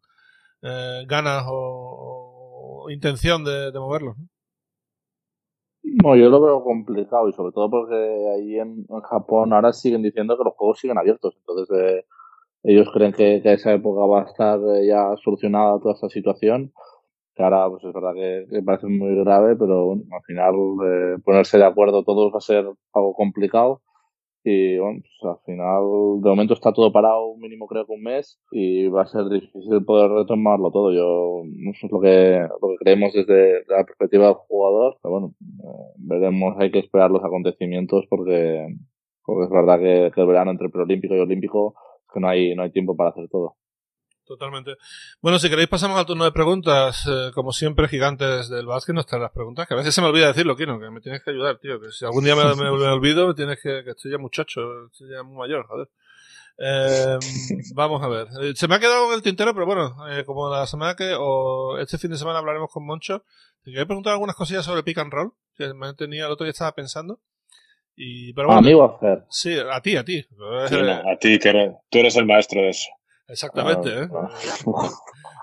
eh, 0.62 1.04
ganas 1.06 1.44
o, 1.46 2.86
intención 2.90 3.44
de, 3.44 3.70
de 3.70 3.78
moverlo. 3.78 4.16
No, 4.16 4.33
yo 5.84 6.30
lo 6.30 6.40
veo 6.40 6.64
complicado 6.64 7.28
y 7.28 7.32
sobre 7.32 7.52
todo 7.52 7.70
porque 7.70 7.94
ahí 8.34 8.58
en, 8.58 8.86
Japón 9.08 9.52
ahora 9.52 9.72
siguen 9.72 10.02
diciendo 10.02 10.36
que 10.36 10.44
los 10.44 10.54
juegos 10.54 10.80
siguen 10.80 10.98
abiertos. 10.98 11.36
Entonces 11.40 11.68
eh, 11.78 12.04
ellos 12.62 12.88
creen 12.92 13.12
que, 13.12 13.40
que, 13.42 13.52
esa 13.52 13.72
época 13.72 14.06
va 14.06 14.22
a 14.22 14.24
estar 14.24 14.58
eh, 14.76 14.86
ya 14.86 15.14
solucionada 15.22 15.78
toda 15.80 15.94
esta 15.94 16.08
situación. 16.08 16.72
Que 17.34 17.42
ahora 17.42 17.68
pues 17.68 17.84
es 17.84 17.92
verdad 17.92 18.14
que, 18.14 18.62
parece 18.64 18.86
muy 18.86 19.14
grave, 19.16 19.56
pero 19.56 19.92
al 19.92 20.22
final 20.26 20.54
eh, 20.86 21.18
ponerse 21.24 21.58
de 21.58 21.64
acuerdo 21.64 22.04
todos 22.04 22.32
va 22.32 22.38
a 22.38 22.40
ser 22.40 22.64
algo 22.92 23.14
complicado. 23.14 23.82
Y 24.46 24.78
bueno, 24.78 25.00
pues 25.00 25.32
al 25.32 25.38
final, 25.46 26.20
de 26.22 26.28
momento 26.28 26.52
está 26.52 26.70
todo 26.72 26.92
parado, 26.92 27.34
mínimo 27.38 27.66
creo 27.66 27.86
que 27.86 27.92
un 27.92 28.02
mes, 28.02 28.38
y 28.52 28.88
va 28.88 29.02
a 29.02 29.06
ser 29.06 29.30
difícil 29.30 29.82
poder 29.86 30.10
retomarlo 30.10 30.70
todo. 30.70 30.92
Yo, 30.92 31.42
eso 31.72 31.86
es 31.86 31.92
lo 31.92 32.00
que, 32.00 32.46
lo 32.60 32.68
que 32.68 32.76
creemos 32.78 33.14
desde 33.14 33.64
la 33.68 33.84
perspectiva 33.84 34.26
del 34.26 34.34
jugador, 34.34 34.98
pero 35.02 35.12
bueno, 35.12 35.34
eh, 35.40 35.92
veremos, 35.96 36.56
hay 36.58 36.70
que 36.70 36.80
esperar 36.80 37.10
los 37.10 37.24
acontecimientos 37.24 38.04
porque, 38.10 38.66
porque 39.24 39.44
es 39.44 39.50
verdad 39.50 39.78
que, 39.78 40.12
que 40.14 40.20
el 40.20 40.26
verano 40.26 40.50
entre 40.50 40.68
preolímpico 40.68 41.14
y 41.14 41.20
olímpico, 41.20 41.74
que 42.12 42.20
no 42.20 42.28
hay, 42.28 42.54
no 42.54 42.64
hay 42.64 42.70
tiempo 42.70 42.94
para 42.96 43.10
hacer 43.10 43.28
todo. 43.30 43.56
Totalmente. 44.26 44.76
Bueno, 45.20 45.38
si 45.38 45.50
queréis 45.50 45.68
pasamos 45.68 45.98
al 45.98 46.06
turno 46.06 46.24
de 46.24 46.32
preguntas. 46.32 47.06
Eh, 47.06 47.30
como 47.34 47.52
siempre, 47.52 47.88
gigantes 47.88 48.48
del 48.48 48.66
básquet 48.66 48.94
nos 48.94 49.06
traen 49.06 49.22
las 49.22 49.32
preguntas, 49.32 49.68
que 49.68 49.74
a 49.74 49.76
veces 49.76 49.94
se 49.94 50.00
me 50.00 50.08
olvida 50.08 50.28
decirlo, 50.28 50.56
Kino, 50.56 50.80
que 50.80 50.90
me 50.90 51.00
tienes 51.00 51.22
que 51.22 51.30
ayudar, 51.30 51.58
tío. 51.58 51.80
Que 51.80 51.90
si 51.90 52.04
algún 52.04 52.24
día 52.24 52.34
me, 52.34 52.44
me, 52.54 52.68
olvido, 52.68 53.28
me 53.28 53.34
tienes 53.34 53.60
que, 53.62 53.82
que 53.84 53.90
estoy 53.90 54.12
ya 54.12 54.18
muchacho, 54.18 54.86
estoy 54.86 55.10
ya 55.10 55.22
muy 55.22 55.36
mayor, 55.36 55.66
joder. 55.66 55.88
Eh, 56.58 57.18
vamos 57.74 58.02
a 58.02 58.08
ver. 58.08 58.28
Eh, 58.42 58.52
se 58.54 58.68
me 58.68 58.76
ha 58.76 58.80
quedado 58.80 59.08
en 59.08 59.14
el 59.14 59.22
tintero, 59.22 59.52
pero 59.54 59.66
bueno, 59.66 59.96
eh, 60.10 60.24
como 60.24 60.48
la 60.48 60.66
semana 60.66 60.94
que, 60.94 61.14
o 61.18 61.78
este 61.78 61.98
fin 61.98 62.10
de 62.10 62.16
semana 62.16 62.38
hablaremos 62.38 62.70
con 62.70 62.86
Moncho, 62.86 63.24
te 63.62 63.70
quería 63.70 63.86
preguntar 63.86 64.12
algunas 64.12 64.36
cosillas 64.36 64.64
sobre 64.64 64.82
pick 64.82 64.98
and 64.98 65.12
roll, 65.12 65.32
que 65.56 65.74
me 65.74 65.92
tenía, 65.94 66.26
el 66.26 66.32
otro 66.32 66.44
día 66.44 66.52
estaba 66.52 66.72
pensando. 66.72 67.20
Y, 67.96 68.32
pero 68.32 68.48
bueno, 68.48 68.60
a 68.60 68.62
mí 68.62 68.74
o 68.74 68.84
a 68.84 68.98
Fer. 68.98 69.24
Sí, 69.30 69.56
a 69.58 69.80
ti, 69.80 69.96
a 69.96 70.04
ti. 70.04 70.22
Sí, 70.22 70.76
a 70.76 71.16
ti, 71.18 71.38
que 71.38 71.48
eres, 71.48 71.74
tú 71.90 71.98
eres 71.98 72.16
el 72.16 72.26
maestro 72.26 72.60
de 72.60 72.70
eso. 72.70 72.88
Exactamente, 73.28 73.88
¿eh? 73.88 74.08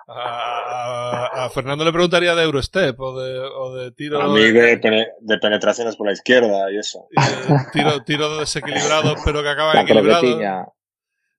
A, 0.07 1.49
Fernando 1.53 1.85
le 1.85 1.91
preguntaría 1.91 2.35
de 2.35 2.43
Eurostep 2.43 2.99
o 2.99 3.19
de, 3.19 3.39
o 3.39 3.73
de 3.75 3.91
tiro. 3.91 4.21
A 4.21 4.27
mí 4.27 4.41
de, 4.41 4.77
de, 5.19 5.37
penetraciones 5.39 5.95
por 5.95 6.07
la 6.07 6.13
izquierda 6.13 6.71
y 6.71 6.77
eso. 6.77 7.07
tiro, 7.73 8.03
tiro 8.03 8.37
desequilibrado, 8.37 9.15
pero 9.23 9.41
que 9.41 9.49
acaba 9.49 9.73
la 9.73 9.81
equilibrado. 9.81 10.75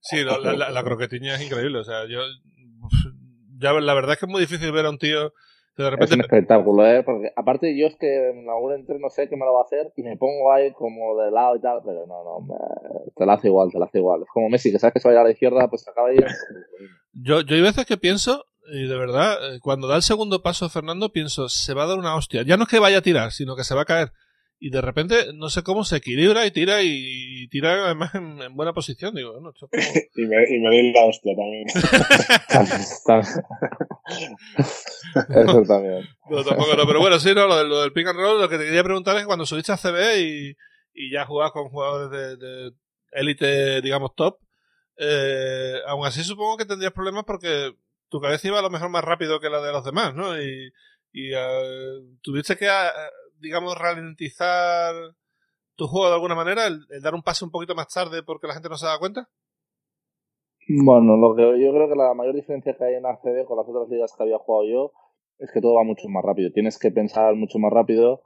Sí, 0.01 0.23
la, 0.23 0.37
la, 0.37 0.83
croquetiña 0.83 1.35
es 1.35 1.41
increíble. 1.41 1.79
O 1.79 1.83
sea, 1.83 2.05
yo. 2.09 2.21
Ya, 3.57 3.71
la 3.73 3.93
verdad 3.93 4.13
es 4.13 4.19
que 4.19 4.25
es 4.25 4.31
muy 4.31 4.41
difícil 4.41 4.71
ver 4.71 4.85
a 4.85 4.89
un 4.89 4.97
tío 4.97 5.31
es 5.77 6.11
un 6.11 6.21
espectáculo, 6.21 6.85
¿eh? 6.85 7.03
Porque 7.03 7.31
aparte 7.35 7.77
yo 7.77 7.87
es 7.87 7.95
que 7.95 8.29
en 8.29 8.49
algún 8.49 8.73
entre 8.73 8.99
no 8.99 9.09
sé 9.09 9.27
qué 9.27 9.35
me 9.35 9.45
lo 9.45 9.53
va 9.53 9.61
a 9.61 9.63
hacer 9.63 9.91
y 9.95 10.03
me 10.03 10.17
pongo 10.17 10.51
ahí 10.51 10.71
como 10.73 11.17
de 11.17 11.31
lado 11.31 11.55
y 11.55 11.61
tal, 11.61 11.79
pero 11.83 12.05
no, 12.05 12.23
no, 12.23 12.47
te 13.15 13.25
la 13.25 13.33
hace 13.33 13.47
igual, 13.47 13.71
te 13.71 13.79
la 13.79 13.85
hace 13.85 13.97
igual. 13.97 14.21
Es 14.21 14.27
como 14.33 14.49
Messi, 14.49 14.71
que 14.71 14.79
sabes 14.79 14.93
que 14.93 14.99
se 14.99 15.07
va 15.07 15.13
a, 15.13 15.15
ir 15.15 15.19
a 15.19 15.23
la 15.23 15.31
izquierda, 15.31 15.67
pues 15.69 15.87
acaba 15.87 16.09
de 16.09 16.15
ir. 16.15 16.27
yo, 17.13 17.41
yo 17.41 17.55
hay 17.55 17.61
veces 17.61 17.85
que 17.85 17.97
pienso, 17.97 18.45
y 18.71 18.87
de 18.87 18.97
verdad, 18.97 19.55
eh, 19.55 19.59
cuando 19.61 19.87
da 19.87 19.95
el 19.95 20.03
segundo 20.03 20.43
paso 20.43 20.69
Fernando, 20.69 21.11
pienso, 21.11 21.49
se 21.49 21.73
va 21.73 21.83
a 21.83 21.87
dar 21.87 21.97
una 21.97 22.15
hostia. 22.15 22.43
Ya 22.43 22.57
no 22.57 22.63
es 22.63 22.69
que 22.69 22.79
vaya 22.79 22.99
a 22.99 23.01
tirar, 23.01 23.31
sino 23.31 23.55
que 23.55 23.63
se 23.63 23.75
va 23.75 23.81
a 23.81 23.85
caer 23.85 24.11
y 24.65 24.69
de 24.69 24.79
repente 24.79 25.33
no 25.33 25.49
sé 25.49 25.61
cómo 25.61 25.83
se 25.83 25.97
equilibra 25.97 26.45
y 26.45 26.51
tira 26.51 26.81
y, 26.81 27.49
tira 27.49 27.83
además 27.83 28.15
en, 28.15 28.55
buena 28.55 28.71
posición 28.71 29.13
digo 29.13 29.37
no, 29.41 29.51
y, 30.15 30.21
me, 30.25 30.37
y 30.55 30.59
me 30.61 30.69
doy 30.69 30.93
la 30.93 31.03
hostia 31.03 31.35
también. 31.35 31.67
Eso 35.27 35.63
también. 35.67 36.07
No, 36.29 36.45
tampoco 36.45 36.77
no 36.77 36.87
pero 36.87 37.01
bueno 37.01 37.19
sí 37.19 37.33
no 37.35 37.45
lo, 37.45 37.57
del, 37.57 37.67
lo 37.67 37.81
del 37.81 37.91
pick 37.91 38.07
and 38.07 38.17
roll 38.17 38.39
lo 38.39 38.47
que 38.47 38.57
te 38.57 38.63
quería 38.63 38.85
preguntar 38.85 39.17
es 39.17 39.25
cuando 39.25 39.45
subiste 39.45 39.73
a 39.73 39.77
CB 39.77 40.19
y, 40.21 40.55
y 40.93 41.11
ya 41.11 41.25
jugabas 41.25 41.51
con 41.51 41.67
jugadores 41.67 42.39
de 42.39 42.71
élite 43.11 43.81
digamos 43.81 44.15
top 44.15 44.39
eh, 44.97 45.75
aún 45.87 46.05
así 46.05 46.23
supongo 46.23 46.55
que 46.55 46.63
tendrías 46.65 46.93
problemas 46.93 47.25
porque 47.25 47.73
tu 48.07 48.21
cabeza 48.21 48.47
iba 48.47 48.59
a 48.59 48.63
lo 48.63 48.69
mejor 48.69 48.87
más 48.87 49.03
rápido 49.03 49.41
que 49.41 49.49
la 49.49 49.61
de 49.61 49.73
los 49.73 49.83
demás 49.83 50.15
¿no? 50.15 50.41
y, 50.41 50.71
y 51.11 51.35
uh, 51.35 52.17
tuviste 52.21 52.55
que 52.55 52.67
uh, 52.67 53.22
digamos, 53.43 53.77
ralentizar 53.77 54.95
tu 55.75 55.87
juego 55.87 56.07
de 56.07 56.15
alguna 56.15 56.35
manera? 56.35 56.65
El, 56.65 56.79
dar 57.01 57.13
un 57.13 57.21
paso 57.21 57.45
un 57.45 57.51
poquito 57.51 57.75
más 57.75 57.87
tarde 57.93 58.23
porque 58.23 58.47
la 58.47 58.53
gente 58.53 58.69
no 58.69 58.77
se 58.77 58.87
da 58.87 58.97
cuenta? 58.97 59.29
Bueno, 60.67 61.17
lo 61.17 61.35
que 61.35 61.41
yo 61.61 61.73
creo 61.73 61.89
que 61.89 61.95
la 61.95 62.13
mayor 62.13 62.33
diferencia 62.33 62.75
que 62.75 62.85
hay 62.85 62.95
en 62.95 63.05
ACB 63.05 63.45
con 63.45 63.57
las 63.57 63.67
otras 63.67 63.89
ligas 63.89 64.15
que 64.15 64.23
había 64.23 64.37
jugado 64.39 64.65
yo 64.65 64.91
es 65.39 65.51
que 65.51 65.59
todo 65.59 65.75
va 65.75 65.83
mucho 65.83 66.07
más 66.07 66.23
rápido. 66.23 66.51
Tienes 66.53 66.79
que 66.79 66.89
pensar 66.89 67.35
mucho 67.35 67.59
más 67.59 67.73
rápido 67.73 68.21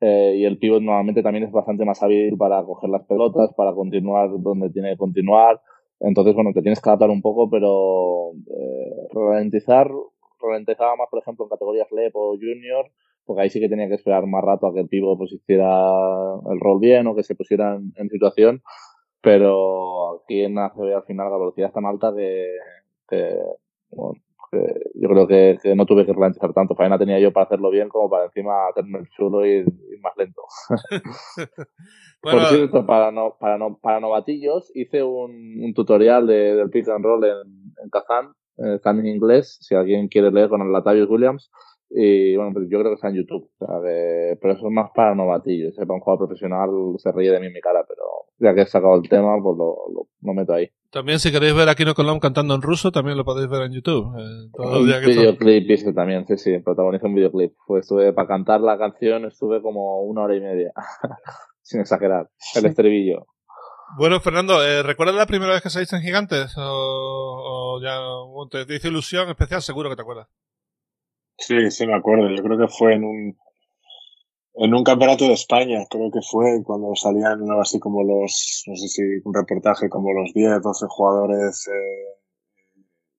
eh, 0.00 0.34
y 0.36 0.44
el 0.44 0.58
pivot 0.58 0.82
normalmente 0.82 1.22
también 1.22 1.44
es 1.44 1.52
bastante 1.52 1.84
más 1.86 2.02
hábil 2.02 2.36
para 2.36 2.62
coger 2.64 2.90
las 2.90 3.06
pelotas, 3.06 3.54
para 3.54 3.72
continuar 3.72 4.30
donde 4.38 4.70
tiene 4.70 4.92
que 4.92 4.98
continuar. 4.98 5.60
Entonces, 6.00 6.34
bueno, 6.34 6.52
te 6.54 6.62
tienes 6.62 6.80
que 6.80 6.88
adaptar 6.88 7.10
un 7.10 7.20
poco, 7.20 7.50
pero 7.50 8.32
eh, 8.32 9.08
ralentizar, 9.12 9.90
ralentizaba 10.40 10.96
más, 10.96 11.08
por 11.10 11.20
ejemplo, 11.20 11.44
en 11.44 11.50
categorías 11.50 11.92
LEP 11.92 12.16
o 12.16 12.30
Junior, 12.30 12.90
porque 13.30 13.42
ahí 13.42 13.50
sí 13.50 13.60
que 13.60 13.68
tenía 13.68 13.86
que 13.86 13.94
esperar 13.94 14.26
más 14.26 14.42
rato 14.42 14.66
a 14.66 14.74
que 14.74 14.80
el 14.80 14.88
pivo 14.88 15.16
pues 15.16 15.32
hiciera 15.32 15.64
el 16.50 16.58
rol 16.58 16.80
bien 16.80 17.06
o 17.06 17.14
que 17.14 17.22
se 17.22 17.36
pusiera 17.36 17.76
en, 17.76 18.08
situación, 18.08 18.60
pero 19.20 20.16
aquí 20.16 20.42
en 20.42 20.58
ACB 20.58 20.96
al 20.96 21.04
final 21.04 21.30
la 21.30 21.38
velocidad 21.38 21.68
es 21.68 21.72
tan 21.72 21.86
alta 21.86 22.12
que, 22.12 22.48
yo 24.96 25.08
creo 25.08 25.28
que, 25.28 25.60
no 25.76 25.86
tuve 25.86 26.04
que 26.04 26.12
ralentizar 26.12 26.52
tanto. 26.52 26.74
Faena 26.74 26.98
tenía 26.98 27.20
yo 27.20 27.32
para 27.32 27.46
hacerlo 27.46 27.70
bien 27.70 27.88
como 27.88 28.10
para 28.10 28.24
encima 28.24 28.66
hacerme 28.66 28.98
el 28.98 29.08
chulo 29.10 29.46
y 29.46 29.58
ir 29.58 30.00
más 30.02 30.14
lento. 30.16 30.42
Por 32.20 32.46
cierto, 32.46 32.84
para, 32.84 33.12
no, 33.12 33.36
para, 33.38 33.58
no, 33.58 33.78
para 33.80 34.00
novatillos 34.00 34.72
hice 34.74 35.04
un, 35.04 35.72
tutorial 35.72 36.26
de, 36.26 36.56
del 36.56 36.68
pick 36.68 36.88
and 36.88 37.04
roll 37.04 37.24
en, 37.24 37.74
en 37.80 37.90
Kazan, 37.90 38.32
eh, 38.58 38.74
está 38.74 38.90
en 38.90 39.06
inglés, 39.06 39.56
si 39.60 39.76
alguien 39.76 40.08
quiere 40.08 40.32
leer 40.32 40.48
con 40.48 40.62
el 40.62 40.72
Latavius 40.72 41.08
Williams. 41.08 41.48
Y 41.90 42.36
bueno, 42.36 42.52
pues 42.52 42.68
yo 42.70 42.78
creo 42.78 42.92
que 42.92 42.94
está 42.94 43.08
en 43.08 43.16
YouTube. 43.16 43.50
O 43.58 43.66
sea, 43.66 43.80
pero 44.40 44.54
eso 44.54 44.66
es 44.66 44.72
más 44.72 44.90
para 44.94 45.14
novatillos. 45.14 45.74
para 45.74 45.94
un 45.94 46.00
jugador 46.00 46.28
profesional 46.28 46.70
se 46.98 47.10
ríe 47.10 47.32
de 47.32 47.40
mí 47.40 47.46
en 47.46 47.52
mi 47.52 47.60
cara, 47.60 47.84
pero 47.86 48.04
ya 48.38 48.54
que 48.54 48.62
he 48.62 48.66
sacado 48.66 48.94
el 48.94 49.08
tema, 49.08 49.36
pues 49.42 49.56
lo, 49.58 49.76
lo, 50.22 50.34
meto 50.34 50.54
ahí. 50.54 50.70
También 50.90 51.18
si 51.18 51.30
queréis 51.30 51.54
ver 51.54 51.68
a 51.68 51.74
Kino 51.74 51.94
Colom 51.94 52.20
cantando 52.20 52.54
en 52.54 52.62
ruso, 52.62 52.92
también 52.92 53.16
lo 53.16 53.24
podéis 53.24 53.48
ver 53.48 53.62
en 53.62 53.72
YouTube. 53.72 54.06
Eh, 54.18 54.50
un 54.52 54.86
videoclip 54.86 55.70
hice 55.70 55.92
también, 55.92 56.26
sí, 56.26 56.36
sí, 56.38 56.58
protagonizo 56.58 57.06
un 57.06 57.14
videoclip. 57.14 57.54
Pues 57.66 57.82
estuve, 57.82 58.12
para 58.12 58.28
cantar 58.28 58.60
la 58.60 58.78
canción 58.78 59.26
estuve 59.26 59.60
como 59.60 60.02
una 60.02 60.22
hora 60.22 60.36
y 60.36 60.40
media, 60.40 60.72
sin 61.62 61.80
exagerar, 61.80 62.30
el 62.54 62.66
estribillo. 62.66 63.26
Bueno, 63.98 64.20
Fernando, 64.20 64.64
eh, 64.64 64.84
¿recuerdas 64.84 65.16
la 65.16 65.26
primera 65.26 65.52
vez 65.52 65.62
que 65.62 65.70
saliste 65.70 65.96
en 65.96 66.02
Gigantes? 66.02 66.56
¿O, 66.56 66.62
o 66.62 67.80
ya 67.82 67.98
te, 68.50 68.64
te 68.64 68.76
hizo 68.76 68.88
ilusión 68.88 69.28
especial? 69.28 69.60
Seguro 69.62 69.90
que 69.90 69.96
te 69.96 70.02
acuerdas. 70.02 70.28
Sí, 71.40 71.70
sí, 71.70 71.86
me 71.86 71.94
acuerdo. 71.96 72.28
Yo 72.28 72.42
creo 72.42 72.58
que 72.58 72.68
fue 72.68 72.94
en 72.94 73.04
un, 73.04 73.38
en 74.54 74.74
un 74.74 74.84
campeonato 74.84 75.24
de 75.24 75.32
España, 75.32 75.86
creo 75.88 76.10
que 76.10 76.20
fue 76.22 76.62
cuando 76.64 76.94
salían 76.94 77.40
así 77.60 77.80
como 77.80 78.02
los, 78.04 78.64
no 78.66 78.76
sé 78.76 78.88
si 78.88 79.02
un 79.24 79.34
reportaje 79.34 79.88
como 79.88 80.12
los 80.12 80.34
10, 80.34 80.60
12 80.62 80.86
jugadores 80.88 81.66
eh, 81.68 82.74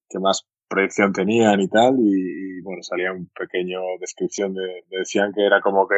que 0.07 0.19
más 0.19 0.45
proyección 0.67 1.13
tenían 1.13 1.59
y 1.59 1.67
tal, 1.67 1.95
y, 1.99 2.61
bueno, 2.61 2.83
salía 2.83 3.11
un 3.11 3.27
pequeño 3.29 3.79
descripción 3.99 4.53
de, 4.53 4.83
decían 4.89 5.33
que 5.33 5.45
era 5.45 5.59
como 5.61 5.87
que 5.87 5.95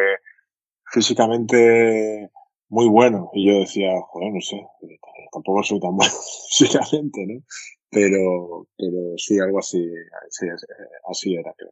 físicamente 0.93 2.31
muy 2.69 2.87
bueno, 2.87 3.29
y 3.33 3.47
yo 3.47 3.59
decía, 3.59 3.89
joder, 4.07 4.33
no 4.33 4.41
sé, 4.41 4.57
tampoco 5.31 5.61
soy 5.63 5.79
tan 5.79 5.95
bueno 5.95 6.13
físicamente, 6.57 7.25
¿no? 7.27 7.41
Pero, 7.89 8.67
pero 8.77 9.17
sí, 9.17 9.39
algo 9.39 9.59
así, 9.59 9.85
sí, 10.29 10.47
así 11.09 11.35
era, 11.35 11.53
creo. 11.55 11.71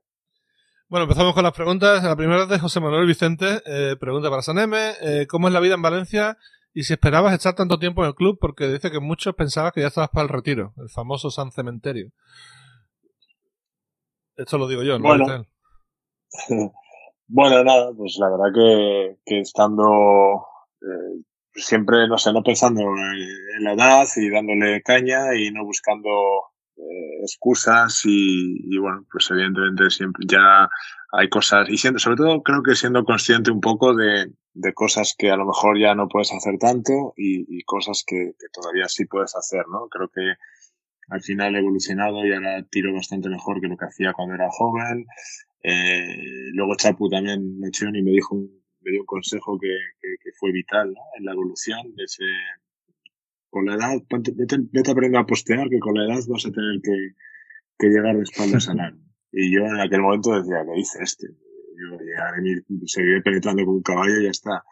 Bueno, 0.92 1.06
empezamos 1.06 1.34
con 1.34 1.44
las 1.44 1.54
preguntas. 1.54 2.04
La 2.04 2.18
primera 2.18 2.44
es 2.44 2.50
de 2.50 2.60
José 2.60 2.82
Manuel 2.82 3.08
Vicente. 3.08 3.62
Eh, 3.66 3.96
pregunta 3.98 4.30
para 4.30 4.42
Saneme. 4.42 4.92
Eh, 5.02 5.26
¿Cómo 5.26 5.48
es 5.48 5.54
la 5.54 5.62
vida 5.62 5.76
en 5.76 5.82
Valencia? 5.82 6.38
Y 6.74 6.84
si 6.84 6.92
esperabas 6.92 7.34
estar 7.34 7.56
tanto 7.56 7.80
tiempo 7.80 8.02
en 8.02 8.10
el 8.10 8.14
club, 8.14 8.38
porque 8.42 8.68
dice 8.68 8.92
que 8.92 9.00
muchos 9.00 9.34
pensaban 9.34 9.72
que 9.74 9.80
ya 9.80 9.88
estabas 9.88 10.10
para 10.10 10.24
el 10.24 10.28
retiro, 10.28 10.74
el 10.76 10.90
famoso 10.90 11.32
San 11.32 11.54
Cementerio. 11.54 12.12
Esto 14.36 14.58
lo 14.58 14.68
digo 14.68 14.84
yo, 14.84 15.00
¿no? 15.00 15.08
Bueno, 15.08 15.46
bueno 17.30 17.64
nada, 17.64 17.94
pues 17.96 18.18
la 18.20 18.30
verdad 18.30 18.54
que, 18.54 19.18
que 19.24 19.40
estando 19.40 20.46
eh, 20.82 21.24
siempre, 21.54 22.06
no 22.10 22.18
sé, 22.18 22.34
no 22.34 22.44
pensando 22.44 22.82
en 22.82 23.64
la 23.64 23.72
edad 23.72 24.06
y 24.18 24.30
dándole 24.30 24.82
caña 24.82 25.36
y 25.38 25.52
no 25.52 25.64
buscando 25.64 26.10
eh, 26.82 27.22
excusas 27.22 28.02
y, 28.06 28.78
bueno, 28.78 29.06
pues 29.12 29.30
evidentemente 29.32 29.90
siempre 29.90 30.26
ya 30.28 30.70
hay 31.14 31.30
cosas 31.30 31.70
y 31.70 31.78
siendo, 31.78 32.00
sobre 32.00 32.18
todo 32.18 32.42
creo 32.42 32.64
que 32.64 32.76
siendo 32.76 33.04
consciente 33.04 33.52
un 33.52 33.62
poco 33.62 33.94
de, 33.94 34.32
de 34.54 34.74
cosas 34.74 35.16
que 35.18 35.30
a 35.30 35.36
lo 35.36 35.46
mejor 35.46 35.80
ya 35.80 35.94
no 35.96 36.08
puedes 36.08 36.32
hacer 36.34 36.58
tanto 36.58 37.14
y, 37.16 37.64
cosas 37.64 38.04
que, 38.06 38.34
todavía 38.54 38.88
sí 38.88 39.06
puedes 39.06 39.36
hacer, 39.36 39.68
¿no? 39.68 39.88
Creo 39.90 40.10
que 40.10 40.34
al 41.10 41.22
final 41.22 41.56
he 41.56 41.60
evolucionado 41.60 42.26
y 42.26 42.34
ahora 42.34 42.64
tiro 42.70 42.94
bastante 42.94 43.30
mejor 43.30 43.62
que 43.62 43.68
lo 43.68 43.78
que 43.78 43.86
hacía 43.86 44.14
cuando 44.14 44.36
era 44.36 44.50
joven. 44.50 45.06
Eh, 45.64 46.50
luego 46.54 46.76
Chapu 46.76 47.10
también 47.10 47.60
me 47.60 47.68
echó 47.68 47.88
y 47.88 48.02
me 48.02 48.12
dijo 48.12 48.36
me 48.82 48.92
dio 48.92 49.02
un 49.02 49.06
consejo 49.06 49.60
que, 49.60 49.78
que, 50.02 50.32
fue 50.40 50.52
vital 50.52 50.92
¿no? 50.92 51.02
en 51.18 51.26
la 51.26 51.34
evolución 51.34 51.94
de 51.96 52.04
ese... 52.04 52.26
Con 53.52 53.66
la 53.66 53.76
edad, 53.76 54.02
vete, 54.10 54.58
vete 54.72 54.92
aprendiendo 54.92 55.20
a 55.20 55.28
postear 55.28 55.70
que 55.70 55.78
con 55.78 55.94
la 55.94 56.06
edad 56.06 56.24
vas 56.28 56.46
a 56.48 56.52
tener 56.52 56.82
que, 56.82 57.16
que 57.78 57.88
llegar 57.88 58.16
de 58.16 58.24
espaldas 58.24 58.70
al 58.70 58.80
aro. 58.80 58.98
Y 59.32 59.54
yo 59.54 59.62
en 59.62 59.80
aquel 59.80 60.02
momento 60.02 60.32
decía, 60.32 60.64
¿qué 60.66 60.74
dice 60.78 61.00
este? 61.04 61.28
Yo 61.28 61.98
llegaré, 62.00 62.64
seguiré 62.86 63.22
penetrando 63.22 63.66
con 63.66 63.76
un 63.76 63.82
caballo 63.84 64.20
y 64.22 64.24
ya 64.24 64.32
está. 64.32 64.64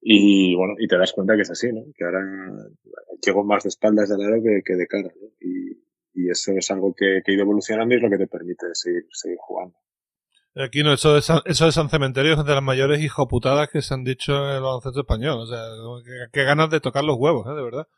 Y 0.00 0.54
bueno, 0.56 0.74
y 0.78 0.88
te 0.88 0.98
das 0.98 1.12
cuenta 1.12 1.36
que 1.36 1.42
es 1.42 1.50
así, 1.50 1.72
¿no? 1.72 1.82
Que 1.96 2.04
ahora 2.04 2.20
llego 3.24 3.44
más 3.44 3.62
de 3.62 3.68
espaldas 3.68 4.10
al 4.10 4.20
aro 4.20 4.42
que, 4.42 4.62
que 4.64 4.74
de 4.74 4.86
cara, 4.86 5.08
¿no? 5.08 5.28
Y, 5.40 5.84
y 6.14 6.30
eso 6.30 6.52
es 6.52 6.70
algo 6.70 6.94
que, 6.94 7.22
que, 7.24 7.32
ha 7.32 7.34
ido 7.34 7.42
evolucionando 7.42 7.94
y 7.94 7.98
es 7.98 8.02
lo 8.02 8.10
que 8.10 8.18
te 8.18 8.26
permite 8.26 8.66
seguir, 8.72 9.04
seguir 9.12 9.38
jugando. 9.40 9.76
Aquí 10.56 10.84
no, 10.84 10.92
eso 10.92 11.14
de, 11.14 11.22
San, 11.22 11.40
eso 11.46 11.66
de 11.66 11.72
San 11.72 11.90
Cementerio 11.90 12.34
es 12.34 12.44
de 12.44 12.54
las 12.54 12.62
mayores 12.62 13.00
hijoputadas 13.00 13.68
que 13.70 13.82
se 13.82 13.92
han 13.92 14.04
dicho 14.04 14.32
en 14.32 14.56
el 14.56 14.62
baloncesto 14.62 15.00
español. 15.00 15.40
O 15.40 15.46
sea, 15.46 15.58
qué 16.32 16.44
ganas 16.44 16.70
de 16.70 16.80
tocar 16.80 17.02
los 17.02 17.16
huevos, 17.18 17.46
¿eh? 17.48 17.54
De 17.54 17.62
verdad. 17.62 17.88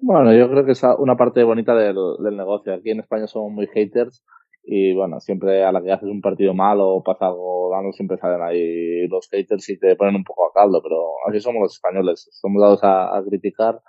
Bueno, 0.00 0.34
yo 0.34 0.50
creo 0.50 0.64
que 0.64 0.72
es 0.72 0.82
una 0.98 1.16
parte 1.16 1.42
bonita 1.44 1.74
del, 1.74 1.96
del 2.22 2.36
negocio. 2.36 2.74
Aquí 2.74 2.90
en 2.90 3.00
España 3.00 3.26
somos 3.26 3.52
muy 3.52 3.66
haters 3.68 4.24
y 4.62 4.94
bueno, 4.94 5.20
siempre 5.20 5.64
a 5.64 5.72
la 5.72 5.82
que 5.82 5.92
haces 5.92 6.08
un 6.08 6.20
partido 6.20 6.54
mal 6.54 6.78
o 6.80 7.02
pasa 7.02 7.26
algo 7.26 7.70
dando, 7.72 7.92
siempre 7.92 8.18
salen 8.18 8.42
ahí 8.42 9.06
los 9.08 9.28
haters 9.30 9.68
y 9.68 9.78
te 9.78 9.96
ponen 9.96 10.16
un 10.16 10.24
poco 10.24 10.46
a 10.46 10.52
caldo, 10.52 10.80
pero 10.82 11.14
así 11.26 11.40
somos 11.40 11.62
los 11.62 11.74
españoles, 11.74 12.28
somos 12.32 12.60
dados 12.60 12.84
a, 12.84 13.16
a 13.16 13.24
criticar 13.24 13.80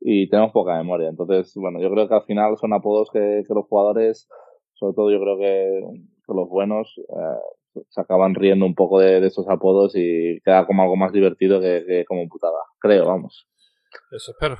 y 0.00 0.28
tenemos 0.28 0.52
poca 0.52 0.76
memoria. 0.76 1.08
Entonces, 1.08 1.52
bueno, 1.56 1.80
yo 1.80 1.90
creo 1.90 2.08
que 2.08 2.14
al 2.14 2.24
final 2.24 2.56
son 2.56 2.72
apodos 2.72 3.10
que, 3.12 3.42
que 3.46 3.54
los 3.54 3.66
jugadores, 3.66 4.28
sobre 4.74 4.94
todo 4.94 5.10
yo 5.10 5.20
creo 5.20 5.38
que, 5.38 5.82
que 6.26 6.34
los 6.34 6.48
buenos, 6.48 6.94
eh, 6.98 7.82
se 7.88 8.00
acaban 8.00 8.34
riendo 8.34 8.66
un 8.66 8.74
poco 8.74 8.98
de, 8.98 9.20
de, 9.20 9.26
esos 9.26 9.48
apodos 9.48 9.92
y 9.94 10.40
queda 10.44 10.66
como 10.66 10.82
algo 10.82 10.96
más 10.96 11.12
divertido 11.12 11.60
que, 11.60 11.84
que 11.86 12.04
como 12.04 12.26
putada. 12.28 12.58
Creo, 12.80 13.06
vamos. 13.06 13.46
Eso 14.10 14.32
espero. 14.32 14.56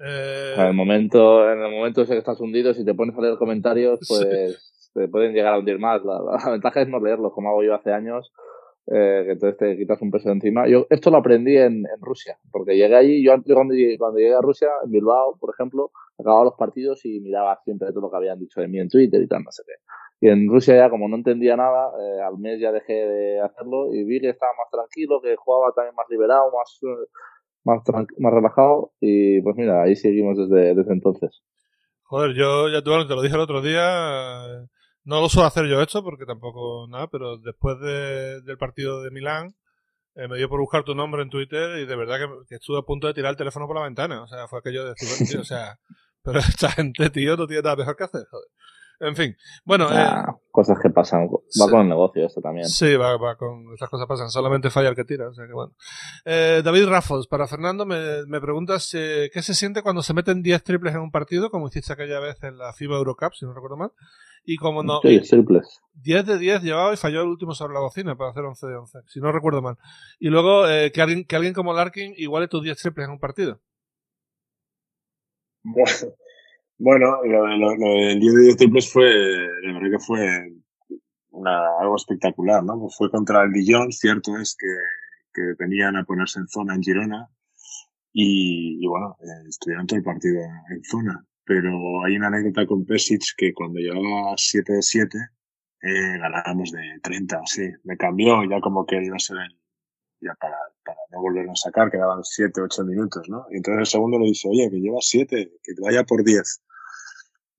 Eh... 0.00 0.54
En 0.56 0.66
el 0.66 0.74
momento, 0.74 1.50
en 1.50 1.60
el 1.60 1.70
momento 1.70 2.02
ese 2.02 2.14
que 2.14 2.18
estás 2.18 2.40
hundido, 2.40 2.72
si 2.74 2.84
te 2.84 2.94
pones 2.94 3.16
a 3.16 3.20
leer 3.20 3.36
comentarios, 3.36 4.00
pues 4.08 4.20
sí. 4.20 4.90
te 4.94 5.08
pueden 5.08 5.32
llegar 5.34 5.54
a 5.54 5.58
hundir 5.58 5.78
más. 5.78 6.02
La, 6.04 6.20
la, 6.20 6.50
ventaja 6.50 6.82
es 6.82 6.88
no 6.88 7.00
leerlos, 7.00 7.32
como 7.32 7.50
hago 7.50 7.62
yo 7.62 7.74
hace 7.74 7.92
años, 7.92 8.32
eh, 8.86 9.22
que 9.26 9.32
entonces 9.32 9.58
te 9.58 9.76
quitas 9.76 10.00
un 10.00 10.10
peso 10.10 10.28
de 10.28 10.36
encima. 10.36 10.66
Yo 10.66 10.86
esto 10.88 11.10
lo 11.10 11.18
aprendí 11.18 11.56
en, 11.56 11.86
en 11.86 12.00
Rusia, 12.00 12.38
porque 12.50 12.76
llegué 12.76 12.96
allí, 12.96 13.22
yo 13.22 13.32
cuando, 13.32 13.74
cuando 13.98 14.18
llegué 14.18 14.34
a 14.34 14.40
Rusia, 14.40 14.68
en 14.84 14.90
Bilbao, 14.90 15.36
por 15.38 15.54
ejemplo, 15.54 15.90
acababa 16.18 16.44
los 16.44 16.54
partidos 16.54 17.04
y 17.04 17.20
miraba 17.20 17.58
siempre 17.64 17.90
todo 17.90 18.00
lo 18.00 18.10
que 18.10 18.16
habían 18.16 18.38
dicho 18.38 18.60
de 18.60 18.68
mí 18.68 18.78
en 18.78 18.88
Twitter 18.88 19.20
y 19.22 19.28
tal, 19.28 19.44
no 19.44 19.52
sé 19.52 19.62
qué. 19.66 19.74
Y 20.22 20.28
en 20.28 20.48
Rusia 20.48 20.76
ya, 20.76 20.90
como 20.90 21.08
no 21.08 21.16
entendía 21.16 21.56
nada, 21.56 21.92
eh, 21.98 22.20
al 22.20 22.36
mes 22.38 22.60
ya 22.60 22.72
dejé 22.72 22.92
de 22.92 23.40
hacerlo 23.40 23.94
y 23.94 24.04
vi 24.04 24.20
que 24.20 24.30
estaba 24.30 24.52
más 24.52 24.70
tranquilo, 24.70 25.20
que 25.22 25.34
jugaba 25.36 25.72
también 25.72 25.94
más 25.94 26.06
liberado, 26.10 26.50
más... 26.52 26.80
Más, 27.64 27.82
más 28.18 28.32
relajado 28.32 28.92
y 29.00 29.40
pues 29.42 29.54
mira, 29.56 29.82
ahí 29.82 29.94
seguimos 29.94 30.38
desde, 30.38 30.74
desde 30.74 30.92
entonces. 30.92 31.42
Joder, 32.04 32.34
yo 32.34 32.68
ya 32.68 32.82
te, 32.82 32.90
te 32.90 33.14
lo 33.14 33.22
dije 33.22 33.34
el 33.34 33.40
otro 33.40 33.60
día, 33.60 34.66
no 35.04 35.20
lo 35.20 35.28
suelo 35.28 35.46
hacer 35.46 35.66
yo 35.66 35.80
esto 35.82 36.02
porque 36.02 36.24
tampoco 36.24 36.86
nada, 36.88 37.08
pero 37.08 37.38
después 37.38 37.78
de, 37.80 38.40
del 38.42 38.58
partido 38.58 39.02
de 39.02 39.10
Milán 39.10 39.54
eh, 40.14 40.26
me 40.26 40.36
dio 40.36 40.48
por 40.48 40.60
buscar 40.60 40.84
tu 40.84 40.94
nombre 40.94 41.22
en 41.22 41.30
Twitter 41.30 41.78
y 41.78 41.86
de 41.86 41.96
verdad 41.96 42.18
que, 42.18 42.26
que, 42.48 42.54
estuve 42.56 42.78
a 42.78 42.82
punto 42.82 43.06
de 43.06 43.14
tirar 43.14 43.30
el 43.30 43.36
teléfono 43.36 43.66
por 43.66 43.76
la 43.76 43.84
ventana, 43.84 44.22
o 44.22 44.26
sea, 44.26 44.48
fue 44.48 44.58
aquello 44.58 44.84
de 44.84 44.94
decir, 44.98 45.38
o 45.38 45.44
sea, 45.44 45.78
pero 46.22 46.40
esta 46.40 46.70
gente, 46.70 47.10
tío, 47.10 47.36
no 47.36 47.46
tiene 47.46 47.62
nada 47.62 47.76
mejor 47.76 47.96
que 47.96 48.04
hacer, 48.04 48.26
joder. 48.30 48.48
En 49.00 49.16
fin, 49.16 49.34
bueno. 49.64 49.86
Ah, 49.88 50.26
eh, 50.28 50.32
cosas 50.50 50.78
que 50.78 50.90
pasan. 50.90 51.26
Va 51.26 51.38
sí. 51.48 51.70
con 51.70 51.80
el 51.80 51.88
negocio 51.88 52.26
esto 52.26 52.42
también. 52.42 52.68
Sí, 52.68 52.96
va, 52.96 53.16
va 53.16 53.34
con. 53.36 53.72
Estas 53.72 53.88
cosas 53.88 54.06
pasan. 54.06 54.28
Solamente 54.28 54.68
falla 54.68 54.90
el 54.90 54.94
que 54.94 55.04
tira. 55.04 55.28
O 55.28 55.32
sea 55.32 55.46
que 55.46 55.54
bueno. 55.54 55.72
Eh, 56.26 56.60
David 56.62 56.86
Raffles, 56.86 57.26
para 57.26 57.46
Fernando, 57.46 57.86
me, 57.86 58.26
me 58.26 58.42
preguntas 58.42 58.92
eh, 58.92 59.30
qué 59.32 59.40
se 59.40 59.54
siente 59.54 59.82
cuando 59.82 60.02
se 60.02 60.12
meten 60.12 60.42
10 60.42 60.62
triples 60.62 60.94
en 60.94 61.00
un 61.00 61.10
partido, 61.10 61.50
como 61.50 61.68
hiciste 61.68 61.94
aquella 61.94 62.20
vez 62.20 62.42
en 62.42 62.58
la 62.58 62.74
FIBA 62.74 62.98
Eurocup, 62.98 63.32
si 63.32 63.46
no 63.46 63.54
recuerdo 63.54 63.78
mal. 63.78 63.92
Y 64.44 64.56
como 64.56 64.82
no. 64.82 65.00
Sí, 65.00 65.18
triples. 65.20 65.80
10 65.94 66.26
de 66.26 66.38
10 66.38 66.62
llevaba 66.62 66.92
y 66.92 66.98
falló 66.98 67.22
el 67.22 67.28
último 67.28 67.54
sobre 67.54 67.72
la 67.72 67.80
bocina 67.80 68.16
para 68.16 68.32
hacer 68.32 68.44
11 68.44 68.66
de 68.66 68.76
11, 68.76 68.98
si 69.06 69.20
no 69.20 69.32
recuerdo 69.32 69.62
mal. 69.62 69.78
Y 70.18 70.28
luego 70.28 70.68
eh, 70.68 70.92
que, 70.92 71.00
alguien, 71.00 71.24
que 71.24 71.36
alguien 71.36 71.54
como 71.54 71.72
Larkin 71.72 72.12
iguale 72.18 72.48
tus 72.48 72.62
10 72.62 72.76
triples 72.76 73.06
en 73.06 73.12
un 73.12 73.18
partido. 73.18 73.60
Bueno. 75.62 75.88
Bueno, 76.82 77.22
lo, 77.26 77.46
lo, 77.46 77.76
lo 77.76 77.88
del 77.94 78.18
10 78.18 78.34
de 78.34 78.42
10 78.42 78.56
triples 78.56 78.90
fue, 78.90 79.04
la 79.04 79.74
verdad 79.74 79.98
que 79.98 79.98
fue 79.98 80.50
una, 81.30 81.78
algo 81.78 81.94
espectacular, 81.94 82.64
¿no? 82.64 82.88
Fue 82.88 83.10
contra 83.10 83.42
el 83.42 83.52
Dijon, 83.52 83.92
cierto 83.92 84.34
es 84.38 84.56
que, 84.58 84.66
que 85.34 85.42
venían 85.58 85.96
a 85.96 86.04
ponerse 86.04 86.38
en 86.40 86.48
zona 86.48 86.74
en 86.74 86.82
Girona 86.82 87.28
y, 88.14 88.82
y 88.82 88.86
bueno, 88.86 89.14
eh, 89.20 89.48
estuvieron 89.48 89.86
todo 89.86 89.98
el 89.98 90.04
partido 90.04 90.40
en 90.70 90.82
zona. 90.82 91.22
Pero 91.44 92.02
hay 92.02 92.16
una 92.16 92.28
anécdota 92.28 92.66
con 92.66 92.86
Pesic 92.86 93.24
que 93.36 93.52
cuando 93.52 93.78
llevaba 93.78 94.32
7 94.38 94.72
de 94.72 94.82
7, 94.82 95.18
eh, 95.82 96.18
ganábamos 96.18 96.72
de 96.72 96.98
30, 97.02 97.42
sí. 97.44 97.68
Me 97.84 97.98
cambió 97.98 98.42
ya 98.48 98.58
como 98.62 98.86
que 98.86 99.04
iba 99.04 99.16
a 99.16 99.18
ser 99.18 99.36
el, 99.36 99.59
ya 100.20 100.34
para, 100.34 100.56
para 100.84 100.98
no 101.10 101.20
volverlo 101.20 101.52
a 101.52 101.56
sacar, 101.56 101.90
quedaban 101.90 102.22
7, 102.22 102.60
8 102.60 102.84
minutos, 102.84 103.28
¿no? 103.28 103.46
Y 103.50 103.56
entonces 103.56 103.80
el 103.80 103.86
segundo 103.86 104.18
le 104.18 104.26
dice, 104.26 104.48
oye, 104.48 104.70
que 104.70 104.80
llevas 104.80 105.06
7, 105.08 105.52
que 105.62 105.74
te 105.74 105.80
vaya 105.80 106.04
por 106.04 106.24
10. 106.24 106.62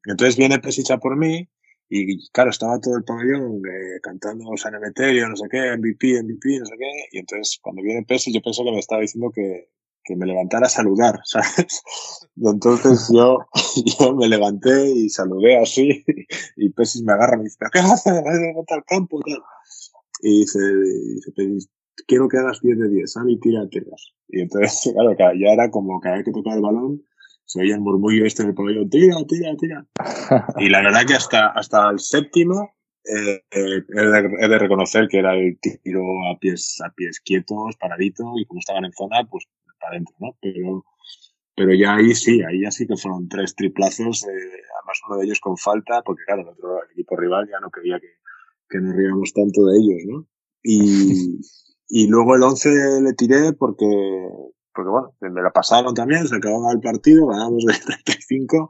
Entonces 0.05 0.37
viene 0.37 0.59
Pesicha 0.59 0.97
por 0.97 1.15
mí 1.17 1.49
y 1.93 2.29
claro, 2.29 2.51
estaba 2.51 2.79
todo 2.79 2.95
el 2.95 3.03
pabellón 3.03 3.57
eh, 3.67 3.99
cantando 4.01 4.45
San 4.55 4.75
Emeterio, 4.75 5.27
no 5.27 5.35
sé 5.35 5.45
qué, 5.51 5.75
MVP, 5.75 6.23
MVP, 6.23 6.59
no 6.59 6.65
sé 6.65 6.75
qué. 6.79 6.91
Y 7.11 7.19
entonces 7.19 7.59
cuando 7.61 7.81
viene 7.81 8.05
Pesi 8.05 8.33
yo 8.33 8.41
pensé 8.41 8.63
que 8.63 8.71
me 8.71 8.79
estaba 8.79 9.01
diciendo 9.01 9.29
que, 9.29 9.69
que 10.01 10.15
me 10.15 10.25
levantara 10.25 10.67
a 10.67 10.69
saludar, 10.69 11.19
¿sabes? 11.25 11.83
Y 12.37 12.47
entonces 12.47 13.09
yo, 13.13 13.39
yo 13.99 14.15
me 14.15 14.29
levanté 14.29 14.89
y 14.89 15.09
saludé 15.09 15.57
así 15.57 16.05
y 16.55 16.69
Pesi 16.69 17.03
me 17.03 17.11
agarra 17.11 17.35
y 17.35 17.39
me 17.39 17.43
dice, 17.43 17.57
¿qué 17.73 17.79
haces? 17.79 18.13
¿Me 18.13 18.21
levantar 18.21 18.77
al 18.77 18.85
campo? 18.85 19.19
Y, 20.21 20.39
dice, 20.39 20.59
dice 20.59 21.69
quiero 22.07 22.27
que 22.27 22.37
hagas 22.37 22.61
10 22.61 22.79
de 22.79 22.89
10, 22.89 23.11
sal 23.11 23.29
y 23.29 23.39
tira 23.39 23.67
tiras. 23.69 24.13
Y 24.27 24.41
entonces, 24.41 24.91
claro, 24.93 25.15
ya 25.15 25.53
era 25.53 25.69
como 25.69 25.99
cada 25.99 26.17
vez 26.17 26.25
que 26.25 26.31
tocaba 26.31 26.55
el 26.55 26.61
balón, 26.61 27.03
se 27.45 27.61
oía 27.61 27.75
el 27.75 27.81
murmullo 27.81 28.25
este 28.25 28.43
del 28.43 28.53
pabellón, 28.53 28.89
tira, 28.89 29.17
tira, 29.27 29.55
tira. 29.57 29.85
y 30.57 30.69
la 30.69 30.81
verdad 30.81 31.05
que 31.05 31.15
hasta, 31.15 31.47
hasta 31.47 31.89
el 31.89 31.99
séptimo 31.99 32.75
eh, 33.03 33.41
eh, 33.51 33.83
he, 33.89 34.01
de, 34.01 34.29
he, 34.39 34.47
de, 34.47 34.59
reconocer 34.59 35.07
que 35.07 35.19
era 35.19 35.35
el 35.35 35.59
tiro 35.59 36.03
a 36.31 36.37
pies, 36.39 36.79
a 36.85 36.91
pies 36.93 37.19
quietos, 37.19 37.75
paradito, 37.77 38.23
y 38.37 38.45
como 38.45 38.59
estaban 38.59 38.85
en 38.85 38.93
zona, 38.93 39.27
pues 39.29 39.45
para 39.79 39.93
adentro, 39.93 40.15
¿no? 40.19 40.37
Pero, 40.39 40.85
pero 41.55 41.73
ya 41.73 41.95
ahí 41.95 42.13
sí, 42.13 42.41
ahí 42.43 42.61
ya 42.61 42.71
sí 42.71 42.85
que 42.87 42.95
fueron 42.95 43.27
tres 43.27 43.55
triplazos, 43.55 44.23
eh, 44.23 44.27
además 44.29 45.01
uno 45.07 45.17
de 45.17 45.25
ellos 45.25 45.39
con 45.39 45.57
falta, 45.57 46.03
porque 46.03 46.23
claro, 46.25 46.43
el 46.43 46.49
otro 46.49 46.83
el 46.83 46.91
equipo 46.91 47.17
rival 47.17 47.49
ya 47.49 47.59
no 47.59 47.71
quería 47.71 47.99
que, 47.99 48.07
que 48.69 48.79
nos 48.79 48.95
riéramos 48.95 49.33
tanto 49.33 49.65
de 49.65 49.77
ellos, 49.79 50.01
¿no? 50.07 50.27
Y, 50.63 51.39
y 51.93 52.07
luego 52.07 52.37
el 52.37 52.43
11 52.43 53.01
le 53.01 53.13
tiré 53.13 53.51
porque, 53.51 53.85
porque 54.73 54.89
bueno, 54.89 55.13
me 55.19 55.41
la 55.41 55.51
pasaron 55.51 55.93
también, 55.93 56.25
se 56.25 56.37
acababa 56.37 56.71
el 56.71 56.79
partido, 56.79 57.27
ganábamos 57.27 57.65
de 57.65 57.73
35 57.85 58.69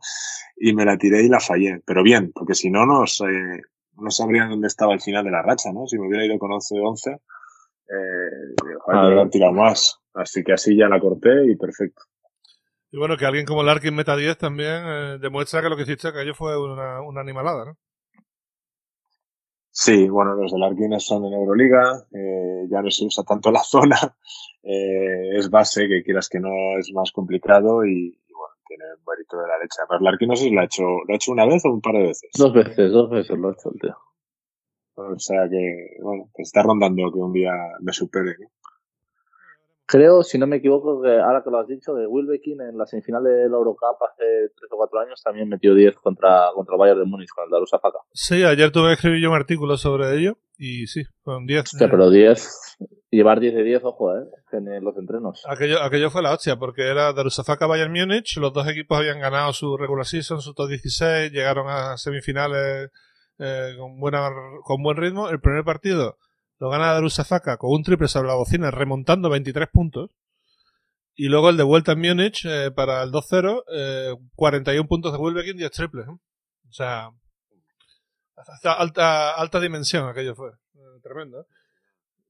y 0.58 0.74
me 0.74 0.86
la 0.86 0.98
tiré 0.98 1.22
y 1.22 1.30
la 1.30 1.40
fallé. 1.40 1.84
Pero 1.86 2.02
bien, 2.02 2.32
porque 2.34 2.56
si 2.56 2.72
no, 2.72 2.88
no, 2.88 3.04
eh, 3.04 3.62
no 3.98 4.10
sabría 4.10 4.48
dónde 4.48 4.66
estaba 4.66 4.96
el 4.96 5.02
final 5.02 5.24
de 5.24 5.30
la 5.30 5.44
racha, 5.44 5.72
¿no? 5.72 5.86
Si 5.86 6.00
me 6.00 6.08
hubiera 6.08 6.26
ido 6.26 6.40
con 6.40 6.50
11-11, 6.50 7.14
eh, 7.14 8.56
hubiera 8.88 9.30
tirado 9.30 9.54
más. 9.54 10.00
Así 10.16 10.44
que 10.44 10.54
así 10.54 10.76
ya 10.76 10.88
la 10.88 11.00
corté 11.00 11.46
y 11.46 11.56
perfecto. 11.56 12.02
Y 12.90 12.98
bueno, 12.98 13.18
que 13.18 13.28
alguien 13.28 13.46
como 13.46 13.62
Larkin 13.62 13.96
meta 13.96 14.16
10 14.18 14.36
también 14.40 14.82
eh, 14.84 15.18
demuestra 15.22 15.62
que 15.62 15.70
lo 15.70 15.78
que 15.78 15.84
hiciste 15.84 16.08
aquello 16.08 16.34
fue 16.34 16.60
una, 16.60 17.02
una 17.04 17.22
animalada, 17.22 17.66
¿no? 17.66 17.78
Sí, 19.74 20.10
bueno, 20.10 20.36
los 20.36 20.52
del 20.52 20.64
Arquines 20.64 21.06
son 21.06 21.26
en 21.26 21.34
Euroliga, 21.34 22.06
eh, 22.12 22.68
ya 22.70 22.82
no 22.82 22.92
se 22.92 23.06
usa 23.06 23.24
tanto 23.24 23.52
la 23.52 23.60
zona, 23.64 23.98
eh, 24.64 25.38
es 25.38 25.50
base, 25.50 25.88
que 25.88 26.04
quieras 26.04 26.28
que 26.28 26.40
no 26.40 26.50
es 26.78 26.92
más 26.94 27.12
complicado 27.12 27.86
y, 27.86 28.08
y 28.08 28.34
bueno, 28.34 28.56
tiene 28.68 28.84
un 28.98 29.04
mérito 29.08 29.38
de 29.38 29.48
la 29.48 29.58
leche. 29.58 29.82
Pero 29.88 30.02
el 30.02 30.08
Arquín 30.08 30.28
no 30.28 30.36
sé 30.36 30.44
si 30.44 30.52
lo 30.52 30.62
ha 30.62 30.66
hecho, 30.66 30.84
¿lo 30.84 31.14
ha 31.14 31.16
hecho 31.16 31.32
una 31.32 31.46
vez 31.46 31.64
o 31.66 31.72
un 31.72 31.82
par 31.82 31.94
de 31.94 32.04
veces? 32.04 32.30
Dos 32.38 32.54
veces, 32.54 32.92
dos 32.92 33.10
veces 33.10 33.38
lo 33.38 33.50
ha 33.50 33.54
hecho 33.54 33.72
el 33.74 33.80
tío. 33.80 33.98
O 34.96 35.20
sea 35.20 35.48
que, 35.50 35.98
bueno, 36.02 36.30
que 36.36 36.44
está 36.44 36.62
rondando 36.64 37.12
que 37.12 37.20
un 37.20 37.32
día 37.32 37.54
me 37.80 37.94
supere, 37.94 38.36
¿no? 38.40 38.48
Creo, 39.92 40.24
si 40.24 40.38
no 40.38 40.48
me 40.48 40.56
equivoco, 40.56 41.02
que 41.02 41.20
ahora 41.20 41.44
que 41.44 41.50
lo 41.52 41.60
has 41.60 41.68
dicho, 41.68 41.94
que 41.94 42.08
Wilbekin 42.08 42.62
en 42.62 42.78
la 42.78 42.86
semifinal 42.86 43.26
de 43.26 43.50
la 43.50 43.58
Eurocup 43.58 44.02
hace 44.10 44.24
3 44.56 44.72
o 44.72 44.78
4 44.78 45.00
años 45.02 45.22
también 45.22 45.50
metió 45.50 45.76
10 45.76 45.98
contra, 45.98 46.48
contra 46.56 46.76
el 46.76 46.80
Bayern 46.80 47.00
de 47.00 47.06
Múnich 47.06 47.28
con 47.36 47.44
el 47.44 47.52
Darussafaka. 47.52 47.98
Sí, 48.14 48.42
ayer 48.46 48.72
tuve 48.72 48.88
que 48.88 48.94
escribir 48.94 49.22
yo 49.22 49.30
un 49.32 49.36
artículo 49.36 49.76
sobre 49.76 50.18
ello 50.18 50.38
y 50.58 50.88
sí, 50.88 51.04
fueron 51.24 51.46
10. 51.46 51.74
Hostia, 51.74 51.92
pero 51.92 52.10
10, 52.10 52.78
llevar 53.12 53.42
10 53.42 53.54
de 53.54 53.64
10, 53.64 53.84
ojo, 53.84 54.16
eh, 54.16 54.24
en 54.54 54.82
los 54.82 54.96
entrenos. 54.96 55.44
Aquello, 55.46 55.82
aquello 55.82 56.10
fue 56.10 56.22
la 56.22 56.32
hostia, 56.32 56.56
porque 56.56 56.88
era 56.88 57.12
Darussafaka 57.12 57.68
Bayern 57.68 57.92
Múnich, 57.92 58.38
los 58.38 58.54
dos 58.54 58.70
equipos 58.70 58.98
habían 58.98 59.20
ganado 59.20 59.52
su 59.52 59.76
regular 59.76 60.06
season, 60.06 60.40
su 60.40 60.54
top 60.54 60.70
16, 60.70 61.34
llegaron 61.34 61.68
a 61.68 61.98
semifinales 61.98 62.92
eh, 63.40 63.74
con, 63.78 64.00
buena, 64.00 64.30
con 64.64 64.82
buen 64.82 64.96
ritmo. 64.96 65.28
El 65.28 65.42
primer 65.42 65.66
partido 65.66 66.16
lo 66.62 66.70
gana 66.70 66.94
Darusafaka 66.94 67.58
con 67.58 67.72
un 67.72 67.82
triple 67.82 68.08
sobre 68.08 68.28
la 68.28 68.36
bocina, 68.36 68.70
remontando 68.70 69.32
23 69.32 69.68
puntos. 69.70 70.12
Y 71.16 71.28
luego 71.28 71.50
el 71.50 71.58
de 71.58 71.64
vuelta 71.64 71.94
en 71.94 72.02
Múnich 72.02 72.46
eh, 72.46 72.70
para 72.70 73.02
el 73.02 73.12
2-0, 73.12 73.64
eh, 73.74 74.16
41 74.36 74.88
puntos 74.88 75.12
de 75.12 75.18
Wilbekin 75.18 75.56
y 75.56 75.60
10 75.60 75.72
triples. 75.72 76.08
¿eh? 76.08 76.12
O 76.12 76.72
sea, 76.72 77.10
alta, 78.78 79.34
alta 79.34 79.60
dimensión 79.60 80.08
aquello 80.08 80.36
fue. 80.36 80.52
Eh, 80.52 81.00
tremendo. 81.02 81.48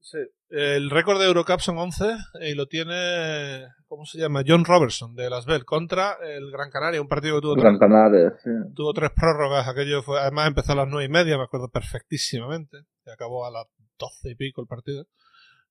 Sí. 0.00 0.18
El 0.48 0.88
récord 0.88 1.20
de 1.20 1.26
Eurocup 1.26 1.60
son 1.60 1.76
11 1.76 2.16
y 2.40 2.54
lo 2.54 2.66
tiene, 2.66 3.66
¿cómo 3.86 4.06
se 4.06 4.18
llama? 4.18 4.42
John 4.46 4.64
Robertson 4.64 5.14
de 5.14 5.28
Las 5.28 5.44
Bell 5.44 5.66
contra 5.66 6.16
el 6.22 6.50
Gran 6.50 6.70
Canaria, 6.70 7.02
un 7.02 7.08
partido 7.08 7.36
que 7.36 7.42
tuvo, 7.42 7.54
Gran 7.54 7.78
tres, 7.78 7.80
Canaria, 7.80 8.34
sí. 8.42 8.50
tuvo 8.74 8.94
tres 8.94 9.10
prórrogas. 9.14 9.68
Aquello 9.68 10.02
fue, 10.02 10.18
además 10.18 10.48
empezó 10.48 10.72
a 10.72 10.76
las 10.76 10.88
9 10.88 11.04
y 11.04 11.08
media, 11.10 11.36
me 11.36 11.44
acuerdo 11.44 11.68
perfectísimamente. 11.68 12.78
Y 13.04 13.10
acabó 13.10 13.44
a 13.46 13.50
las 13.50 13.66
12 13.98 14.30
y 14.30 14.34
pico 14.34 14.60
el 14.60 14.66
partido. 14.66 15.06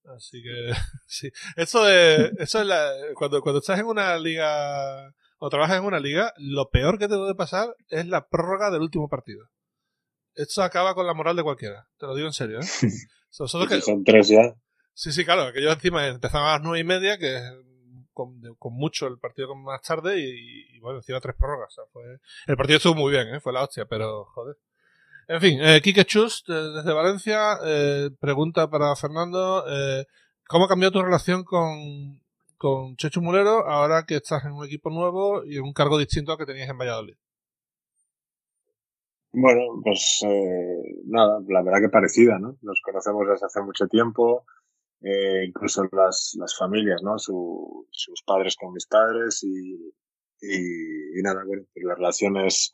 Así 0.05 0.41
que, 0.41 0.73
sí. 1.07 1.29
Eso, 1.55 1.83
de, 1.85 2.31
eso 2.39 2.61
es 2.61 2.65
la, 2.65 2.91
cuando, 3.15 3.41
cuando 3.41 3.59
estás 3.59 3.79
en 3.79 3.85
una 3.85 4.17
liga 4.17 5.13
o 5.37 5.49
trabajas 5.49 5.77
en 5.77 5.85
una 5.85 5.99
liga, 5.99 6.33
lo 6.37 6.69
peor 6.69 6.99
que 6.99 7.07
te 7.07 7.15
puede 7.15 7.35
pasar 7.35 7.75
es 7.89 8.05
la 8.07 8.27
prórroga 8.27 8.69
del 8.71 8.81
último 8.81 9.09
partido. 9.09 9.47
Esto 10.35 10.63
acaba 10.63 10.93
con 10.93 11.07
la 11.07 11.13
moral 11.13 11.35
de 11.35 11.43
cualquiera. 11.43 11.87
Te 11.97 12.05
lo 12.05 12.15
digo 12.15 12.27
en 12.27 12.33
serio, 12.33 12.59
¿eh? 12.59 12.65
Nosotros 13.39 13.69
que... 13.69 13.81
Son 13.81 14.03
tres 14.03 14.29
ya. 14.29 14.55
Sí, 14.93 15.11
sí, 15.11 15.25
claro. 15.25 15.51
Que 15.51 15.61
yo 15.61 15.71
encima 15.71 16.07
empezaba 16.07 16.49
a 16.49 16.57
las 16.57 16.61
nueve 16.61 16.79
y 16.79 16.83
media, 16.83 17.17
que 17.17 17.37
es 17.37 17.43
con, 18.13 18.39
con 18.57 18.73
mucho 18.73 19.07
el 19.07 19.17
partido 19.17 19.55
más 19.55 19.81
tarde, 19.81 20.19
y, 20.19 20.75
y, 20.75 20.79
bueno, 20.79 20.99
encima 20.99 21.19
tres 21.19 21.35
prórrogas. 21.37 21.69
O 21.69 21.75
sea, 21.75 21.83
fue... 21.91 22.03
El 22.47 22.57
partido 22.57 22.77
estuvo 22.77 22.95
muy 22.95 23.11
bien, 23.11 23.33
¿eh? 23.33 23.39
Fue 23.39 23.53
la 23.53 23.63
hostia, 23.63 23.85
pero 23.85 24.25
joder. 24.25 24.57
En 25.33 25.39
fin, 25.39 25.61
eh, 25.61 25.79
Quique 25.81 26.03
Chust, 26.03 26.49
eh, 26.49 26.53
desde 26.75 26.91
Valencia, 26.91 27.57
eh, 27.65 28.09
pregunta 28.19 28.69
para 28.69 28.93
Fernando, 28.97 29.63
eh, 29.65 30.05
¿cómo 30.45 30.67
cambió 30.67 30.91
tu 30.91 31.01
relación 31.01 31.45
con, 31.45 32.19
con 32.57 32.97
Chechu 32.97 33.21
Mulero 33.21 33.65
ahora 33.65 34.03
que 34.05 34.17
estás 34.17 34.43
en 34.43 34.51
un 34.51 34.65
equipo 34.65 34.89
nuevo 34.89 35.45
y 35.45 35.55
en 35.55 35.63
un 35.63 35.71
cargo 35.71 35.97
distinto 35.97 36.33
al 36.33 36.37
que 36.37 36.45
tenías 36.45 36.67
en 36.67 36.77
Valladolid? 36.77 37.15
Bueno, 39.31 39.61
pues 39.81 40.19
eh, 40.27 41.01
nada, 41.05 41.39
la 41.47 41.63
verdad 41.63 41.79
que 41.79 41.87
parecida, 41.87 42.37
¿no? 42.37 42.57
Nos 42.61 42.81
conocemos 42.83 43.25
desde 43.25 43.45
hace 43.45 43.61
mucho 43.61 43.87
tiempo, 43.87 44.45
incluso 45.47 45.87
las, 45.93 46.35
las 46.37 46.57
familias, 46.57 47.01
¿no? 47.03 47.17
Su, 47.17 47.87
sus 47.89 48.21
padres 48.23 48.57
con 48.57 48.73
mis 48.73 48.85
padres 48.85 49.41
y, 49.43 49.93
y, 50.41 51.19
y 51.19 51.21
nada, 51.23 51.45
bueno, 51.45 51.63
pues 51.73 51.85
la 51.85 51.95
relación 51.95 52.35
es, 52.35 52.73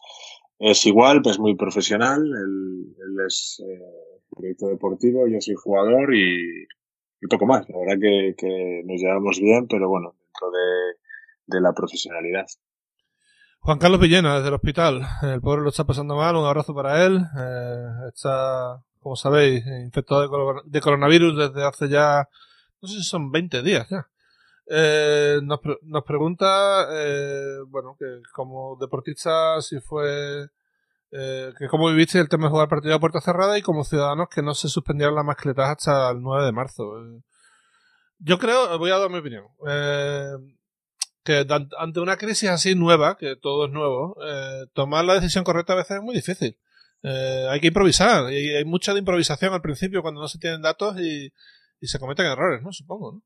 es 0.59 0.85
igual, 0.85 1.21
pues 1.21 1.39
muy 1.39 1.55
profesional. 1.55 2.21
Él, 2.21 2.95
él 2.97 3.25
es 3.25 3.63
eh, 3.65 4.21
director 4.37 4.71
deportivo, 4.71 5.27
yo 5.27 5.39
soy 5.39 5.55
jugador 5.55 6.15
y, 6.15 6.67
y 7.21 7.27
poco 7.27 7.45
más. 7.45 7.67
La 7.69 7.77
verdad 7.77 7.99
que, 7.99 8.83
nos 8.85 9.01
llevamos 9.01 9.39
bien, 9.39 9.67
pero 9.67 9.89
bueno, 9.89 10.15
dentro 10.19 10.51
de, 10.51 11.61
la 11.61 11.73
profesionalidad. 11.73 12.45
Juan 13.59 13.79
Carlos 13.79 13.99
Villena, 13.99 14.35
desde 14.35 14.49
el 14.49 14.53
hospital. 14.53 15.01
El 15.23 15.41
pobre 15.41 15.61
lo 15.61 15.69
está 15.69 15.85
pasando 15.85 16.15
mal, 16.15 16.35
un 16.35 16.45
abrazo 16.45 16.73
para 16.73 17.05
él. 17.05 17.17
Eh, 17.17 18.09
está, 18.13 18.83
como 18.99 19.15
sabéis, 19.15 19.65
infectado 19.65 20.63
de, 20.65 20.81
coronavirus 20.81 21.37
desde 21.37 21.65
hace 21.65 21.89
ya, 21.89 22.27
no 22.81 22.87
sé 22.87 22.97
si 22.97 23.03
son 23.03 23.31
20 23.31 23.63
días 23.63 23.87
ya. 23.89 24.07
Eh, 24.69 25.39
nos, 25.43 25.59
nos, 25.83 26.03
pregunta, 26.03 26.87
eh, 26.91 27.59
bueno, 27.67 27.95
que 27.97 28.21
como 28.33 28.77
deportista, 28.79 29.61
si 29.61 29.79
fue, 29.79 30.49
eh, 31.11 31.53
que 31.57 31.67
cómo 31.69 31.87
viviste 31.89 32.19
el 32.19 32.27
tema 32.27 32.45
de 32.45 32.51
jugar 32.51 32.67
partido 32.67 32.95
a 32.95 32.99
puerta 32.99 33.21
cerrada 33.21 33.57
y 33.57 33.61
como 33.61 33.85
ciudadanos 33.85 34.27
que 34.29 34.41
no 34.41 34.53
se 34.53 34.67
suspendieron 34.67 35.15
las 35.15 35.23
mascletas 35.23 35.69
hasta 35.69 36.11
el 36.11 36.21
9 36.21 36.45
de 36.45 36.51
marzo. 36.51 36.99
Eh, 37.01 37.21
yo 38.19 38.37
creo, 38.39 38.77
voy 38.77 38.91
a 38.91 38.97
dar 38.97 39.09
mi 39.09 39.19
opinión. 39.19 39.45
Eh, 39.67 40.33
que 41.23 41.45
ante 41.77 41.99
una 41.99 42.17
crisis 42.17 42.49
así 42.49 42.75
nueva, 42.75 43.17
que 43.17 43.35
todo 43.35 43.65
es 43.65 43.71
nuevo, 43.71 44.15
tomar 44.73 45.03
la 45.05 45.15
decisión 45.15 45.43
correcta 45.43 45.73
a 45.73 45.77
veces 45.77 45.97
es 45.97 46.03
muy 46.03 46.15
difícil. 46.15 46.57
Hay 47.03 47.59
que 47.59 47.67
improvisar, 47.67 48.31
y 48.31 48.55
hay 48.55 48.65
mucha 48.65 48.93
de 48.93 48.99
improvisación 48.99 49.53
al 49.53 49.61
principio 49.61 50.01
cuando 50.01 50.21
no 50.21 50.29
se 50.29 50.39
tienen 50.39 50.61
datos 50.61 50.97
y, 50.99 51.33
y 51.81 51.87
se 51.87 51.99
cometen 51.99 52.27
errores, 52.27 52.61
¿no? 52.63 52.71
Supongo, 52.71 53.11
¿no? 53.13 53.21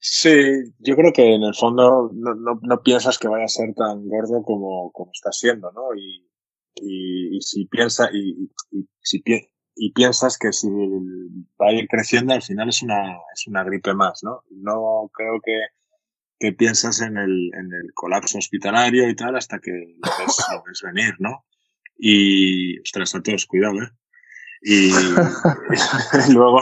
Sí, 0.00 0.30
yo 0.78 0.94
creo 0.96 1.12
que 1.12 1.34
en 1.34 1.42
el 1.42 1.54
fondo 1.54 2.10
no, 2.14 2.34
no, 2.34 2.60
no 2.62 2.82
piensas 2.82 3.18
que 3.18 3.28
vaya 3.28 3.44
a 3.46 3.48
ser 3.48 3.74
tan 3.74 4.06
gordo 4.08 4.42
como, 4.42 4.92
como 4.92 5.10
está 5.12 5.32
siendo, 5.32 5.72
¿no? 5.72 5.94
Y, 5.96 6.28
y, 6.76 7.36
y 7.36 7.40
si 7.40 7.66
piensa, 7.66 8.08
y, 8.12 8.48
y, 8.70 8.88
si 9.02 9.20
pi 9.20 9.40
y 9.78 9.92
piensas 9.92 10.38
que 10.38 10.52
si 10.52 10.68
va 10.68 11.68
a 11.68 11.72
ir 11.72 11.86
creciendo, 11.88 12.34
al 12.34 12.42
final 12.42 12.68
es 12.68 12.82
una, 12.82 13.16
es 13.32 13.46
una 13.46 13.62
gripe 13.64 13.94
más, 13.94 14.22
¿no? 14.24 14.42
No 14.50 15.10
creo 15.14 15.40
que, 15.44 15.60
que 16.38 16.52
piensas 16.52 17.00
en 17.00 17.16
el, 17.16 17.50
en 17.54 17.72
el 17.72 17.92
colapso 17.94 18.38
hospitalario 18.38 19.08
y 19.08 19.16
tal 19.16 19.36
hasta 19.36 19.60
que 19.60 19.70
lo 19.70 20.10
ves, 20.18 20.36
lo 20.52 20.62
ves 20.64 20.82
venir, 20.82 21.14
¿no? 21.20 21.44
Y, 21.96 22.78
ostras, 22.80 23.14
a 23.14 23.22
todos, 23.22 23.46
cuidado, 23.46 23.82
¿eh? 23.82 23.90
Y, 24.62 24.88
y 26.28 26.32
luego, 26.32 26.60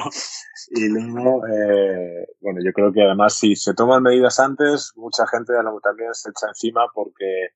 y 0.71 0.89
luego 0.89 1.47
eh, 1.47 2.26
bueno, 2.47 2.61
yo 2.65 2.73
creo 2.73 2.93
que 2.93 3.03
además 3.03 3.35
si 3.35 3.57
se 3.57 3.75
toman 3.75 4.05
medidas 4.05 4.39
antes, 4.39 4.93
mucha 4.95 5.27
gente 5.27 5.53
también 5.83 6.15
se 6.15 6.31
echa 6.31 6.47
encima 6.47 6.87
porque, 6.95 7.49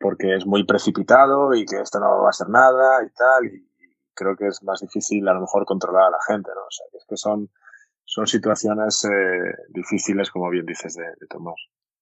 porque 0.00 0.34
es 0.34 0.44
muy 0.44 0.66
precipitado 0.66 1.54
y 1.54 1.64
que 1.64 1.80
esto 1.80 2.00
no 2.00 2.24
va 2.24 2.30
a 2.30 2.32
ser 2.32 2.48
nada 2.48 3.04
y 3.04 3.10
tal. 3.10 3.46
Y 3.46 3.70
creo 4.14 4.34
que 4.34 4.48
es 4.48 4.64
más 4.64 4.80
difícil 4.80 5.28
a 5.28 5.32
lo 5.32 5.42
mejor 5.42 5.64
controlar 5.64 6.08
a 6.08 6.10
la 6.10 6.18
gente, 6.26 6.50
¿no? 6.52 6.62
O 6.62 6.70
sea, 6.72 6.86
que 6.90 6.98
es 6.98 7.04
que 7.08 7.16
son, 7.16 7.50
son 8.04 8.26
situaciones 8.26 9.04
eh, 9.04 9.54
difíciles, 9.68 10.28
como 10.32 10.50
bien 10.50 10.66
dices, 10.66 10.96
de, 10.96 11.04
de, 11.04 11.26
tomar. 11.28 11.54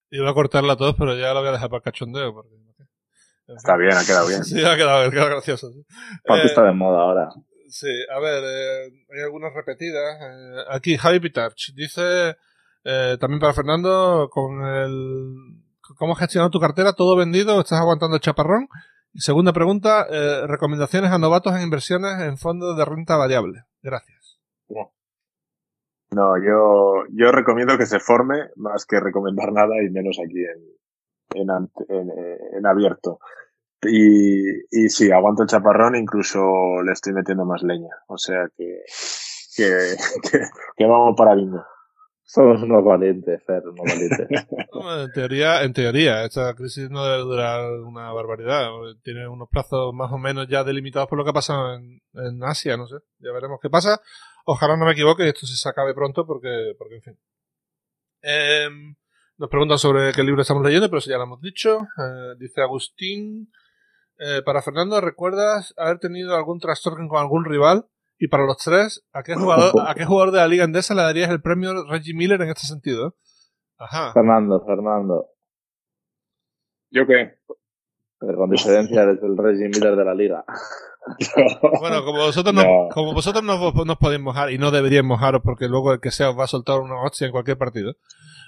Iba 0.08 0.30
a 0.30 0.34
cortarla 0.34 0.72
a 0.72 0.76
todos, 0.78 0.96
pero 0.98 1.14
ya 1.14 1.34
lo 1.34 1.40
voy 1.40 1.50
a 1.50 1.52
dejar 1.52 1.68
para 1.68 1.82
cachondeo. 1.82 2.32
Porque... 2.32 2.56
Está 3.48 3.76
bien, 3.76 3.92
ha 3.92 4.02
quedado 4.06 4.28
bien. 4.28 4.44
Sí, 4.44 4.64
ha 4.64 4.76
quedado, 4.76 5.06
ha 5.06 5.10
quedado 5.10 5.28
gracioso. 5.28 5.72
Porque 6.24 6.44
eh, 6.44 6.46
está 6.46 6.64
de 6.64 6.72
moda 6.72 7.02
ahora. 7.02 7.28
Sí, 7.74 7.88
a 8.08 8.20
ver, 8.20 8.44
eh, 8.46 9.04
hay 9.12 9.22
algunas 9.22 9.52
repetidas. 9.52 10.16
Eh, 10.22 10.64
aquí 10.70 10.96
Javi 10.96 11.18
Pitarch 11.18 11.74
dice, 11.74 12.36
eh, 12.84 13.16
también 13.18 13.40
para 13.40 13.52
Fernando, 13.52 14.28
con 14.30 14.64
el... 14.64 15.34
¿Cómo 15.98 16.12
has 16.12 16.20
gestionado 16.20 16.52
tu 16.52 16.60
cartera? 16.60 16.92
¿Todo 16.92 17.16
vendido? 17.16 17.58
¿Estás 17.58 17.80
aguantando 17.80 18.14
el 18.14 18.22
chaparrón? 18.22 18.68
Y 19.12 19.22
segunda 19.22 19.52
pregunta, 19.52 20.06
eh, 20.08 20.46
recomendaciones 20.46 21.10
a 21.10 21.18
novatos 21.18 21.52
en 21.56 21.62
inversiones 21.62 22.20
en 22.20 22.38
fondos 22.38 22.76
de 22.76 22.84
renta 22.84 23.16
variable. 23.16 23.64
Gracias. 23.82 24.38
No, 26.12 26.36
yo, 26.38 27.06
yo 27.10 27.32
recomiendo 27.32 27.76
que 27.76 27.86
se 27.86 27.98
forme 27.98 28.50
más 28.54 28.86
que 28.86 29.00
recomendar 29.00 29.50
nada 29.52 29.82
y 29.84 29.90
menos 29.90 30.20
aquí 30.24 30.44
en, 30.44 31.40
en, 31.40 32.08
en 32.56 32.66
abierto. 32.66 33.18
Y, 33.86 34.44
y 34.70 34.88
sí, 34.88 35.10
aguanto 35.10 35.42
el 35.42 35.48
chaparrón, 35.48 35.96
incluso 35.96 36.82
le 36.82 36.92
estoy 36.92 37.12
metiendo 37.12 37.44
más 37.44 37.62
leña. 37.62 37.90
O 38.08 38.18
sea 38.18 38.48
que, 38.56 38.82
que, 39.56 39.96
que, 40.30 40.38
que 40.76 40.86
vamos 40.86 41.14
para 41.16 41.34
bingo. 41.34 41.64
Somos 42.26 42.62
unos 42.62 42.82
valientes, 42.82 43.44
Fer, 43.44 43.62
unos 43.68 43.84
valientes. 43.86 44.28
en 45.04 45.12
teoría, 45.12 45.62
en 45.62 45.72
teoría, 45.72 46.24
esta 46.24 46.54
crisis 46.54 46.90
no 46.90 47.04
debe 47.04 47.22
durar 47.22 47.70
una 47.80 48.12
barbaridad. 48.12 48.70
Tiene 49.02 49.28
unos 49.28 49.48
plazos 49.48 49.94
más 49.94 50.10
o 50.10 50.18
menos 50.18 50.48
ya 50.48 50.64
delimitados 50.64 51.08
por 51.08 51.18
lo 51.18 51.24
que 51.24 51.30
ha 51.30 51.34
pasado 51.34 51.74
en, 51.74 52.00
en 52.14 52.42
Asia, 52.42 52.76
no 52.76 52.86
sé. 52.86 52.96
Ya 53.18 53.30
veremos 53.32 53.60
qué 53.62 53.70
pasa. 53.70 54.00
Ojalá 54.46 54.76
no 54.76 54.84
me 54.84 54.92
equivoque 54.92 55.24
y 55.24 55.28
esto 55.28 55.46
se 55.46 55.68
acabe 55.68 55.94
pronto 55.94 56.26
porque, 56.26 56.74
porque 56.78 56.96
en 56.96 57.02
fin. 57.02 57.18
Eh, 58.22 58.68
nos 59.36 59.50
preguntan 59.50 59.78
sobre 59.78 60.12
qué 60.12 60.22
libro 60.22 60.42
estamos 60.42 60.64
leyendo, 60.64 60.88
pero 60.88 60.98
eso 60.98 61.10
ya 61.10 61.18
lo 61.18 61.24
hemos 61.24 61.40
dicho. 61.40 61.80
Eh, 61.82 62.34
dice 62.38 62.62
Agustín. 62.62 63.50
Eh, 64.18 64.42
para 64.44 64.62
Fernando, 64.62 65.00
¿recuerdas 65.00 65.74
haber 65.76 65.98
tenido 65.98 66.36
algún 66.36 66.60
trastorno 66.60 67.08
con 67.08 67.20
algún 67.20 67.44
rival? 67.44 67.86
Y 68.18 68.28
para 68.28 68.46
los 68.46 68.58
tres, 68.58 69.04
¿a 69.12 69.22
qué 69.22 69.34
jugador, 69.34 69.72
¿a 69.88 69.94
qué 69.94 70.04
jugador 70.04 70.32
de 70.32 70.38
la 70.38 70.48
Liga 70.48 70.64
Endesa 70.64 70.94
le 70.94 71.02
darías 71.02 71.30
el 71.30 71.42
premio 71.42 71.84
Reggie 71.88 72.14
Miller 72.14 72.40
en 72.42 72.48
este 72.48 72.66
sentido? 72.66 73.16
Ajá. 73.78 74.12
Fernando, 74.12 74.64
Fernando. 74.64 75.26
¿Yo 76.90 77.06
qué? 77.06 77.38
Pero 78.20 78.38
con 78.38 78.50
diferencia 78.50 79.02
eres 79.02 79.18
el 79.22 79.36
Reggie 79.36 79.68
Miller 79.68 79.96
de 79.96 80.04
la 80.04 80.14
Liga. 80.14 80.44
bueno, 81.80 82.04
como 82.04 82.18
vosotros 82.18 82.54
no, 82.54 82.62
no 82.62 82.88
como 82.90 83.12
vosotros 83.12 83.44
no, 83.44 83.58
no 83.58 83.92
os 83.92 83.98
podéis 83.98 84.22
mojar 84.22 84.50
y 84.52 84.58
no 84.58 84.70
deberíais 84.70 85.04
mojaros 85.04 85.42
porque 85.44 85.68
luego 85.68 85.92
el 85.92 86.00
que 86.00 86.10
sea 86.10 86.30
os 86.30 86.38
va 86.38 86.44
a 86.44 86.48
soltar 86.48 86.80
una 86.80 87.02
hostia 87.02 87.26
en 87.26 87.32
cualquier 87.32 87.58
partido. 87.58 87.94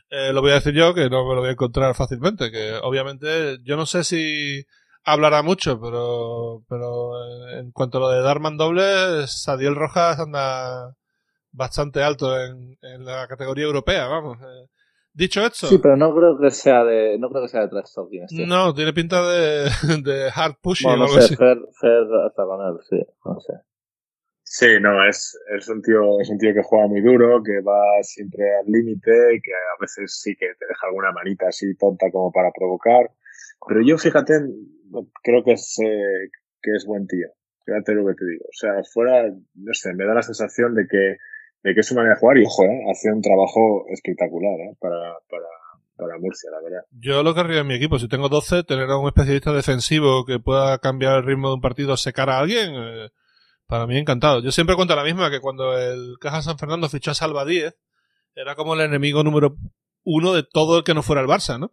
Eh, 0.09 0.33
lo 0.33 0.41
voy 0.41 0.53
a 0.53 0.55
decir 0.55 0.73
yo, 0.73 0.95
que 0.95 1.11
no 1.11 1.29
me 1.29 1.35
lo 1.35 1.41
voy 1.41 1.49
a 1.49 1.53
encontrar 1.53 1.95
fácilmente. 1.95 2.51
Que 2.51 2.75
obviamente, 2.83 3.59
yo 3.63 3.77
no 3.77 3.87
sé 3.87 4.05
si 4.05 4.65
hablará 5.07 5.43
mucho, 5.43 5.81
pero, 5.81 6.63
pero 6.69 7.13
en 7.59 7.71
cuanto 7.71 7.99
a 7.99 8.01
lo 8.03 8.09
de 8.11 8.21
Darman 8.21 8.57
doble, 8.57 9.27
Sadiel 9.27 9.77
Rojas 9.77 10.19
anda 10.19 10.95
bastante 11.53 12.03
alto 12.03 12.39
en, 12.39 12.77
en 12.83 13.05
la 13.05 13.27
categoría 13.29 13.65
europea, 13.65 14.09
vamos. 14.09 14.39
Eh, 14.43 14.69
dicho 15.15 15.41
esto. 15.41 15.69
Sí, 15.69 15.79
pero 15.79 15.97
no 15.97 16.15
creo 16.15 16.39
que 16.39 16.51
sea 16.51 16.85
de, 16.85 17.19
no 17.19 17.31
creo 17.31 17.43
que 17.43 17.49
sea 17.49 17.63
de 17.63 17.69
trash 17.69 17.95
talking. 17.95 18.25
Este. 18.25 18.47
No, 18.47 18.75
tiene 18.75 18.93
pinta 18.93 19.27
de, 19.31 19.71
de 20.03 20.31
hard 20.35 20.57
pushing 20.61 20.91
bueno, 20.91 21.05
no 21.05 21.11
o 21.11 21.15
algo 21.15 21.21
sé, 21.21 21.27
así. 21.27 21.37
Fer, 21.37 21.59
Fer 21.81 22.05
hasta 22.27 22.43
él, 22.43 22.79
sí, 22.91 23.07
no 23.25 23.41
sé. 23.41 23.53
Sí, 24.49 24.67
no, 24.81 25.05
es, 25.09 25.37
es, 25.57 25.69
un 25.69 25.83
tío, 25.83 26.21
es 26.21 26.31
un 26.31 26.39
tío 26.39 26.55
que 26.55 26.63
juega 26.63 26.87
muy 26.87 27.01
duro, 27.01 27.43
que 27.43 27.61
va 27.63 28.01
siempre 28.03 28.45
al 28.57 28.67
límite, 28.67 29.41
que 29.43 29.53
a 29.53 29.81
veces 29.81 30.21
sí 30.21 30.37
que 30.37 30.47
te 30.59 30.67
deja 30.69 30.87
alguna 30.87 31.11
manita 31.11 31.49
así 31.49 31.77
tonta 31.77 32.11
como 32.13 32.31
para 32.31 32.53
provocar. 32.53 33.11
Pero 33.67 33.81
yo, 33.83 33.99
fíjate, 33.99 34.35
creo 35.23 35.45
que 35.45 35.53
es, 35.53 35.79
eh, 35.81 36.31
que 36.63 36.73
es 36.75 36.85
buen 36.87 37.07
tío. 37.07 37.29
Fíjate 37.65 37.95
lo 37.95 38.07
que 38.07 38.15
te 38.15 38.25
digo. 38.25 38.45
O 38.45 38.53
sea, 38.53 38.83
fuera, 38.93 39.29
no 39.29 39.75
sé, 39.75 39.93
me 39.95 40.07
da 40.07 40.15
la 40.15 40.23
sensación 40.23 40.75
de 40.75 40.87
que, 40.89 41.17
de 41.63 41.75
que 41.75 41.81
es 41.81 41.87
su 41.87 41.95
manera 41.95 42.15
de 42.15 42.21
jugar 42.21 42.39
y, 42.39 42.45
ojo, 42.45 42.65
eh, 42.65 42.85
hace 42.91 43.13
un 43.13 43.21
trabajo 43.21 43.87
espectacular 43.89 44.55
eh, 44.61 44.77
para, 44.79 45.15
para, 45.29 45.47
para 45.97 46.19
Murcia, 46.19 46.51
la 46.53 46.63
verdad. 46.63 46.87
Yo 46.93 47.25
lo 47.25 47.35
querría 47.35 47.61
en 47.61 47.67
mi 47.67 47.75
equipo. 47.75 47.99
Si 47.99 48.09
tengo 48.09 48.29
12, 48.29 48.63
tener 48.63 48.89
a 48.89 48.99
un 48.99 49.09
especialista 49.09 49.53
defensivo 49.53 50.25
que 50.25 50.39
pueda 50.39 50.79
cambiar 50.79 51.19
el 51.19 51.25
ritmo 51.25 51.49
de 51.49 51.55
un 51.55 51.61
partido, 51.61 51.97
secar 51.97 52.31
a 52.31 52.39
alguien, 52.39 52.73
eh, 52.75 53.09
para 53.67 53.89
mí 53.89 53.99
encantado. 53.99 54.41
Yo 54.41 54.53
siempre 54.53 54.77
cuento 54.77 54.95
la 54.95 55.03
misma 55.03 55.29
que 55.31 55.41
cuando 55.41 55.77
el 55.77 56.15
Caja 56.21 56.43
San 56.43 56.59
Fernando 56.59 56.89
fichó 56.89 57.11
a 57.11 57.15
Salva 57.15 57.45
10, 57.45 57.77
era 58.37 58.55
como 58.55 58.75
el 58.75 58.83
enemigo 58.83 59.25
número 59.25 59.57
uno 60.05 60.35
de 60.35 60.45
todo 60.45 60.79
el 60.79 60.85
que 60.85 60.95
no 60.95 61.03
fuera 61.03 61.21
el 61.21 61.27
Barça, 61.27 61.59
¿no? 61.59 61.73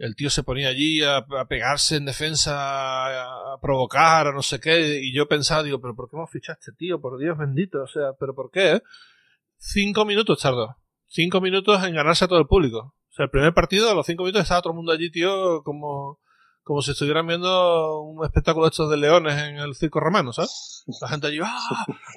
El 0.00 0.16
tío 0.16 0.30
se 0.30 0.42
ponía 0.42 0.68
allí 0.68 1.02
a, 1.02 1.26
pegarse 1.46 1.96
en 1.96 2.06
defensa, 2.06 3.52
a, 3.52 3.60
provocar, 3.60 4.28
a 4.28 4.32
no 4.32 4.40
sé 4.40 4.58
qué, 4.58 4.98
y 5.02 5.14
yo 5.14 5.28
pensaba, 5.28 5.62
digo, 5.62 5.78
pero 5.80 5.94
¿por 5.94 6.08
qué 6.08 6.16
hemos 6.16 6.30
fichado 6.30 6.54
a 6.54 6.58
este 6.58 6.72
tío? 6.72 7.00
Por 7.00 7.18
Dios 7.18 7.36
bendito, 7.36 7.82
o 7.82 7.86
sea, 7.86 8.14
¿pero 8.18 8.34
por 8.34 8.50
qué? 8.50 8.82
Cinco 9.58 10.06
minutos 10.06 10.40
tardó. 10.40 10.76
Cinco 11.06 11.42
minutos 11.42 11.84
en 11.84 11.94
ganarse 11.94 12.24
a 12.24 12.28
todo 12.28 12.38
el 12.38 12.46
público. 12.46 12.94
O 13.10 13.12
sea, 13.12 13.26
el 13.26 13.30
primer 13.30 13.52
partido, 13.52 13.90
a 13.90 13.94
los 13.94 14.06
cinco 14.06 14.22
minutos 14.22 14.42
estaba 14.42 14.62
todo 14.62 14.72
el 14.72 14.76
mundo 14.76 14.92
allí, 14.92 15.10
tío, 15.10 15.62
como 15.62 16.18
como 16.62 16.82
si 16.82 16.92
estuvieran 16.92 17.26
viendo 17.26 18.00
un 18.02 18.24
espectáculo 18.24 18.68
hecho 18.68 18.86
de 18.86 18.96
leones 18.96 19.36
en 19.42 19.56
el 19.56 19.74
circo 19.74 19.98
romano, 19.98 20.32
¿sabes? 20.32 20.84
La 21.00 21.08
gente 21.08 21.26
allí, 21.26 21.40
¡ah! 21.42 21.86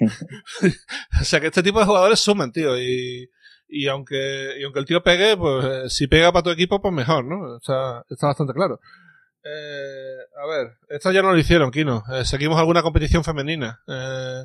o 1.20 1.24
sea 1.24 1.40
que 1.40 1.48
este 1.48 1.62
tipo 1.62 1.80
de 1.80 1.86
jugadores 1.86 2.20
suman, 2.20 2.52
tío, 2.52 2.78
y, 2.80 3.28
y 3.74 3.88
aunque, 3.88 4.58
y 4.60 4.62
aunque 4.62 4.78
el 4.78 4.86
tío 4.86 5.02
pegue, 5.02 5.36
pues 5.36 5.64
eh, 5.64 5.90
si 5.90 6.06
pega 6.06 6.30
para 6.30 6.44
tu 6.44 6.50
equipo, 6.50 6.80
pues 6.80 6.94
mejor, 6.94 7.24
¿no? 7.24 7.58
Sea, 7.60 8.04
está 8.08 8.28
bastante 8.28 8.52
claro. 8.52 8.78
Eh, 9.42 10.16
a 10.42 10.46
ver, 10.46 10.78
esto 10.88 11.10
ya 11.10 11.22
no 11.22 11.32
lo 11.32 11.38
hicieron, 11.38 11.72
Kino. 11.72 12.04
Eh, 12.12 12.24
seguimos 12.24 12.56
alguna 12.58 12.82
competición 12.82 13.24
femenina. 13.24 13.82
Eh, 13.88 14.44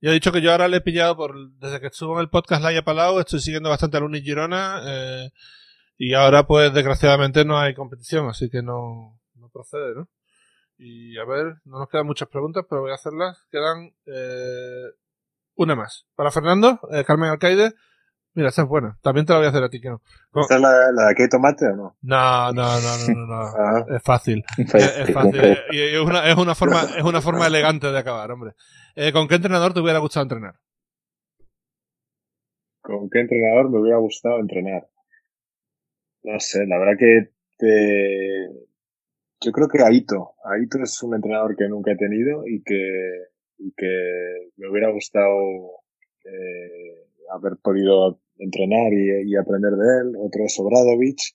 yo 0.00 0.10
he 0.10 0.14
dicho 0.14 0.32
que 0.32 0.40
yo 0.40 0.50
ahora 0.50 0.66
le 0.66 0.78
he 0.78 0.80
pillado 0.80 1.14
por, 1.14 1.52
desde 1.58 1.78
que 1.78 1.88
estuvo 1.88 2.14
en 2.14 2.20
el 2.20 2.30
podcast 2.30 2.62
Laia 2.62 2.82
Palau, 2.82 3.20
estoy 3.20 3.40
siguiendo 3.40 3.68
bastante 3.68 3.98
a 3.98 4.00
Luni 4.00 4.22
Girona, 4.22 4.80
eh, 4.86 5.30
y 5.98 6.14
ahora 6.14 6.46
pues 6.46 6.72
desgraciadamente 6.72 7.44
no 7.44 7.58
hay 7.58 7.74
competición, 7.74 8.28
así 8.28 8.48
que 8.48 8.62
no, 8.62 9.20
procede, 9.52 9.94
¿no? 9.94 10.08
Y 10.78 11.18
a 11.18 11.24
ver, 11.26 11.56
no 11.64 11.80
nos 11.80 11.90
quedan 11.90 12.06
muchas 12.06 12.28
preguntas, 12.28 12.64
pero 12.68 12.80
voy 12.80 12.92
a 12.92 12.94
hacerlas. 12.94 13.46
Quedan 13.50 13.92
eh, 14.06 14.86
una 15.56 15.74
más. 15.74 16.06
Para 16.14 16.30
Fernando, 16.30 16.80
Carmen 17.06 17.28
Alcaide. 17.28 17.74
Mira, 18.34 18.48
esta 18.48 18.62
es 18.62 18.68
buena. 18.68 18.96
También 19.02 19.26
te 19.26 19.32
la 19.32 19.40
voy 19.40 19.46
a 19.46 19.50
hacer 19.50 19.64
a 19.64 19.68
ti, 19.68 19.80
que 19.80 19.88
no. 19.88 20.00
¿Esta 20.34 20.54
es 20.54 20.60
la, 20.60 20.92
la 20.92 21.08
de 21.08 21.22
hay 21.22 21.28
tomate 21.28 21.66
o 21.66 21.76
no? 21.76 21.96
No, 22.02 22.52
no, 22.52 22.80
no, 22.80 22.98
no, 23.08 23.14
no. 23.14 23.26
no. 23.26 23.40
Ah. 23.58 23.84
Es 23.96 24.02
fácil. 24.02 24.44
es, 24.58 25.12
fácil. 25.12 25.58
Y 25.72 25.80
es 25.80 26.00
una, 26.00 26.30
es, 26.30 26.36
una 26.36 26.54
forma, 26.54 26.82
es 26.96 27.02
una 27.02 27.20
forma 27.20 27.46
elegante 27.46 27.88
de 27.90 27.98
acabar, 27.98 28.30
hombre. 28.30 28.52
Eh, 28.94 29.12
¿Con 29.12 29.26
qué 29.26 29.34
entrenador 29.34 29.74
te 29.74 29.80
hubiera 29.80 29.98
gustado 29.98 30.22
entrenar? 30.24 30.54
¿Con 32.80 33.10
qué 33.10 33.20
entrenador 33.20 33.70
me 33.70 33.80
hubiera 33.80 33.98
gustado 33.98 34.38
entrenar? 34.38 34.88
No 36.22 36.38
sé, 36.38 36.66
la 36.66 36.78
verdad 36.78 36.98
que 36.98 37.30
te, 37.58 38.48
yo 39.40 39.52
creo 39.52 39.68
que 39.68 39.82
Aito. 39.82 40.34
Aito 40.44 40.82
es 40.82 41.02
un 41.02 41.14
entrenador 41.14 41.56
que 41.56 41.68
nunca 41.68 41.92
he 41.92 41.96
tenido 41.96 42.46
y 42.46 42.62
que, 42.62 43.24
y 43.58 43.72
que 43.72 44.50
me 44.56 44.68
hubiera 44.68 44.90
gustado 44.90 45.34
eh, 46.24 47.09
haber 47.32 47.56
podido 47.62 48.20
entrenar 48.38 48.92
y, 48.92 49.30
y, 49.30 49.36
aprender 49.36 49.72
de 49.72 50.00
él. 50.00 50.16
Otro 50.18 50.44
es 50.44 50.58
Obradovich. 50.58 51.34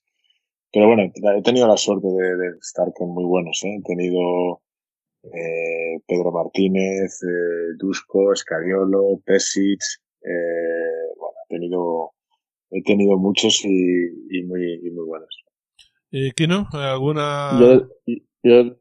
Pero 0.71 0.87
bueno, 0.87 1.03
he 1.03 1.41
tenido 1.41 1.67
la 1.67 1.77
suerte 1.77 2.07
de, 2.07 2.35
de 2.35 2.57
estar 2.59 2.91
con 2.93 3.09
muy 3.09 3.23
buenos. 3.23 3.63
¿eh? 3.63 3.77
He 3.79 3.83
tenido 3.83 4.61
eh, 5.23 6.01
Pedro 6.07 6.31
Martínez, 6.31 7.21
eh, 7.23 7.75
Dusko, 7.77 8.33
Escariolo, 8.33 9.21
Pesic. 9.25 9.81
Eh, 10.21 11.13
bueno, 11.17 11.35
he 11.43 11.53
tenido, 11.53 12.11
he 12.71 12.83
tenido 12.83 13.17
muchos 13.17 13.63
y, 13.63 14.05
y 14.29 14.43
muy, 14.43 14.81
y 14.83 14.91
muy 14.91 15.05
buenos. 15.05 15.45
¿Y 16.11 16.31
Kino? 16.31 16.67
¿Alguna...? 16.73 17.57
Yo, 17.59 17.87
yo 18.43 18.75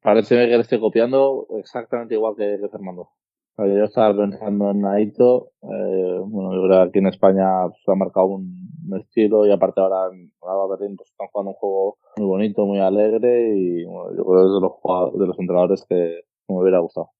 parece 0.00 0.36
que 0.36 0.56
le 0.56 0.60
estoy 0.60 0.80
copiando 0.80 1.46
exactamente 1.58 2.14
igual 2.14 2.34
que, 2.36 2.58
Fernando. 2.70 3.10
Yo 3.56 3.84
estaba 3.84 4.16
pensando 4.16 4.70
en 4.72 4.80
Naito, 4.80 5.52
eh, 5.62 6.18
bueno, 6.26 6.52
yo 6.54 6.66
creo 6.66 6.82
que 6.82 6.88
aquí 6.88 6.98
en 6.98 7.06
España 7.06 7.46
se 7.84 7.92
ha 7.92 7.94
marcado 7.94 8.26
un, 8.26 8.64
estilo 9.00 9.46
y 9.46 9.52
aparte 9.52 9.80
ahora 9.80 10.12
en 10.12 10.30
Alba 10.42 10.76
Berlín 10.76 10.96
pues, 10.96 11.08
están 11.10 11.28
jugando 11.28 11.50
un 11.52 11.56
juego 11.56 11.98
muy 12.16 12.26
bonito, 12.26 12.66
muy 12.66 12.80
alegre 12.80 13.56
y 13.56 13.84
bueno, 13.84 14.14
yo 14.16 14.24
creo 14.24 14.40
que 14.40 14.46
es 14.46 14.54
de 14.54 14.60
los, 14.60 15.20
de 15.20 15.26
los 15.26 15.38
entrenadores 15.38 15.86
que 15.88 16.20
me 16.48 16.60
hubiera 16.60 16.80
gustado. 16.80 17.10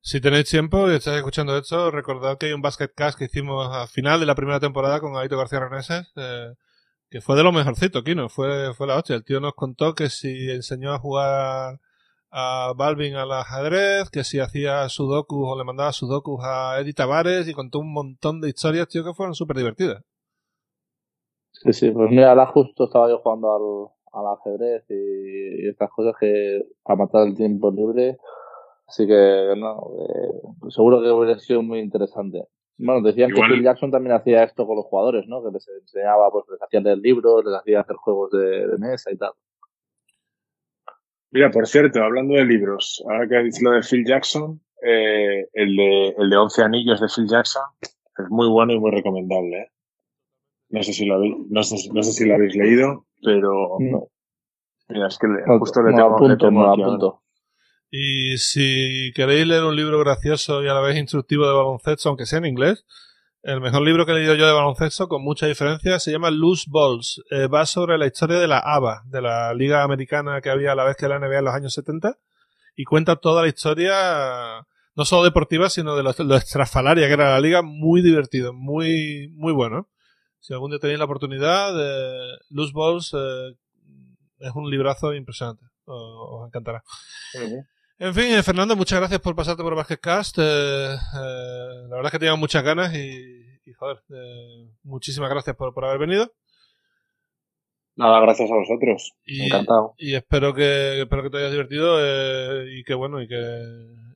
Si 0.00 0.20
tenéis 0.20 0.48
tiempo 0.48 0.88
y 0.88 0.94
estáis 0.94 1.18
escuchando 1.18 1.56
esto, 1.58 1.90
recordad 1.90 2.38
que 2.38 2.46
hay 2.46 2.52
un 2.52 2.62
Basket 2.62 2.92
Cast 2.94 3.18
que 3.18 3.24
hicimos 3.24 3.68
al 3.70 3.88
final 3.88 4.20
de 4.20 4.26
la 4.26 4.36
primera 4.36 4.60
temporada 4.60 5.00
con 5.00 5.16
Aito 5.16 5.36
García 5.36 5.60
Reneses, 5.60 6.12
eh, 6.16 6.54
que 7.10 7.20
fue 7.20 7.36
de 7.36 7.42
lo 7.42 7.50
mejorcito, 7.50 8.04
Kino, 8.04 8.28
fue, 8.28 8.72
fue 8.74 8.86
la 8.86 8.96
hostia. 8.96 9.16
El 9.16 9.24
tío 9.24 9.40
nos 9.40 9.54
contó 9.54 9.94
que 9.94 10.08
si 10.08 10.48
enseñó 10.50 10.92
a 10.92 10.98
jugar 10.98 11.80
a 12.38 12.74
Balvin 12.76 13.14
al 13.14 13.32
ajedrez, 13.32 14.10
que 14.10 14.22
si 14.22 14.40
hacía 14.40 14.86
sudokus 14.90 15.48
o 15.48 15.56
le 15.56 15.64
mandaba 15.64 15.92
sudokus 15.92 16.44
a 16.44 16.78
Eddie 16.78 16.92
Tavares 16.92 17.48
y 17.48 17.54
contó 17.54 17.78
un 17.78 17.90
montón 17.94 18.42
de 18.42 18.50
historias, 18.50 18.88
tío, 18.88 19.02
que 19.02 19.14
fueron 19.14 19.34
súper 19.34 19.56
divertidas. 19.56 20.04
Sí, 21.52 21.72
sí, 21.72 21.90
pues 21.92 22.10
mira, 22.10 22.28
ahora 22.28 22.46
justo 22.46 22.84
estaba 22.84 23.08
yo 23.08 23.20
jugando 23.20 23.94
al, 24.12 24.20
al 24.20 24.34
ajedrez 24.34 24.84
y, 24.90 25.66
estas 25.66 25.90
cosas 25.90 26.14
que 26.20 26.60
para 26.82 26.98
matar 26.98 27.26
el 27.26 27.34
tiempo 27.34 27.70
libre, 27.70 28.18
así 28.86 29.06
que 29.06 29.54
no, 29.56 29.80
eh, 29.98 30.68
seguro 30.68 31.00
que 31.00 31.10
hubiera 31.10 31.38
sido 31.38 31.62
muy 31.62 31.78
interesante. 31.78 32.44
Bueno, 32.76 33.00
decían 33.00 33.30
que 33.30 33.40
Phil 33.40 33.64
Jackson 33.64 33.90
también 33.90 34.14
hacía 34.14 34.44
esto 34.44 34.66
con 34.66 34.76
los 34.76 34.84
jugadores, 34.84 35.26
¿no? 35.26 35.42
Que 35.42 35.50
les 35.50 35.66
enseñaba, 35.80 36.30
pues 36.30 36.44
les 36.50 36.62
hacía 36.62 36.80
leer 36.80 36.98
libros, 36.98 37.42
les 37.46 37.54
hacía 37.54 37.80
hacer 37.80 37.96
juegos 37.96 38.30
de, 38.32 38.76
mesa 38.78 39.10
y 39.10 39.16
tal. 39.16 39.32
Mira, 41.30 41.50
por 41.50 41.66
cierto, 41.66 42.02
hablando 42.02 42.34
de 42.34 42.44
libros, 42.44 43.02
ahora 43.08 43.28
que 43.28 43.42
dicho 43.42 43.58
lo 43.62 43.72
de 43.72 43.82
Phil 43.82 44.04
Jackson, 44.06 44.60
eh, 44.82 45.48
el, 45.52 45.76
de, 45.76 46.14
el 46.18 46.30
de 46.30 46.36
11 46.36 46.62
anillos 46.62 47.00
de 47.00 47.08
Phil 47.08 47.28
Jackson 47.28 47.64
es 47.82 48.30
muy 48.30 48.48
bueno 48.48 48.72
y 48.72 48.78
muy 48.78 48.90
recomendable. 48.90 49.56
¿eh? 49.58 49.72
No, 50.70 50.82
sé 50.82 50.92
si 50.92 51.06
lo 51.06 51.16
habéis, 51.16 51.34
no, 51.48 51.62
sé, 51.62 51.76
no 51.92 52.02
sé 52.02 52.12
si 52.12 52.26
lo 52.26 52.34
habéis 52.34 52.54
leído, 52.54 53.06
pero... 53.22 53.76
No. 53.80 54.08
Mira, 54.88 55.08
es 55.08 55.18
que 55.18 55.26
justo 55.58 55.82
le 55.82 55.94
tengo, 55.94 56.14
apunto, 56.14 56.50
le 56.50 56.60
apunto. 56.60 57.22
Y 57.90 58.38
si 58.38 59.12
queréis 59.14 59.46
leer 59.46 59.64
un 59.64 59.74
libro 59.74 59.98
gracioso 59.98 60.62
y 60.62 60.68
a 60.68 60.74
la 60.74 60.80
vez 60.80 60.96
instructivo 60.96 61.46
de 61.46 61.54
baloncesto, 61.54 62.08
aunque 62.08 62.26
sea 62.26 62.38
en 62.38 62.46
inglés, 62.46 62.84
el 63.46 63.60
mejor 63.60 63.82
libro 63.82 64.04
que 64.04 64.10
he 64.10 64.14
leído 64.16 64.34
yo 64.34 64.44
de 64.44 64.52
baloncesto, 64.52 65.06
con 65.06 65.22
mucha 65.22 65.46
diferencia, 65.46 66.00
se 66.00 66.10
llama 66.10 66.32
Loose 66.32 66.64
Balls. 66.68 67.22
Eh, 67.30 67.46
va 67.46 67.64
sobre 67.64 67.96
la 67.96 68.06
historia 68.06 68.40
de 68.40 68.48
la 68.48 68.58
ABA, 68.58 69.04
de 69.06 69.22
la 69.22 69.54
liga 69.54 69.84
americana 69.84 70.40
que 70.40 70.50
había 70.50 70.72
a 70.72 70.74
la 70.74 70.82
vez 70.82 70.96
que 70.96 71.06
la 71.06 71.20
NBA 71.20 71.38
en 71.38 71.44
los 71.44 71.54
años 71.54 71.72
70, 71.72 72.18
y 72.74 72.82
cuenta 72.82 73.14
toda 73.14 73.42
la 73.42 73.48
historia, 73.48 74.66
no 74.96 75.04
solo 75.04 75.22
deportiva, 75.22 75.70
sino 75.70 75.94
de 75.94 76.02
lo, 76.02 76.36
estrafalaria 76.36 77.06
que 77.06 77.12
era 77.12 77.30
la 77.30 77.40
liga, 77.40 77.62
muy 77.62 78.02
divertido, 78.02 78.52
muy, 78.52 79.28
muy 79.36 79.52
bueno. 79.52 79.88
Si 80.40 80.52
algún 80.52 80.72
día 80.72 80.80
tenéis 80.80 80.98
la 80.98 81.04
oportunidad, 81.04 81.72
de 81.72 82.38
Loose 82.50 82.72
Balls 82.74 83.14
eh, 83.14 83.56
es 84.40 84.50
un 84.56 84.68
librazo 84.68 85.14
impresionante. 85.14 85.64
Os, 85.84 86.48
encantará. 86.48 86.82
En 87.98 88.14
fin, 88.14 88.26
eh, 88.26 88.42
Fernando, 88.42 88.76
muchas 88.76 88.98
gracias 88.98 89.20
por 89.20 89.34
pasarte 89.34 89.62
por 89.62 89.74
Basketcast. 89.74 90.36
Eh, 90.38 90.42
eh, 90.42 90.98
la 91.88 91.96
verdad 91.96 92.06
es 92.06 92.10
que 92.10 92.18
teníamos 92.18 92.40
muchas 92.40 92.62
ganas 92.62 92.94
y, 92.94 93.35
joder, 93.74 93.98
eh, 94.10 94.70
muchísimas 94.82 95.30
gracias 95.30 95.56
por, 95.56 95.74
por, 95.74 95.84
haber 95.84 95.98
venido. 95.98 96.32
Nada, 97.96 98.20
gracias 98.20 98.50
a 98.50 98.54
vosotros. 98.54 99.14
Encantado. 99.24 99.94
Y 99.96 100.14
espero 100.14 100.52
que, 100.54 101.02
espero 101.02 101.22
que 101.22 101.30
te 101.30 101.38
hayas 101.38 101.52
divertido 101.52 101.98
y 102.66 102.84
que 102.84 102.94
bueno, 102.94 103.22
y 103.22 103.28
que, 103.28 103.62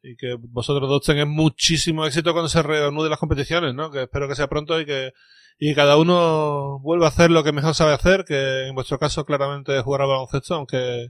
y 0.02 0.16
que 0.16 0.36
vosotros 0.38 0.88
dos 0.88 1.02
tengáis 1.02 1.28
muchísimo 1.28 2.04
éxito 2.04 2.32
cuando 2.32 2.48
se 2.48 2.62
reanuden 2.62 3.10
las 3.10 3.18
competiciones, 3.18 3.74
¿no? 3.74 3.90
Que 3.90 4.02
espero 4.02 4.28
que 4.28 4.34
sea 4.34 4.48
pronto 4.48 4.78
y 4.80 4.84
que, 4.84 5.12
y 5.58 5.74
cada 5.74 5.96
uno 5.96 6.78
vuelva 6.80 7.06
a 7.06 7.08
hacer 7.08 7.30
lo 7.30 7.42
que 7.42 7.52
mejor 7.52 7.74
sabe 7.74 7.94
hacer, 7.94 8.24
que 8.24 8.66
en 8.66 8.74
vuestro 8.74 8.98
caso 8.98 9.24
claramente 9.24 9.76
es 9.76 9.82
jugar 9.82 10.02
al 10.02 10.08
baloncesto, 10.08 10.54
aunque 10.54 11.08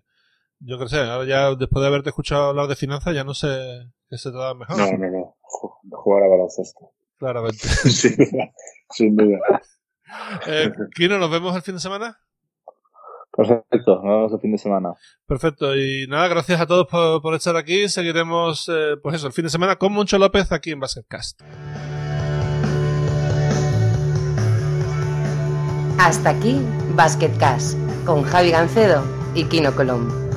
yo 0.60 0.78
qué 0.78 0.88
sé, 0.88 0.98
ahora 1.00 1.26
ya 1.26 1.54
después 1.54 1.80
de 1.80 1.88
haberte 1.88 2.10
escuchado 2.10 2.50
hablar 2.50 2.68
de 2.68 2.76
finanzas, 2.76 3.14
ya 3.14 3.24
no 3.24 3.34
sé 3.34 3.48
qué 4.08 4.18
se 4.18 4.30
te 4.30 4.36
da 4.36 4.54
mejor. 4.54 4.76
No, 4.76 4.98
no, 4.98 5.10
no. 5.10 5.36
Jugar 5.90 6.24
a 6.24 6.28
baloncesto. 6.28 6.92
Claramente. 7.20 7.58
sin 7.68 8.16
duda. 8.16 8.50
Sin 8.90 9.16
duda. 9.16 9.38
Eh, 10.46 10.72
Kino, 10.94 11.18
¿nos 11.18 11.30
vemos 11.30 11.54
el 11.54 11.62
fin 11.62 11.74
de 11.74 11.80
semana? 11.80 12.18
Perfecto, 13.30 13.96
nos 13.96 14.02
vemos 14.02 14.32
el 14.32 14.40
fin 14.40 14.52
de 14.52 14.58
semana. 14.58 14.94
Perfecto, 15.26 15.76
y 15.76 16.06
nada, 16.08 16.26
gracias 16.28 16.60
a 16.60 16.66
todos 16.66 16.88
por, 16.88 17.22
por 17.22 17.34
estar 17.34 17.56
aquí. 17.56 17.88
Seguiremos, 17.88 18.68
eh, 18.72 18.96
pues 19.00 19.16
eso, 19.16 19.26
el 19.26 19.32
fin 19.32 19.44
de 19.44 19.50
semana 19.50 19.76
con 19.76 19.92
Moncho 19.92 20.18
López 20.18 20.50
aquí 20.50 20.72
en 20.72 20.80
Basketcast. 20.80 21.42
Hasta 25.98 26.30
aquí 26.30 26.58
Basketcast 26.94 27.78
con 28.06 28.22
Javi 28.22 28.50
Gancedo 28.50 29.04
y 29.34 29.44
Kino 29.44 29.72
Colombo. 29.76 30.29